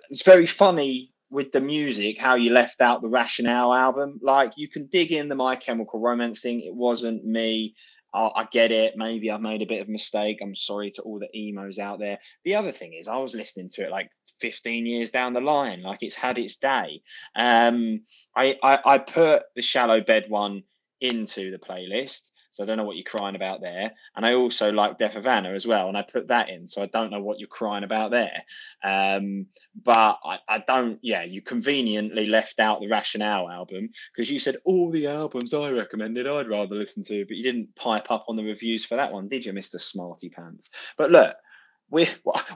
it's 0.09 0.23
very 0.23 0.45
funny 0.45 1.11
with 1.29 1.51
the 1.51 1.61
music 1.61 2.19
how 2.19 2.35
you 2.35 2.51
left 2.51 2.81
out 2.81 3.01
the 3.01 3.07
rationale 3.07 3.73
album. 3.73 4.19
Like 4.21 4.53
you 4.57 4.67
can 4.67 4.87
dig 4.87 5.11
in 5.11 5.29
the 5.29 5.35
my 5.35 5.55
chemical 5.55 5.99
romance 5.99 6.41
thing. 6.41 6.61
It 6.61 6.73
wasn't 6.73 7.25
me. 7.25 7.75
I, 8.13 8.29
I 8.35 8.47
get 8.51 8.71
it. 8.71 8.93
Maybe 8.95 9.31
i've 9.31 9.41
made 9.41 9.61
a 9.61 9.65
bit 9.65 9.81
of 9.81 9.87
a 9.87 9.91
mistake. 9.91 10.39
I'm 10.41 10.55
sorry 10.55 10.91
to 10.91 11.01
all 11.01 11.19
the 11.19 11.29
emos 11.37 11.79
out 11.79 11.99
there. 11.99 12.19
The 12.43 12.55
other 12.55 12.71
thing 12.71 12.93
is 12.93 13.07
i 13.07 13.17
was 13.17 13.35
listening 13.35 13.69
to 13.73 13.85
it 13.85 13.91
like 13.91 14.09
15 14.41 14.85
years 14.85 15.09
down 15.09 15.33
the 15.33 15.41
line. 15.41 15.81
Like 15.81 15.99
it's 16.01 16.15
had 16.15 16.37
its 16.37 16.57
day. 16.57 17.01
Um 17.35 18.01
i 18.35 18.57
i, 18.63 18.79
I 18.85 18.97
put 18.99 19.43
the 19.55 19.61
shallow 19.61 20.01
bed 20.01 20.25
one 20.29 20.63
into 21.01 21.51
the 21.51 21.57
playlist 21.57 22.29
so 22.55 22.63
I 22.63 22.67
don't 22.67 22.77
know 22.77 22.85
what 22.85 22.95
you're 22.95 23.03
crying 23.03 23.35
about 23.35 23.59
there. 23.59 23.91
And 24.15 24.25
I 24.25 24.35
also 24.35 24.71
like 24.71 24.97
Deaf 24.97 25.15
Havana 25.15 25.51
as 25.51 25.67
well. 25.67 25.89
And 25.89 25.97
I 25.97 26.03
put 26.03 26.29
that 26.29 26.47
in. 26.47 26.69
So 26.69 26.81
I 26.81 26.85
don't 26.85 27.11
know 27.11 27.19
what 27.19 27.37
you're 27.37 27.49
crying 27.49 27.83
about 27.83 28.11
there. 28.11 28.43
Um, 28.81 29.47
but 29.83 30.19
I, 30.23 30.39
I, 30.47 30.63
don't, 30.65 30.97
yeah, 31.01 31.23
you 31.23 31.41
conveniently 31.41 32.27
left 32.27 32.61
out 32.61 32.79
the 32.79 32.87
Rationale 32.87 33.49
album 33.49 33.89
because 34.15 34.31
you 34.31 34.39
said 34.39 34.55
all 34.63 34.89
the 34.89 35.05
albums 35.05 35.53
I 35.53 35.69
recommended 35.69 36.27
I'd 36.27 36.47
rather 36.47 36.75
listen 36.75 37.03
to, 37.03 37.25
but 37.25 37.35
you 37.35 37.43
didn't 37.43 37.75
pipe 37.75 38.09
up 38.09 38.23
on 38.29 38.37
the 38.37 38.45
reviews 38.45 38.85
for 38.85 38.95
that 38.95 39.11
one, 39.11 39.27
did 39.27 39.45
you, 39.45 39.51
Mr. 39.51 39.77
Smarty 39.77 40.29
Pants? 40.29 40.69
But 40.97 41.11
look, 41.11 41.35
we're, 41.89 42.07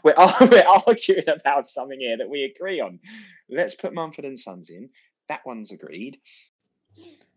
we're, 0.01 0.15
we're 0.49 0.63
arguing 0.65 1.27
about 1.27 1.67
something 1.67 1.99
here 1.99 2.17
that 2.17 2.29
we 2.29 2.45
agree 2.45 2.79
on. 2.79 3.01
Let's 3.49 3.75
put 3.75 3.93
Mumford 3.93 4.23
and 4.23 4.39
Sons 4.39 4.69
in. 4.69 4.91
That 5.27 5.45
one's 5.45 5.73
agreed. 5.73 6.19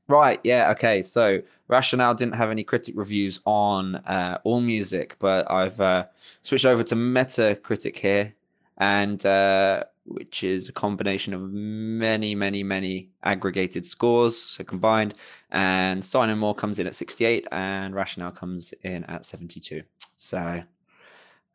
Right, 0.08 0.40
yeah, 0.44 0.70
okay. 0.72 1.02
So 1.02 1.40
Rationale 1.68 2.14
didn't 2.14 2.34
have 2.34 2.50
any 2.50 2.64
critic 2.64 2.94
reviews 2.96 3.40
on 3.46 3.96
uh, 3.96 4.38
All 4.44 4.60
Music, 4.60 5.16
but 5.18 5.50
I've 5.50 5.80
uh, 5.80 6.06
switched 6.42 6.66
over 6.66 6.82
to 6.82 6.94
Metacritic 6.94 7.96
here, 7.96 8.34
and 8.78 9.24
uh, 9.24 9.84
which 10.04 10.42
is 10.42 10.68
a 10.68 10.72
combination 10.72 11.32
of 11.32 11.50
many, 11.50 12.34
many, 12.34 12.62
many 12.62 13.10
aggregated 13.22 13.86
scores, 13.86 14.36
so 14.36 14.64
combined. 14.64 15.14
And 15.50 16.04
Sigh 16.04 16.26
No 16.26 16.34
More 16.36 16.54
comes 16.54 16.78
in 16.78 16.86
at 16.86 16.94
68, 16.94 17.46
and 17.52 17.94
Rationale 17.94 18.32
comes 18.32 18.72
in 18.82 19.04
at 19.04 19.24
72. 19.24 19.82
So 20.16 20.62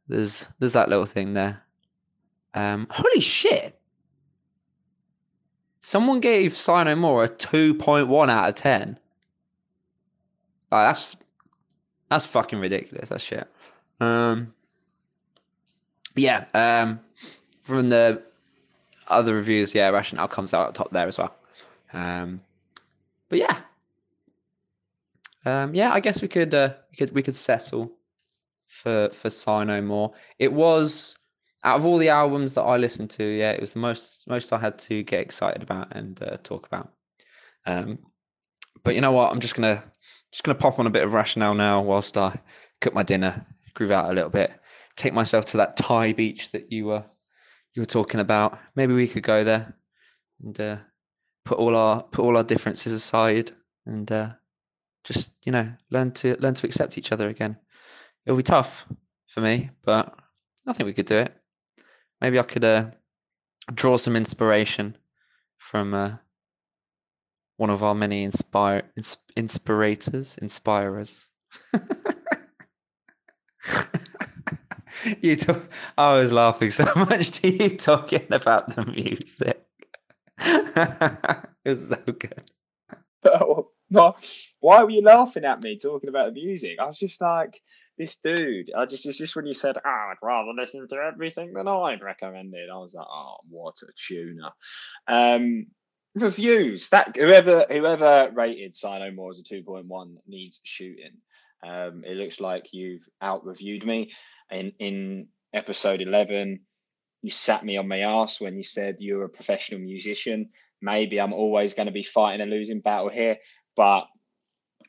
there's 0.08 0.48
there's 0.60 0.74
that 0.74 0.90
little 0.90 1.06
thing 1.06 1.34
there. 1.34 1.62
Um, 2.54 2.88
holy 2.90 3.20
shit! 3.20 3.77
Someone 5.82 6.20
gave 6.20 6.56
Sigh 6.56 6.84
No 6.84 6.96
More 6.96 7.24
a 7.24 7.30
2.1 7.30 8.30
out 8.30 8.50
of 8.50 8.56
10. 8.56 9.00
Oh, 10.72 10.78
that's 10.78 11.16
that's 12.10 12.26
fucking 12.26 12.60
ridiculous. 12.60 13.10
That's 13.10 13.24
shit. 13.24 13.48
Um, 14.00 14.54
yeah, 16.16 16.46
um, 16.54 17.00
from 17.62 17.90
the 17.90 18.22
other 19.08 19.36
reviews, 19.36 19.74
yeah, 19.74 19.90
Rationale 19.90 20.28
comes 20.28 20.54
out 20.54 20.76
top 20.76 20.92
there 20.92 21.08
as 21.08 21.18
well. 21.18 21.36
Um, 21.94 22.42
but 23.30 23.40
yeah, 23.40 23.60
um, 25.46 25.74
yeah, 25.74 25.92
I 25.94 26.00
guess 26.00 26.22
we 26.22 26.28
could 26.28 26.54
uh, 26.54 26.74
we 26.92 26.98
could 26.98 27.14
we 27.14 27.24
could 27.24 27.36
settle 27.36 27.92
for 28.68 29.10
for 29.10 29.30
Sigh 29.30 29.64
No 29.64 29.82
More. 29.82 30.14
It 30.40 30.52
was 30.52 31.18
out 31.64 31.78
of 31.78 31.86
all 31.86 31.98
the 31.98 32.10
albums 32.10 32.54
that 32.54 32.62
I 32.62 32.78
listened 32.78 33.10
to, 33.12 33.24
yeah, 33.24 33.52
it 33.52 33.62
was 33.62 33.74
the 33.74 33.80
most 33.80 34.28
most 34.28 34.54
I 34.54 34.58
had 34.58 34.78
to 34.80 35.04
get 35.04 35.22
excited 35.22 35.64
about 35.64 35.96
and 35.96 36.22
uh, 36.22 36.38
talk 36.44 36.68
about. 36.68 36.94
Um, 37.66 38.00
but 38.84 38.96
you 38.96 39.02
know 39.02 39.12
what? 39.12 39.32
I'm 39.32 39.40
just 39.40 39.56
gonna 39.56 39.84
just 40.32 40.44
gonna 40.44 40.58
pop 40.58 40.80
on 40.80 40.88
a 40.88 40.92
bit 40.92 41.04
of 41.04 41.14
Rationale 41.14 41.56
now 41.56 41.82
whilst 41.82 42.18
I 42.18 42.40
cook 42.82 42.94
my 42.94 43.04
dinner, 43.04 43.46
groove 43.74 43.92
out 43.92 44.10
a 44.10 44.14
little 44.14 44.30
bit, 44.30 44.52
take 44.96 45.14
myself 45.14 45.46
to 45.48 45.58
that 45.58 45.78
Thai 45.78 46.14
beach 46.14 46.52
that 46.52 46.72
you 46.72 46.86
were 46.86 47.06
you 47.74 47.82
were 47.82 47.86
talking 47.88 48.20
about. 48.20 48.58
Maybe 48.76 48.94
we 48.94 49.08
could 49.08 49.24
go 49.24 49.44
there 49.44 49.76
and 50.42 50.60
uh, 50.60 50.78
put 51.46 51.58
all 51.58 51.76
our 51.76 52.04
put 52.04 52.24
all 52.24 52.38
our 52.38 52.44
differences 52.44 52.94
aside 52.94 53.52
and 53.86 54.12
uh, 54.12 54.30
just 55.04 55.34
you 55.44 55.52
know 55.52 55.72
learn 55.90 56.12
to 56.12 56.36
learn 56.40 56.54
to 56.56 56.68
accept 56.68 56.98
each 56.98 57.12
other 57.12 57.30
again. 57.30 57.58
It'll 58.26 58.38
be 58.38 58.44
tough 58.44 58.86
for 59.28 59.42
me, 59.42 59.70
but 59.84 60.18
I 60.66 60.74
think 60.74 60.86
we 60.88 60.94
could 60.94 61.06
do 61.06 61.16
it. 61.16 61.34
Maybe 62.22 62.40
I 62.40 62.44
could 62.44 62.64
uh, 62.64 62.92
draw 63.74 63.98
some 63.98 64.16
inspiration 64.16 64.96
from 65.58 65.94
uh, 65.94 66.12
one 67.58 67.70
of 67.70 67.84
our 67.84 67.96
many 67.96 68.24
inspire 68.24 68.84
ins- 68.96 69.18
inspirators, 69.36 70.38
inspirers. 70.40 71.30
you 75.22 75.36
talk, 75.36 75.62
I 75.98 76.14
was 76.14 76.32
laughing 76.32 76.72
so 76.72 76.86
much 76.96 77.32
to 77.32 77.50
you 77.50 77.78
talking 77.78 78.28
about 78.32 78.76
the 78.76 78.86
music. 78.86 79.64
it's 81.66 81.90
so 81.90 81.98
good. 82.06 82.44
Why 84.60 84.84
were 84.84 84.90
you 84.90 85.02
laughing 85.02 85.46
at 85.46 85.62
me 85.62 85.78
talking 85.78 86.10
about 86.10 86.34
the 86.34 86.44
music? 86.44 86.80
I 86.80 86.86
was 86.86 87.00
just 87.00 87.22
like, 87.22 87.62
this 87.98 88.18
dude. 88.18 88.72
I 88.78 88.86
just 88.86 89.06
it's 89.06 89.18
just 89.18 89.36
when 89.36 89.46
you 89.46 89.54
said, 89.54 89.78
oh, 89.78 90.10
I'd 90.12 90.16
rather 90.22 90.52
listen 90.56 90.88
to 90.88 90.96
everything 90.96 91.54
than 91.54 91.68
I'd 91.68 92.02
recommended. 92.02 92.70
I 92.70 92.78
was 92.78 92.94
like, 92.94 93.08
oh, 93.10 93.38
what 93.50 93.76
a 93.84 93.92
tuner. 93.96 94.50
Um, 95.08 95.68
reviews 96.16 96.90
that 96.90 97.16
whoever 97.16 97.66
whoever 97.70 98.32
rated 98.34 98.76
Sigh 98.76 99.00
No 99.00 99.12
More 99.12 99.32
as 99.32 99.40
a 99.40 99.44
two 99.44 99.64
point 99.64 99.88
one 99.88 100.18
needs 100.28 100.60
shooting. 100.64 101.18
Um, 101.64 102.04
it 102.06 102.18
looks 102.18 102.40
like 102.40 102.74
you've 102.74 103.08
out 103.22 103.46
reviewed 103.46 103.86
me 103.86 104.12
in 104.52 104.74
in 104.80 105.28
episode 105.54 106.02
eleven. 106.02 106.62
You 107.24 107.32
sat 107.32 107.66
me 107.66 107.78
on 107.78 107.88
my 107.88 108.02
ass 108.02 108.40
when 108.40 108.58
you 108.58 108.64
said 108.64 108.98
you're 109.00 109.26
a 109.26 109.30
professional 109.30 109.82
musician. 109.82 110.50
Maybe 110.82 111.20
I'm 111.20 111.34
always 111.34 111.74
going 111.74 111.88
to 111.88 111.92
be 111.92 112.04
fighting 112.04 112.42
a 112.42 112.50
losing 112.50 112.80
battle 112.80 113.10
here, 113.10 113.38
but 113.76 114.06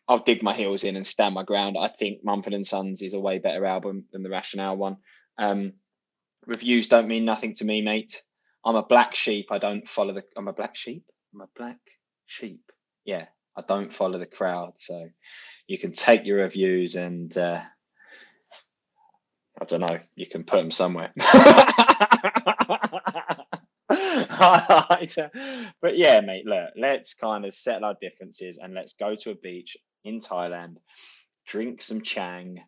I'll 0.09 0.19
dig 0.19 0.43
my 0.43 0.55
heels 0.55 0.85
in 0.85 0.97
and 0.97 1.07
stand 1.07 1.35
my 1.35 1.43
ground. 1.43 1.77
I 1.79 1.89
think 1.89 2.25
Mumford 2.25 2.55
and 2.55 2.67
Sons 2.67 3.03
is 3.03 3.13
a 3.13 3.21
way 3.21 3.39
better 3.39 3.67
album 3.67 4.05
than 4.13 4.23
the 4.23 4.31
Rationale 4.31 4.77
one. 4.77 4.97
Um, 5.39 5.75
reviews 6.47 6.89
don't 6.89 7.09
mean 7.09 7.27
nothing 7.27 7.55
to 7.57 7.65
me, 7.65 7.83
mate. 7.83 8.23
I'm 8.65 8.77
a 8.77 8.83
black 8.83 9.15
sheep. 9.15 9.49
I 9.51 9.59
don't 9.59 9.87
follow 9.89 10.15
the. 10.15 10.25
I'm 10.37 10.49
a 10.49 10.53
black 10.53 10.75
sheep. 10.77 11.05
I'm 11.35 11.43
a 11.43 11.49
black 11.57 11.79
sheep. 12.27 12.63
Yeah, 13.05 13.27
I 13.57 13.63
don't 13.63 13.93
follow 13.93 14.19
the 14.19 14.27
crowd. 14.27 14.73
So 14.77 15.09
you 15.67 15.79
can 15.79 15.93
take 15.93 16.25
your 16.25 16.39
reviews 16.39 16.97
and 16.97 17.37
uh, 17.37 17.61
I 19.61 19.65
don't 19.65 19.81
know. 19.81 19.99
You 20.17 20.27
can 20.27 20.45
put 20.45 20.57
them 20.57 20.71
somewhere. 20.71 21.13
but 25.81 25.97
yeah, 25.97 26.21
mate, 26.21 26.47
look, 26.47 26.71
let's 26.77 27.15
kind 27.15 27.45
of 27.45 27.55
settle 27.55 27.85
our 27.85 27.97
differences 28.01 28.59
and 28.59 28.75
let's 28.75 28.93
go 28.95 29.17
to 29.17 29.31
a 29.31 29.35
beach 29.35 29.77
in 30.05 30.21
Thailand, 30.21 30.77
drink 31.47 31.83
some 31.83 32.01
chang, 32.01 32.61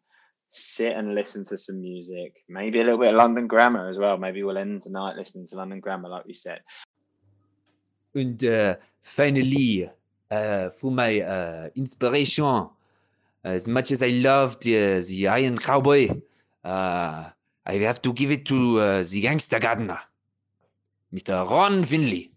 sit 0.48 0.96
and 0.96 1.14
listen 1.14 1.44
to 1.44 1.56
some 1.56 1.80
music, 1.80 2.42
maybe 2.48 2.80
a 2.80 2.84
little 2.84 2.98
bit 2.98 3.10
of 3.10 3.16
London 3.16 3.46
grammar 3.46 3.88
as 3.88 3.98
well. 3.98 4.18
Maybe 4.18 4.42
we'll 4.42 4.58
end 4.58 4.82
tonight 4.82 5.16
listening 5.16 5.46
to 5.46 5.56
London 5.56 5.80
grammar, 5.80 6.08
like 6.08 6.26
we 6.26 6.34
said. 6.34 6.60
And 8.14 8.44
uh, 8.44 8.76
finally, 9.00 9.88
uh, 10.30 10.70
for 10.70 10.90
my 10.90 11.20
uh, 11.20 11.68
inspiration, 11.76 12.68
as 13.44 13.68
much 13.68 13.92
as 13.92 14.02
I 14.02 14.08
loved 14.08 14.64
the 14.64 15.28
Iron 15.28 15.56
Cowboy, 15.56 16.08
uh, 16.64 17.30
I 17.64 17.74
have 17.74 18.02
to 18.02 18.12
give 18.12 18.30
it 18.30 18.44
to 18.46 18.80
uh, 18.80 19.04
the 19.08 19.20
Gangster 19.20 19.58
Gardener, 19.58 20.00
Mr. 21.14 21.48
Ron 21.48 21.84
Finley. 21.84 22.32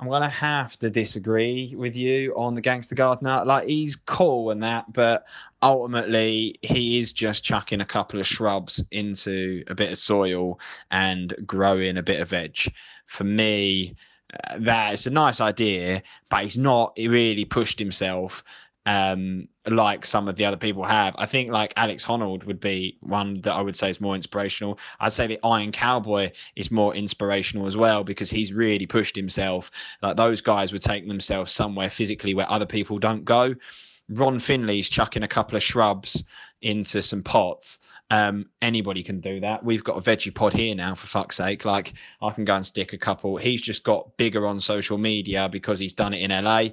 I'm 0.00 0.08
gonna 0.08 0.28
have 0.28 0.78
to 0.78 0.90
disagree 0.90 1.74
with 1.76 1.96
you 1.96 2.32
on 2.36 2.54
the 2.54 2.60
Gangster 2.60 2.94
Gardener. 2.94 3.42
Like 3.44 3.66
he's 3.66 3.96
cool 3.96 4.50
and 4.50 4.62
that, 4.62 4.92
but 4.92 5.26
ultimately 5.60 6.56
he 6.62 7.00
is 7.00 7.12
just 7.12 7.42
chucking 7.42 7.80
a 7.80 7.84
couple 7.86 8.20
of 8.20 8.26
shrubs 8.26 8.82
into 8.92 9.64
a 9.66 9.74
bit 9.74 9.90
of 9.90 9.98
soil 9.98 10.60
and 10.92 11.34
growing 11.46 11.96
a 11.96 12.02
bit 12.02 12.20
of 12.20 12.28
veg. 12.28 12.72
For 13.06 13.24
me, 13.24 13.96
uh, 14.44 14.58
that's 14.60 15.06
a 15.06 15.10
nice 15.10 15.40
idea, 15.40 16.02
but 16.30 16.44
he's 16.44 16.58
not 16.58 16.92
he 16.94 17.08
really 17.08 17.44
pushed 17.44 17.80
himself 17.80 18.44
um, 18.86 19.48
like 19.66 20.06
some 20.06 20.28
of 20.28 20.36
the 20.36 20.44
other 20.44 20.56
people 20.56 20.84
have. 20.84 21.14
I 21.18 21.26
think 21.26 21.50
like 21.50 21.72
Alex 21.76 22.04
Honnold 22.04 22.44
would 22.44 22.60
be 22.60 22.96
one 23.00 23.34
that 23.42 23.52
I 23.52 23.60
would 23.60 23.76
say 23.76 23.90
is 23.90 24.00
more 24.00 24.14
inspirational. 24.14 24.78
I'd 25.00 25.12
say 25.12 25.26
the 25.26 25.38
Iron 25.44 25.72
Cowboy 25.72 26.30
is 26.56 26.70
more 26.70 26.94
inspirational 26.94 27.66
as 27.66 27.76
well 27.76 28.02
because 28.02 28.30
he's 28.30 28.52
really 28.52 28.86
pushed 28.86 29.14
himself. 29.14 29.70
Like 30.02 30.16
those 30.16 30.40
guys 30.40 30.72
would 30.72 30.82
take 30.82 31.06
themselves 31.06 31.52
somewhere 31.52 31.90
physically 31.90 32.34
where 32.34 32.50
other 32.50 32.66
people 32.66 32.98
don't 32.98 33.24
go. 33.24 33.54
Ron 34.10 34.38
Finley's 34.38 34.88
chucking 34.88 35.22
a 35.22 35.28
couple 35.28 35.56
of 35.56 35.62
shrubs 35.62 36.24
into 36.62 37.02
some 37.02 37.22
pots. 37.22 37.78
Um, 38.10 38.46
anybody 38.62 39.02
can 39.02 39.20
do 39.20 39.38
that. 39.40 39.62
We've 39.62 39.84
got 39.84 39.98
a 39.98 40.00
veggie 40.00 40.34
pod 40.34 40.54
here 40.54 40.74
now, 40.74 40.94
for 40.94 41.06
fuck's 41.06 41.36
sake. 41.36 41.66
Like 41.66 41.92
I 42.22 42.30
can 42.30 42.46
go 42.46 42.54
and 42.54 42.64
stick 42.64 42.94
a 42.94 42.98
couple. 42.98 43.36
He's 43.36 43.60
just 43.60 43.84
got 43.84 44.16
bigger 44.16 44.46
on 44.46 44.60
social 44.60 44.96
media 44.96 45.48
because 45.50 45.78
he's 45.78 45.92
done 45.92 46.14
it 46.14 46.22
in 46.22 46.44
LA. 46.44 46.68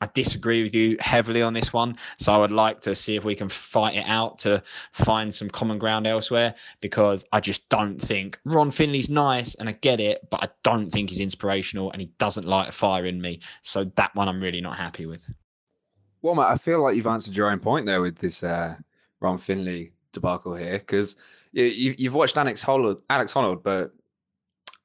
I 0.00 0.08
disagree 0.14 0.62
with 0.62 0.74
you 0.74 0.96
heavily 1.00 1.42
on 1.42 1.54
this 1.54 1.72
one. 1.72 1.96
So 2.18 2.32
I 2.32 2.38
would 2.38 2.50
like 2.50 2.80
to 2.80 2.94
see 2.94 3.16
if 3.16 3.24
we 3.24 3.34
can 3.34 3.48
fight 3.48 3.96
it 3.96 4.04
out 4.06 4.38
to 4.40 4.62
find 4.92 5.34
some 5.34 5.50
common 5.50 5.78
ground 5.78 6.06
elsewhere 6.06 6.54
because 6.80 7.24
I 7.32 7.40
just 7.40 7.68
don't 7.68 8.00
think 8.00 8.38
Ron 8.44 8.70
Finley's 8.70 9.10
nice 9.10 9.54
and 9.56 9.68
I 9.68 9.72
get 9.72 10.00
it, 10.00 10.28
but 10.30 10.42
I 10.42 10.48
don't 10.62 10.90
think 10.90 11.10
he's 11.10 11.20
inspirational 11.20 11.90
and 11.92 12.00
he 12.00 12.10
doesn't 12.18 12.46
light 12.46 12.68
a 12.68 12.72
fire 12.72 13.06
in 13.06 13.20
me. 13.20 13.40
So 13.62 13.84
that 13.96 14.14
one 14.14 14.28
I'm 14.28 14.40
really 14.40 14.60
not 14.60 14.76
happy 14.76 15.06
with. 15.06 15.24
Well, 16.22 16.34
mate, 16.34 16.42
I 16.44 16.56
feel 16.56 16.82
like 16.82 16.96
you've 16.96 17.06
answered 17.06 17.36
your 17.36 17.50
own 17.50 17.60
point 17.60 17.86
there 17.86 18.00
with 18.00 18.18
this 18.18 18.42
uh, 18.42 18.76
Ron 19.20 19.38
Finley 19.38 19.92
debacle 20.12 20.54
here 20.54 20.78
because 20.78 21.16
you, 21.52 21.94
you've 21.98 22.14
watched 22.14 22.36
Alex 22.36 22.64
Honnold, 22.64 23.00
Alex 23.10 23.34
Honnold, 23.34 23.62
but 23.62 23.92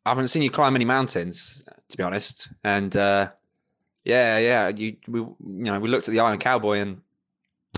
I 0.06 0.10
haven't 0.10 0.28
seen 0.28 0.42
you 0.42 0.50
climb 0.50 0.76
any 0.76 0.86
mountains, 0.86 1.64
to 1.90 1.98
be 1.98 2.04
honest. 2.04 2.50
And 2.64 2.96
uh, 2.98 3.32
yeah, 4.04 4.38
yeah, 4.38 4.68
you 4.70 4.98
we 5.08 5.20
you 5.20 5.36
know 5.42 5.80
we 5.80 5.90
looked 5.90 6.08
at 6.08 6.14
the 6.14 6.20
Iron 6.20 6.40
Cowboy 6.40 6.80
and 6.80 7.02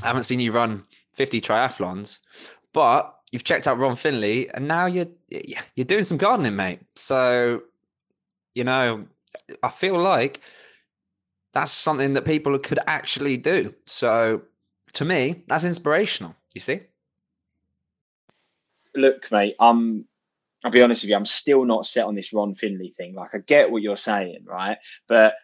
I 0.03 0.07
haven't 0.07 0.23
seen 0.23 0.39
you 0.39 0.51
run 0.51 0.84
50 1.13 1.41
triathlons, 1.41 2.19
but 2.73 3.15
you've 3.32 3.43
checked 3.43 3.67
out 3.67 3.78
Ron 3.78 3.95
Finley 3.95 4.49
and 4.53 4.67
now 4.67 4.86
you're 4.86 5.07
you're 5.30 5.86
doing 5.86 6.03
some 6.03 6.17
gardening, 6.17 6.55
mate. 6.55 6.80
So 6.95 7.63
you 8.53 8.63
know, 8.63 9.05
I 9.61 9.69
feel 9.69 9.99
like 9.99 10.41
that's 11.53 11.71
something 11.71 12.13
that 12.13 12.26
people 12.26 12.57
could 12.59 12.80
actually 12.88 13.38
do. 13.38 13.73
So 13.86 14.41
to 14.93 15.05
me, 15.05 15.43
that's 15.47 15.63
inspirational. 15.63 16.36
You 16.53 16.61
see? 16.61 16.82
Look, 18.95 19.32
mate, 19.32 19.55
I'm. 19.59 20.05
I'll 20.63 20.71
be 20.71 20.82
honest 20.82 21.03
with 21.03 21.11
you. 21.11 21.15
I'm 21.15 21.28
still 21.28 21.63
not 21.63 21.86
set 21.86 22.05
on 22.05 22.15
this 22.15 22.34
Ron 22.34 22.55
Finley 22.55 22.91
thing. 22.97 23.13
Like, 23.13 23.36
I 23.36 23.38
get 23.38 23.69
what 23.69 23.84
you're 23.84 23.97
saying, 23.97 24.45
right? 24.45 24.78
But 25.07 25.36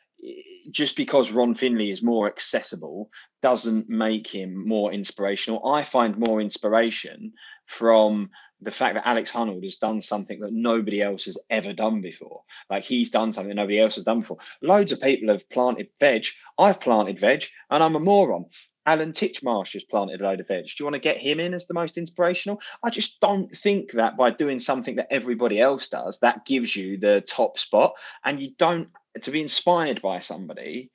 just 0.70 0.96
because 0.96 1.32
Ron 1.32 1.54
Finley 1.54 1.90
is 1.90 2.04
more 2.04 2.28
accessible 2.28 3.10
doesn't 3.42 3.90
make 3.90 4.28
him 4.28 4.68
more 4.68 4.94
inspirational. 4.94 5.68
I 5.68 5.84
find 5.84 6.18
more 6.18 6.42
inspiration 6.42 7.34
from 7.66 8.30
the 8.62 8.72
fact 8.72 8.96
that 8.96 9.08
Alex 9.08 9.32
Honnold 9.32 9.64
has 9.64 9.78
done 9.78 10.02
something 10.02 10.40
that 10.42 10.54
nobody 10.54 11.02
else 11.02 11.26
has 11.26 11.38
ever 11.50 11.74
done 11.74 12.02
before. 12.02 12.44
Like 12.70 12.84
he's 12.84 13.10
done 13.10 13.32
something 13.32 13.56
nobody 13.56 13.80
else 13.80 13.96
has 13.96 14.04
done 14.04 14.22
before. 14.22 14.38
Loads 14.62 14.92
of 14.92 15.02
people 15.02 15.30
have 15.30 15.50
planted 15.50 15.88
veg. 16.00 16.26
I've 16.60 16.80
planted 16.80 17.20
veg 17.20 17.46
and 17.70 17.82
I'm 17.82 17.96
a 17.96 18.00
moron. 18.00 18.46
Alan 18.86 19.12
Titchmarsh 19.12 19.74
has 19.74 19.84
planted 19.84 20.22
a 20.22 20.24
load 20.24 20.40
of 20.40 20.48
veg. 20.48 20.66
Do 20.66 20.72
you 20.80 20.86
want 20.86 20.96
to 20.96 21.02
get 21.02 21.18
him 21.18 21.40
in 21.40 21.54
as 21.54 21.68
the 21.68 21.74
most 21.74 21.98
inspirational? 21.98 22.60
I 22.84 22.90
just 22.90 23.20
don't 23.20 23.56
think 23.56 23.92
that 23.92 24.18
by 24.18 24.32
doing 24.32 24.60
something 24.60 24.96
that 24.96 25.12
everybody 25.12 25.60
else 25.60 25.88
does, 25.88 26.20
that 26.20 26.46
gives 26.46 26.76
you 26.76 26.98
the 26.98 27.22
top 27.22 27.60
spot. 27.60 27.94
And 28.26 28.42
you 28.42 28.52
don't, 28.58 28.90
to 29.22 29.32
be 29.32 29.42
inspired 29.42 30.02
by 30.02 30.20
somebody, 30.20 30.92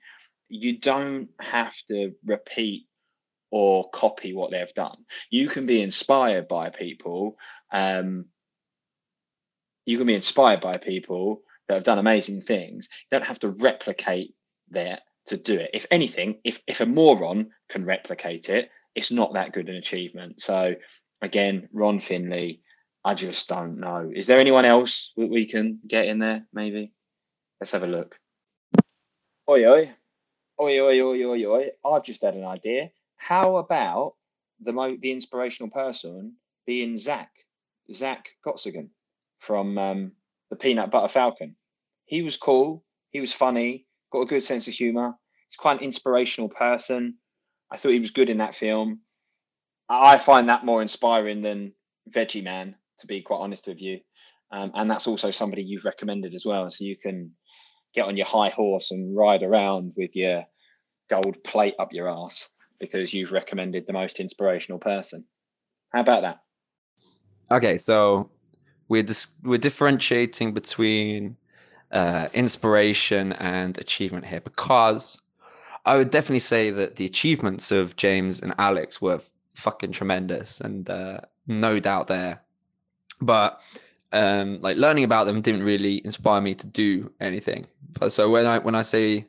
you 0.49 0.79
don't 0.79 1.29
have 1.41 1.75
to 1.89 2.13
repeat 2.25 2.87
or 3.51 3.89
copy 3.91 4.33
what 4.33 4.51
they've 4.51 4.75
done. 4.75 4.97
You 5.31 5.49
can 5.49 5.67
be 5.67 5.83
inspired 5.83 6.49
by 6.49 6.71
people. 6.71 7.37
Um, 7.73 8.27
you 9.85 9.99
can 9.99 10.07
be 10.07 10.15
inspired 10.15 10.61
by 10.61 10.73
people 10.73 11.43
that 11.69 11.75
have 11.75 11.85
done 11.85 11.99
amazing 11.99 12.41
things. 12.41 12.89
You 13.11 13.19
don't 13.19 13.27
have 13.27 13.39
to 13.41 13.51
replicate 13.51 14.35
that 14.71 15.03
to 15.27 15.37
do 15.37 15.55
it. 15.59 15.71
If 15.75 15.87
anything, 15.91 16.41
if 16.45 16.61
if 16.67 16.81
a 16.81 16.87
moron 16.87 17.51
can 17.69 17.85
replicate 17.85 18.49
it, 18.49 18.71
it's 18.95 19.11
not 19.11 19.35
that 19.35 19.53
good 19.53 19.69
an 19.69 19.77
achievement. 19.77 20.41
So 20.41 20.75
again, 21.23 21.69
Ron 21.73 22.01
Finley, 22.01 22.63
I 23.05 23.15
just 23.15 23.49
don't 23.49 23.79
know. 23.79 24.11
Is 24.15 24.27
there 24.27 24.39
anyone 24.39 24.65
else 24.65 25.13
that 25.17 25.29
we 25.29 25.47
can 25.47 25.79
get 25.87 26.07
in 26.07 26.19
there? 26.19 26.47
Maybe. 26.53 26.93
Let's 27.61 27.73
have 27.73 27.85
a 27.85 27.87
look. 27.87 28.19
Oi 29.49 29.67
oi, 29.67 29.95
oi 30.61 30.81
oi 30.81 31.01
oi 31.01 31.25
oi 31.25 31.45
oi. 31.47 31.71
I've 31.85 32.05
just 32.05 32.23
had 32.23 32.35
an 32.35 32.45
idea. 32.45 32.91
How 33.17 33.57
about 33.57 34.15
the 34.61 34.73
mo- 34.73 34.99
the 35.01 35.13
inspirational 35.13 35.71
person 35.71 36.35
being 36.67 36.97
Zach, 36.97 37.31
Zach 37.93 38.29
Gottsagen 38.47 38.89
from 39.39 39.79
um, 39.79 40.13
the 40.51 40.57
Peanut 40.57 40.91
Butter 40.91 41.09
Falcon? 41.09 41.57
He 42.05 42.23
was 42.23 42.37
cool. 42.37 42.85
He 43.11 43.21
was 43.21 43.33
funny. 43.33 43.87
Got 44.13 44.23
a 44.23 44.27
good 44.27 44.43
sense 44.43 44.69
of 44.69 44.75
humor. 44.75 45.15
He's 45.49 45.57
quite 45.57 45.79
an 45.79 45.85
inspirational 45.85 46.51
person. 46.51 47.17
I 47.71 47.77
thought 47.77 47.93
he 47.93 48.01
was 48.01 48.11
good 48.11 48.31
in 48.31 48.39
that 48.39 48.55
film. 48.55 49.01
I 49.89 50.19
find 50.19 50.49
that 50.49 50.65
more 50.65 50.83
inspiring 50.83 51.43
than 51.43 51.73
Veggie 52.11 52.45
Man, 52.45 52.75
to 52.99 53.07
be 53.07 53.23
quite 53.23 53.39
honest 53.39 53.67
with 53.67 53.81
you. 53.81 54.01
Um, 54.53 54.73
and 54.75 54.91
that's 54.91 55.07
also 55.07 55.31
somebody 55.31 55.63
you've 55.63 55.85
recommended 55.85 56.35
as 56.35 56.45
well. 56.45 56.71
So 56.71 56.85
you 56.85 56.97
can 56.97 57.33
get 57.97 58.07
on 58.07 58.17
your 58.17 58.27
high 58.27 58.51
horse 58.51 58.93
and 58.93 59.17
ride 59.17 59.43
around 59.43 59.93
with 59.97 60.15
your 60.15 60.45
gold 61.11 61.43
plate 61.43 61.75
up 61.79 61.93
your 61.93 62.09
ass 62.09 62.51
because 62.79 63.13
you've 63.13 63.33
recommended 63.33 63.87
the 63.87 63.93
most 63.93 64.21
inspirational 64.21 64.79
person. 64.79 65.25
How 65.93 66.01
about 66.03 66.23
that? 66.23 66.41
Okay, 67.51 67.79
so 67.79 68.31
we're 68.89 69.03
dis- 69.03 69.35
we're 69.43 69.59
differentiating 69.59 70.53
between 70.53 71.37
uh, 71.91 72.29
inspiration 72.35 73.33
and 73.35 73.79
achievement 73.79 74.27
here 74.27 74.41
because 74.41 75.21
I 75.87 75.97
would 75.97 76.11
definitely 76.11 76.41
say 76.41 76.71
that 76.71 76.97
the 76.97 77.07
achievements 77.07 77.73
of 77.73 77.97
James 77.97 78.41
and 78.41 78.55
Alex 78.59 79.01
were 79.01 79.21
fucking 79.55 79.93
tremendous 79.93 80.61
and 80.61 80.91
uh, 80.91 81.21
no 81.47 81.79
doubt 81.79 82.09
there. 82.09 82.43
But 83.21 83.63
um, 84.17 84.59
like 84.61 84.77
learning 84.77 85.05
about 85.05 85.27
them 85.27 85.41
didn't 85.41 85.63
really 85.63 86.05
inspire 86.05 86.41
me 86.41 86.55
to 86.55 86.67
do 86.67 87.13
anything. 87.21 87.67
But 87.99 88.13
so 88.13 88.31
when 88.31 88.47
I 88.47 88.59
when 88.59 88.75
I 88.75 88.83
say 88.83 89.27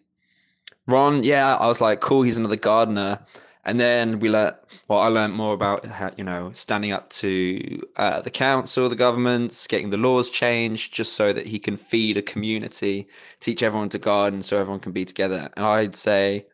Ron, 0.88 1.24
yeah, 1.24 1.56
I 1.56 1.68
was 1.68 1.82
like, 1.82 2.00
cool, 2.00 2.24
he's 2.24 2.38
another 2.38 2.56
gardener. 2.56 3.26
And 3.66 3.82
then 3.82 4.20
we 4.20 4.30
learned, 4.30 4.56
well, 4.88 5.00
I 5.00 5.10
learned 5.10 5.34
more 5.34 5.54
about 5.54 5.86
how, 5.86 6.12
you 6.16 6.24
know, 6.24 6.52
standing 6.54 6.94
up 6.94 7.10
to 7.10 7.82
uh, 7.98 8.22
the 8.22 8.30
council, 8.30 8.88
the 8.88 8.96
governments, 8.96 9.68
getting 9.68 9.90
the 9.90 9.98
laws 9.98 10.30
changed 10.30 10.94
just 10.94 11.18
so 11.18 11.34
that 11.34 11.46
he 11.46 11.60
can 11.60 11.76
feed 11.76 12.16
a 12.16 12.22
community, 12.22 13.10
teach 13.42 13.62
everyone 13.62 13.90
to 13.90 14.00
garden 14.00 14.42
so 14.42 14.58
everyone 14.58 14.80
can 14.80 14.94
be 14.94 15.04
together. 15.04 15.50
And 15.58 15.66
I'd 15.66 15.96
say, 15.96 16.46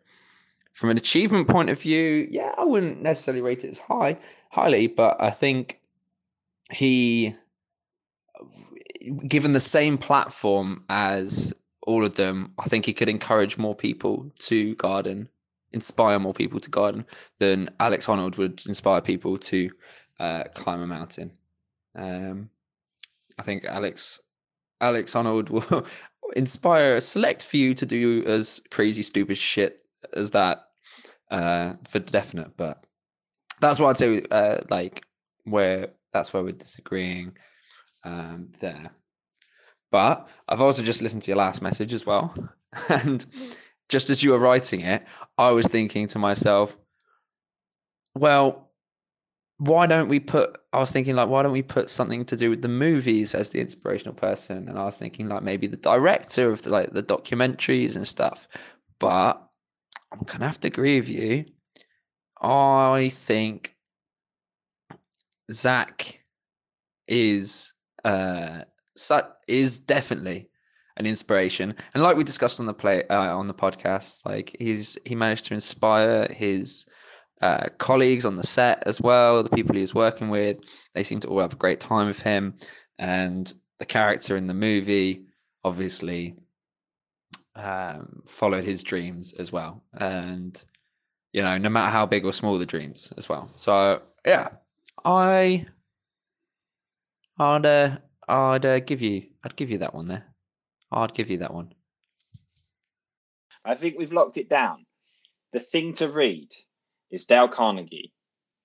from 0.72 0.90
an 0.90 0.98
achievement 0.98 1.48
point 1.48 1.70
of 1.70 1.80
view, 1.80 2.28
yeah, 2.32 2.56
I 2.58 2.66
wouldn't 2.66 3.04
necessarily 3.04 3.44
rate 3.44 3.64
it 3.64 3.70
as 3.70 3.80
high, 3.80 4.18
highly, 4.50 4.88
but 4.88 5.16
I 5.20 5.30
think 5.30 5.80
he, 6.72 7.36
given 9.28 9.52
the 9.52 9.60
same 9.60 9.98
platform 9.98 10.84
as 10.90 11.54
all 11.84 12.06
of 12.06 12.16
them, 12.16 12.54
I 12.60 12.64
think 12.64 12.86
he 12.86 12.94
could 12.94 13.10
encourage 13.10 13.58
more 13.58 13.76
people 13.76 14.32
to 14.40 14.76
garden, 14.76 15.28
inspire 15.72 16.20
more 16.20 16.34
people 16.34 16.60
to 16.60 16.70
garden 16.70 17.06
than 17.40 17.70
Alex 17.80 18.06
Honnold 18.06 18.38
would 18.38 18.66
inspire 18.66 19.02
people 19.02 19.38
to 19.38 19.70
uh, 20.20 20.44
climb 20.54 20.82
a 20.82 20.88
mountain. 20.88 21.32
Um, 21.96 22.50
I 23.40 23.44
think 23.44 23.66
Alex 23.66 24.22
Alex 24.82 25.14
Honnold 25.14 25.50
will 25.50 25.86
inspire 26.36 26.96
a 26.96 27.02
select 27.02 27.44
few 27.44 27.74
to 27.74 27.86
do 27.86 28.24
as 28.26 28.62
crazy, 28.72 29.04
stupid 29.04 29.38
shit 29.38 29.86
as 30.14 30.32
that 30.32 30.70
uh, 31.32 31.74
for 31.88 32.00
definite. 32.00 32.56
But 32.58 32.86
that's 33.60 33.80
what 33.80 33.90
I'd 33.90 33.98
say. 33.98 34.22
Uh, 34.32 34.62
like 34.70 35.04
where 35.46 35.90
that's 36.14 36.34
where 36.34 36.44
we're 36.44 36.54
disagreeing 36.54 37.36
um, 38.04 38.50
there. 38.60 38.92
But 39.92 40.30
I've 40.48 40.62
also 40.62 40.82
just 40.82 41.02
listened 41.02 41.24
to 41.24 41.32
your 41.32 41.38
last 41.38 41.62
message 41.62 41.94
as 41.94 42.06
well. 42.06 42.36
And 42.90 43.24
just 43.88 44.10
as 44.10 44.24
you 44.24 44.32
were 44.32 44.40
writing 44.40 44.82
it, 44.82 45.06
I 45.38 45.52
was 45.52 45.68
thinking 45.68 46.08
to 46.08 46.18
myself, 46.18 46.76
well, 48.16 48.72
why 49.58 49.86
don't 49.86 50.10
we 50.10 50.20
put 50.20 50.58
I 50.74 50.80
was 50.80 50.92
thinking 50.92 51.16
like 51.16 51.30
why 51.30 51.44
don't 51.44 51.52
we 51.52 51.62
put 51.62 51.90
something 51.90 52.26
to 52.26 52.36
do 52.36 52.50
with 52.50 52.62
the 52.62 52.68
movies 52.68 53.36
as 53.36 53.52
the 53.52 53.62
inspirational 53.62 54.16
person? 54.16 54.68
And 54.68 54.78
I 54.78 54.86
was 54.86 54.98
thinking 54.98 55.30
like 55.30 55.44
maybe 55.44 55.68
the 55.68 55.78
director 55.78 56.50
of 56.50 56.64
the, 56.64 56.70
like 56.72 56.92
the 56.92 57.04
documentaries 57.04 57.96
and 57.96 58.08
stuff. 58.08 58.48
But 59.00 59.42
I'm 60.12 60.22
gonna 60.26 60.46
have 60.46 60.60
to 60.62 60.68
agree 60.68 61.00
with 61.00 61.10
you. 61.10 61.46
I 62.42 63.10
think 63.14 63.76
Zach 65.52 66.20
is 67.08 67.74
uh 68.04 68.62
is 69.48 69.80
definitely 69.80 70.50
an 70.98 71.06
inspiration. 71.06 71.76
And 71.94 72.04
like 72.04 72.18
we 72.18 72.24
discussed 72.24 72.60
on 72.60 72.66
the 72.66 72.74
play 72.74 73.04
uh, 73.08 73.36
on 73.36 73.48
the 73.48 73.54
podcast, 73.54 74.26
like 74.26 74.56
he's 74.60 74.98
he 75.06 75.16
managed 75.16 75.46
to 75.48 75.54
inspire 75.54 76.28
his 76.28 76.86
uh, 77.42 77.68
colleagues 77.78 78.26
on 78.26 78.36
the 78.36 78.46
set 78.46 78.84
as 78.86 79.02
well, 79.02 79.44
the 79.44 79.50
people 79.50 79.76
he 79.76 79.82
was 79.82 79.96
working 79.96 80.30
with. 80.30 80.62
They 80.94 81.04
seem 81.04 81.20
to 81.22 81.28
all 81.28 81.42
have 81.42 81.54
a 81.54 81.58
great 81.58 81.80
time 81.80 82.08
with 82.08 82.22
him, 82.22 82.56
and 83.00 83.52
the 83.80 83.86
character 83.86 84.38
in 84.38 84.48
the 84.48 84.54
movie 84.54 85.26
obviously 85.64 86.36
um, 87.56 88.22
followed 88.28 88.64
his 88.64 88.84
dreams 88.84 89.34
as 89.34 89.52
well, 89.52 89.84
and 89.94 90.64
you 91.32 91.42
know, 91.42 91.58
no 91.58 91.70
matter 91.70 91.90
how 91.90 92.06
big 92.06 92.26
or 92.26 92.34
small 92.34 92.58
the 92.60 92.66
dreams 92.66 93.12
as 93.18 93.28
well. 93.28 93.50
So 93.56 94.02
yeah, 94.26 94.50
I 95.04 95.66
I'd 97.40 97.66
uh, 97.66 97.98
I'd 98.28 98.66
uh, 98.66 98.80
give 98.80 99.02
you 99.02 99.24
I'd 99.44 99.56
give 99.56 99.70
you 99.70 99.80
that 99.80 99.94
one 99.94 100.06
there. 100.06 100.26
I'd 100.92 101.14
give 101.14 101.30
you 101.30 101.38
that 101.38 101.54
one. 101.54 101.74
I 103.66 103.76
think 103.76 103.96
we've 103.98 104.14
locked 104.14 104.38
it 104.38 104.50
down. 104.50 104.86
The 105.54 105.60
thing 105.60 105.94
to 105.94 106.10
read 106.10 106.52
is 107.12 107.26
Dale 107.26 107.48
Carnegie, 107.48 108.14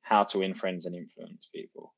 How 0.02 0.24
to 0.24 0.38
Win 0.38 0.54
Friends 0.54 0.86
and 0.86 0.94
Influence 0.94 1.48
People. 1.54 1.94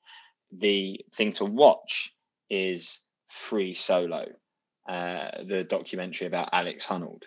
The 0.52 1.00
thing 1.14 1.32
to 1.34 1.44
watch 1.44 2.12
is 2.50 3.00
Free 3.28 3.72
Solo, 3.72 4.26
uh, 4.88 5.30
the 5.46 5.64
documentary 5.64 6.26
about 6.26 6.50
Alex 6.52 6.84
Honnold. 6.84 7.22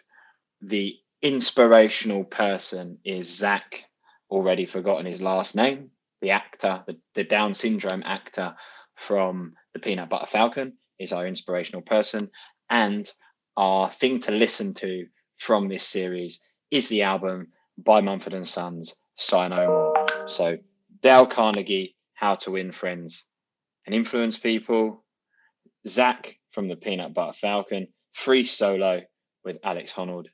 The 0.61 0.97
inspirational 1.21 2.25
person 2.25 2.97
is 3.05 3.33
Zach, 3.33 3.85
already 4.29 4.65
forgotten 4.65 5.05
his 5.05 5.21
last 5.21 5.55
name, 5.55 5.89
the 6.21 6.31
actor, 6.31 6.83
the, 6.85 6.97
the 7.15 7.23
Down 7.23 7.53
syndrome 7.53 8.03
actor 8.05 8.55
from 8.95 9.53
the 9.73 9.79
Peanut 9.79 10.09
Butter 10.09 10.27
Falcon 10.27 10.73
is 10.99 11.11
our 11.11 11.27
inspirational 11.27 11.81
person. 11.81 12.29
And 12.69 13.09
our 13.57 13.89
thing 13.89 14.19
to 14.21 14.31
listen 14.31 14.73
to 14.75 15.05
from 15.37 15.67
this 15.67 15.87
series 15.87 16.41
is 16.71 16.87
the 16.87 17.03
album 17.03 17.47
by 17.77 18.01
Mumford 18.01 18.33
and 18.33 18.47
Sons, 18.47 18.95
Sigh 19.15 19.47
No 19.47 19.67
More. 19.67 20.27
So 20.27 20.57
Dale 21.01 21.27
Carnegie, 21.27 21.95
How 22.13 22.35
to 22.35 22.51
Win 22.51 22.71
Friends 22.71 23.25
and 23.85 23.93
Influence 23.93 24.37
People. 24.37 25.03
Zach 25.87 26.37
from 26.51 26.69
the 26.69 26.77
Peanut 26.77 27.13
Butter 27.13 27.33
Falcon, 27.33 27.87
Free 28.13 28.43
Solo 28.43 29.01
with 29.43 29.59
Alex 29.63 29.91
Honnold, 29.91 30.27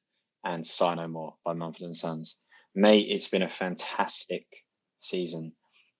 and 0.43 0.65
Sigh 0.65 0.95
No 0.95 1.07
More 1.07 1.35
by 1.43 1.53
Mumford 1.53 1.81
and 1.81 1.95
Sons. 1.95 2.37
Mate, 2.75 3.07
it's 3.09 3.27
been 3.27 3.41
a 3.41 3.49
fantastic 3.49 4.45
season. 4.99 5.53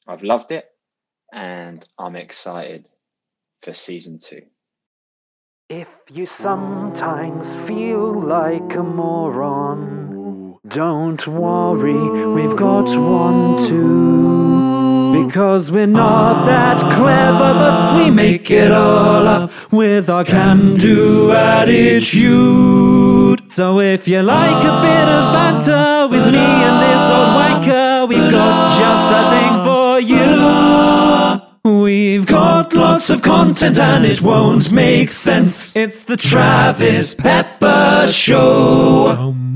I've 0.08 0.24
loved 0.24 0.52
it 0.52 0.66
and 1.34 1.88
I'm 1.98 2.16
excited 2.16 2.86
for 3.62 3.74
season 3.74 4.20
two. 4.20 4.44
If 5.70 5.88
you 6.10 6.26
sometimes 6.26 7.56
feel 7.68 8.22
like 8.26 8.74
a 8.76 8.84
moron, 8.84 10.58
don't 10.68 11.28
worry, 11.28 12.34
we've 12.34 12.58
got 12.58 12.86
one 12.98 13.68
too. 13.68 15.26
Because 15.26 15.70
we're 15.72 15.86
not 15.86 16.46
that 16.46 16.80
clever, 16.80 17.54
but 17.54 17.98
we 17.98 18.10
make 18.10 18.50
it 18.50 18.72
all 18.72 19.28
up 19.28 19.52
with 19.72 20.10
our 20.10 20.24
can 20.26 20.76
do 20.78 21.32
attitude. 21.32 22.40
So 23.52 23.80
if 23.80 24.08
you 24.08 24.22
like 24.22 24.64
a 24.64 24.82
bit 24.82 25.08
of 25.08 25.34
banter 25.34 26.08
with 26.10 26.26
me 26.26 26.40
and 26.40 26.82
this 26.82 27.10
old 27.12 27.30
wanker, 27.38 28.08
we've 28.08 28.32
got 28.32 28.80
just 28.80 29.14
you. 29.24 29.29
We've 32.10 32.26
got 32.26 32.74
lots 32.74 33.12
of 33.12 33.22
content 33.22 33.78
and 33.78 34.04
it 34.04 34.20
won't 34.20 34.72
make 34.72 35.12
sense. 35.12 35.76
It's 35.76 36.02
the 36.02 36.18
Travis 36.18 37.14
Pepper 37.14 38.08
Show. 38.10 39.10
Um, 39.10 39.49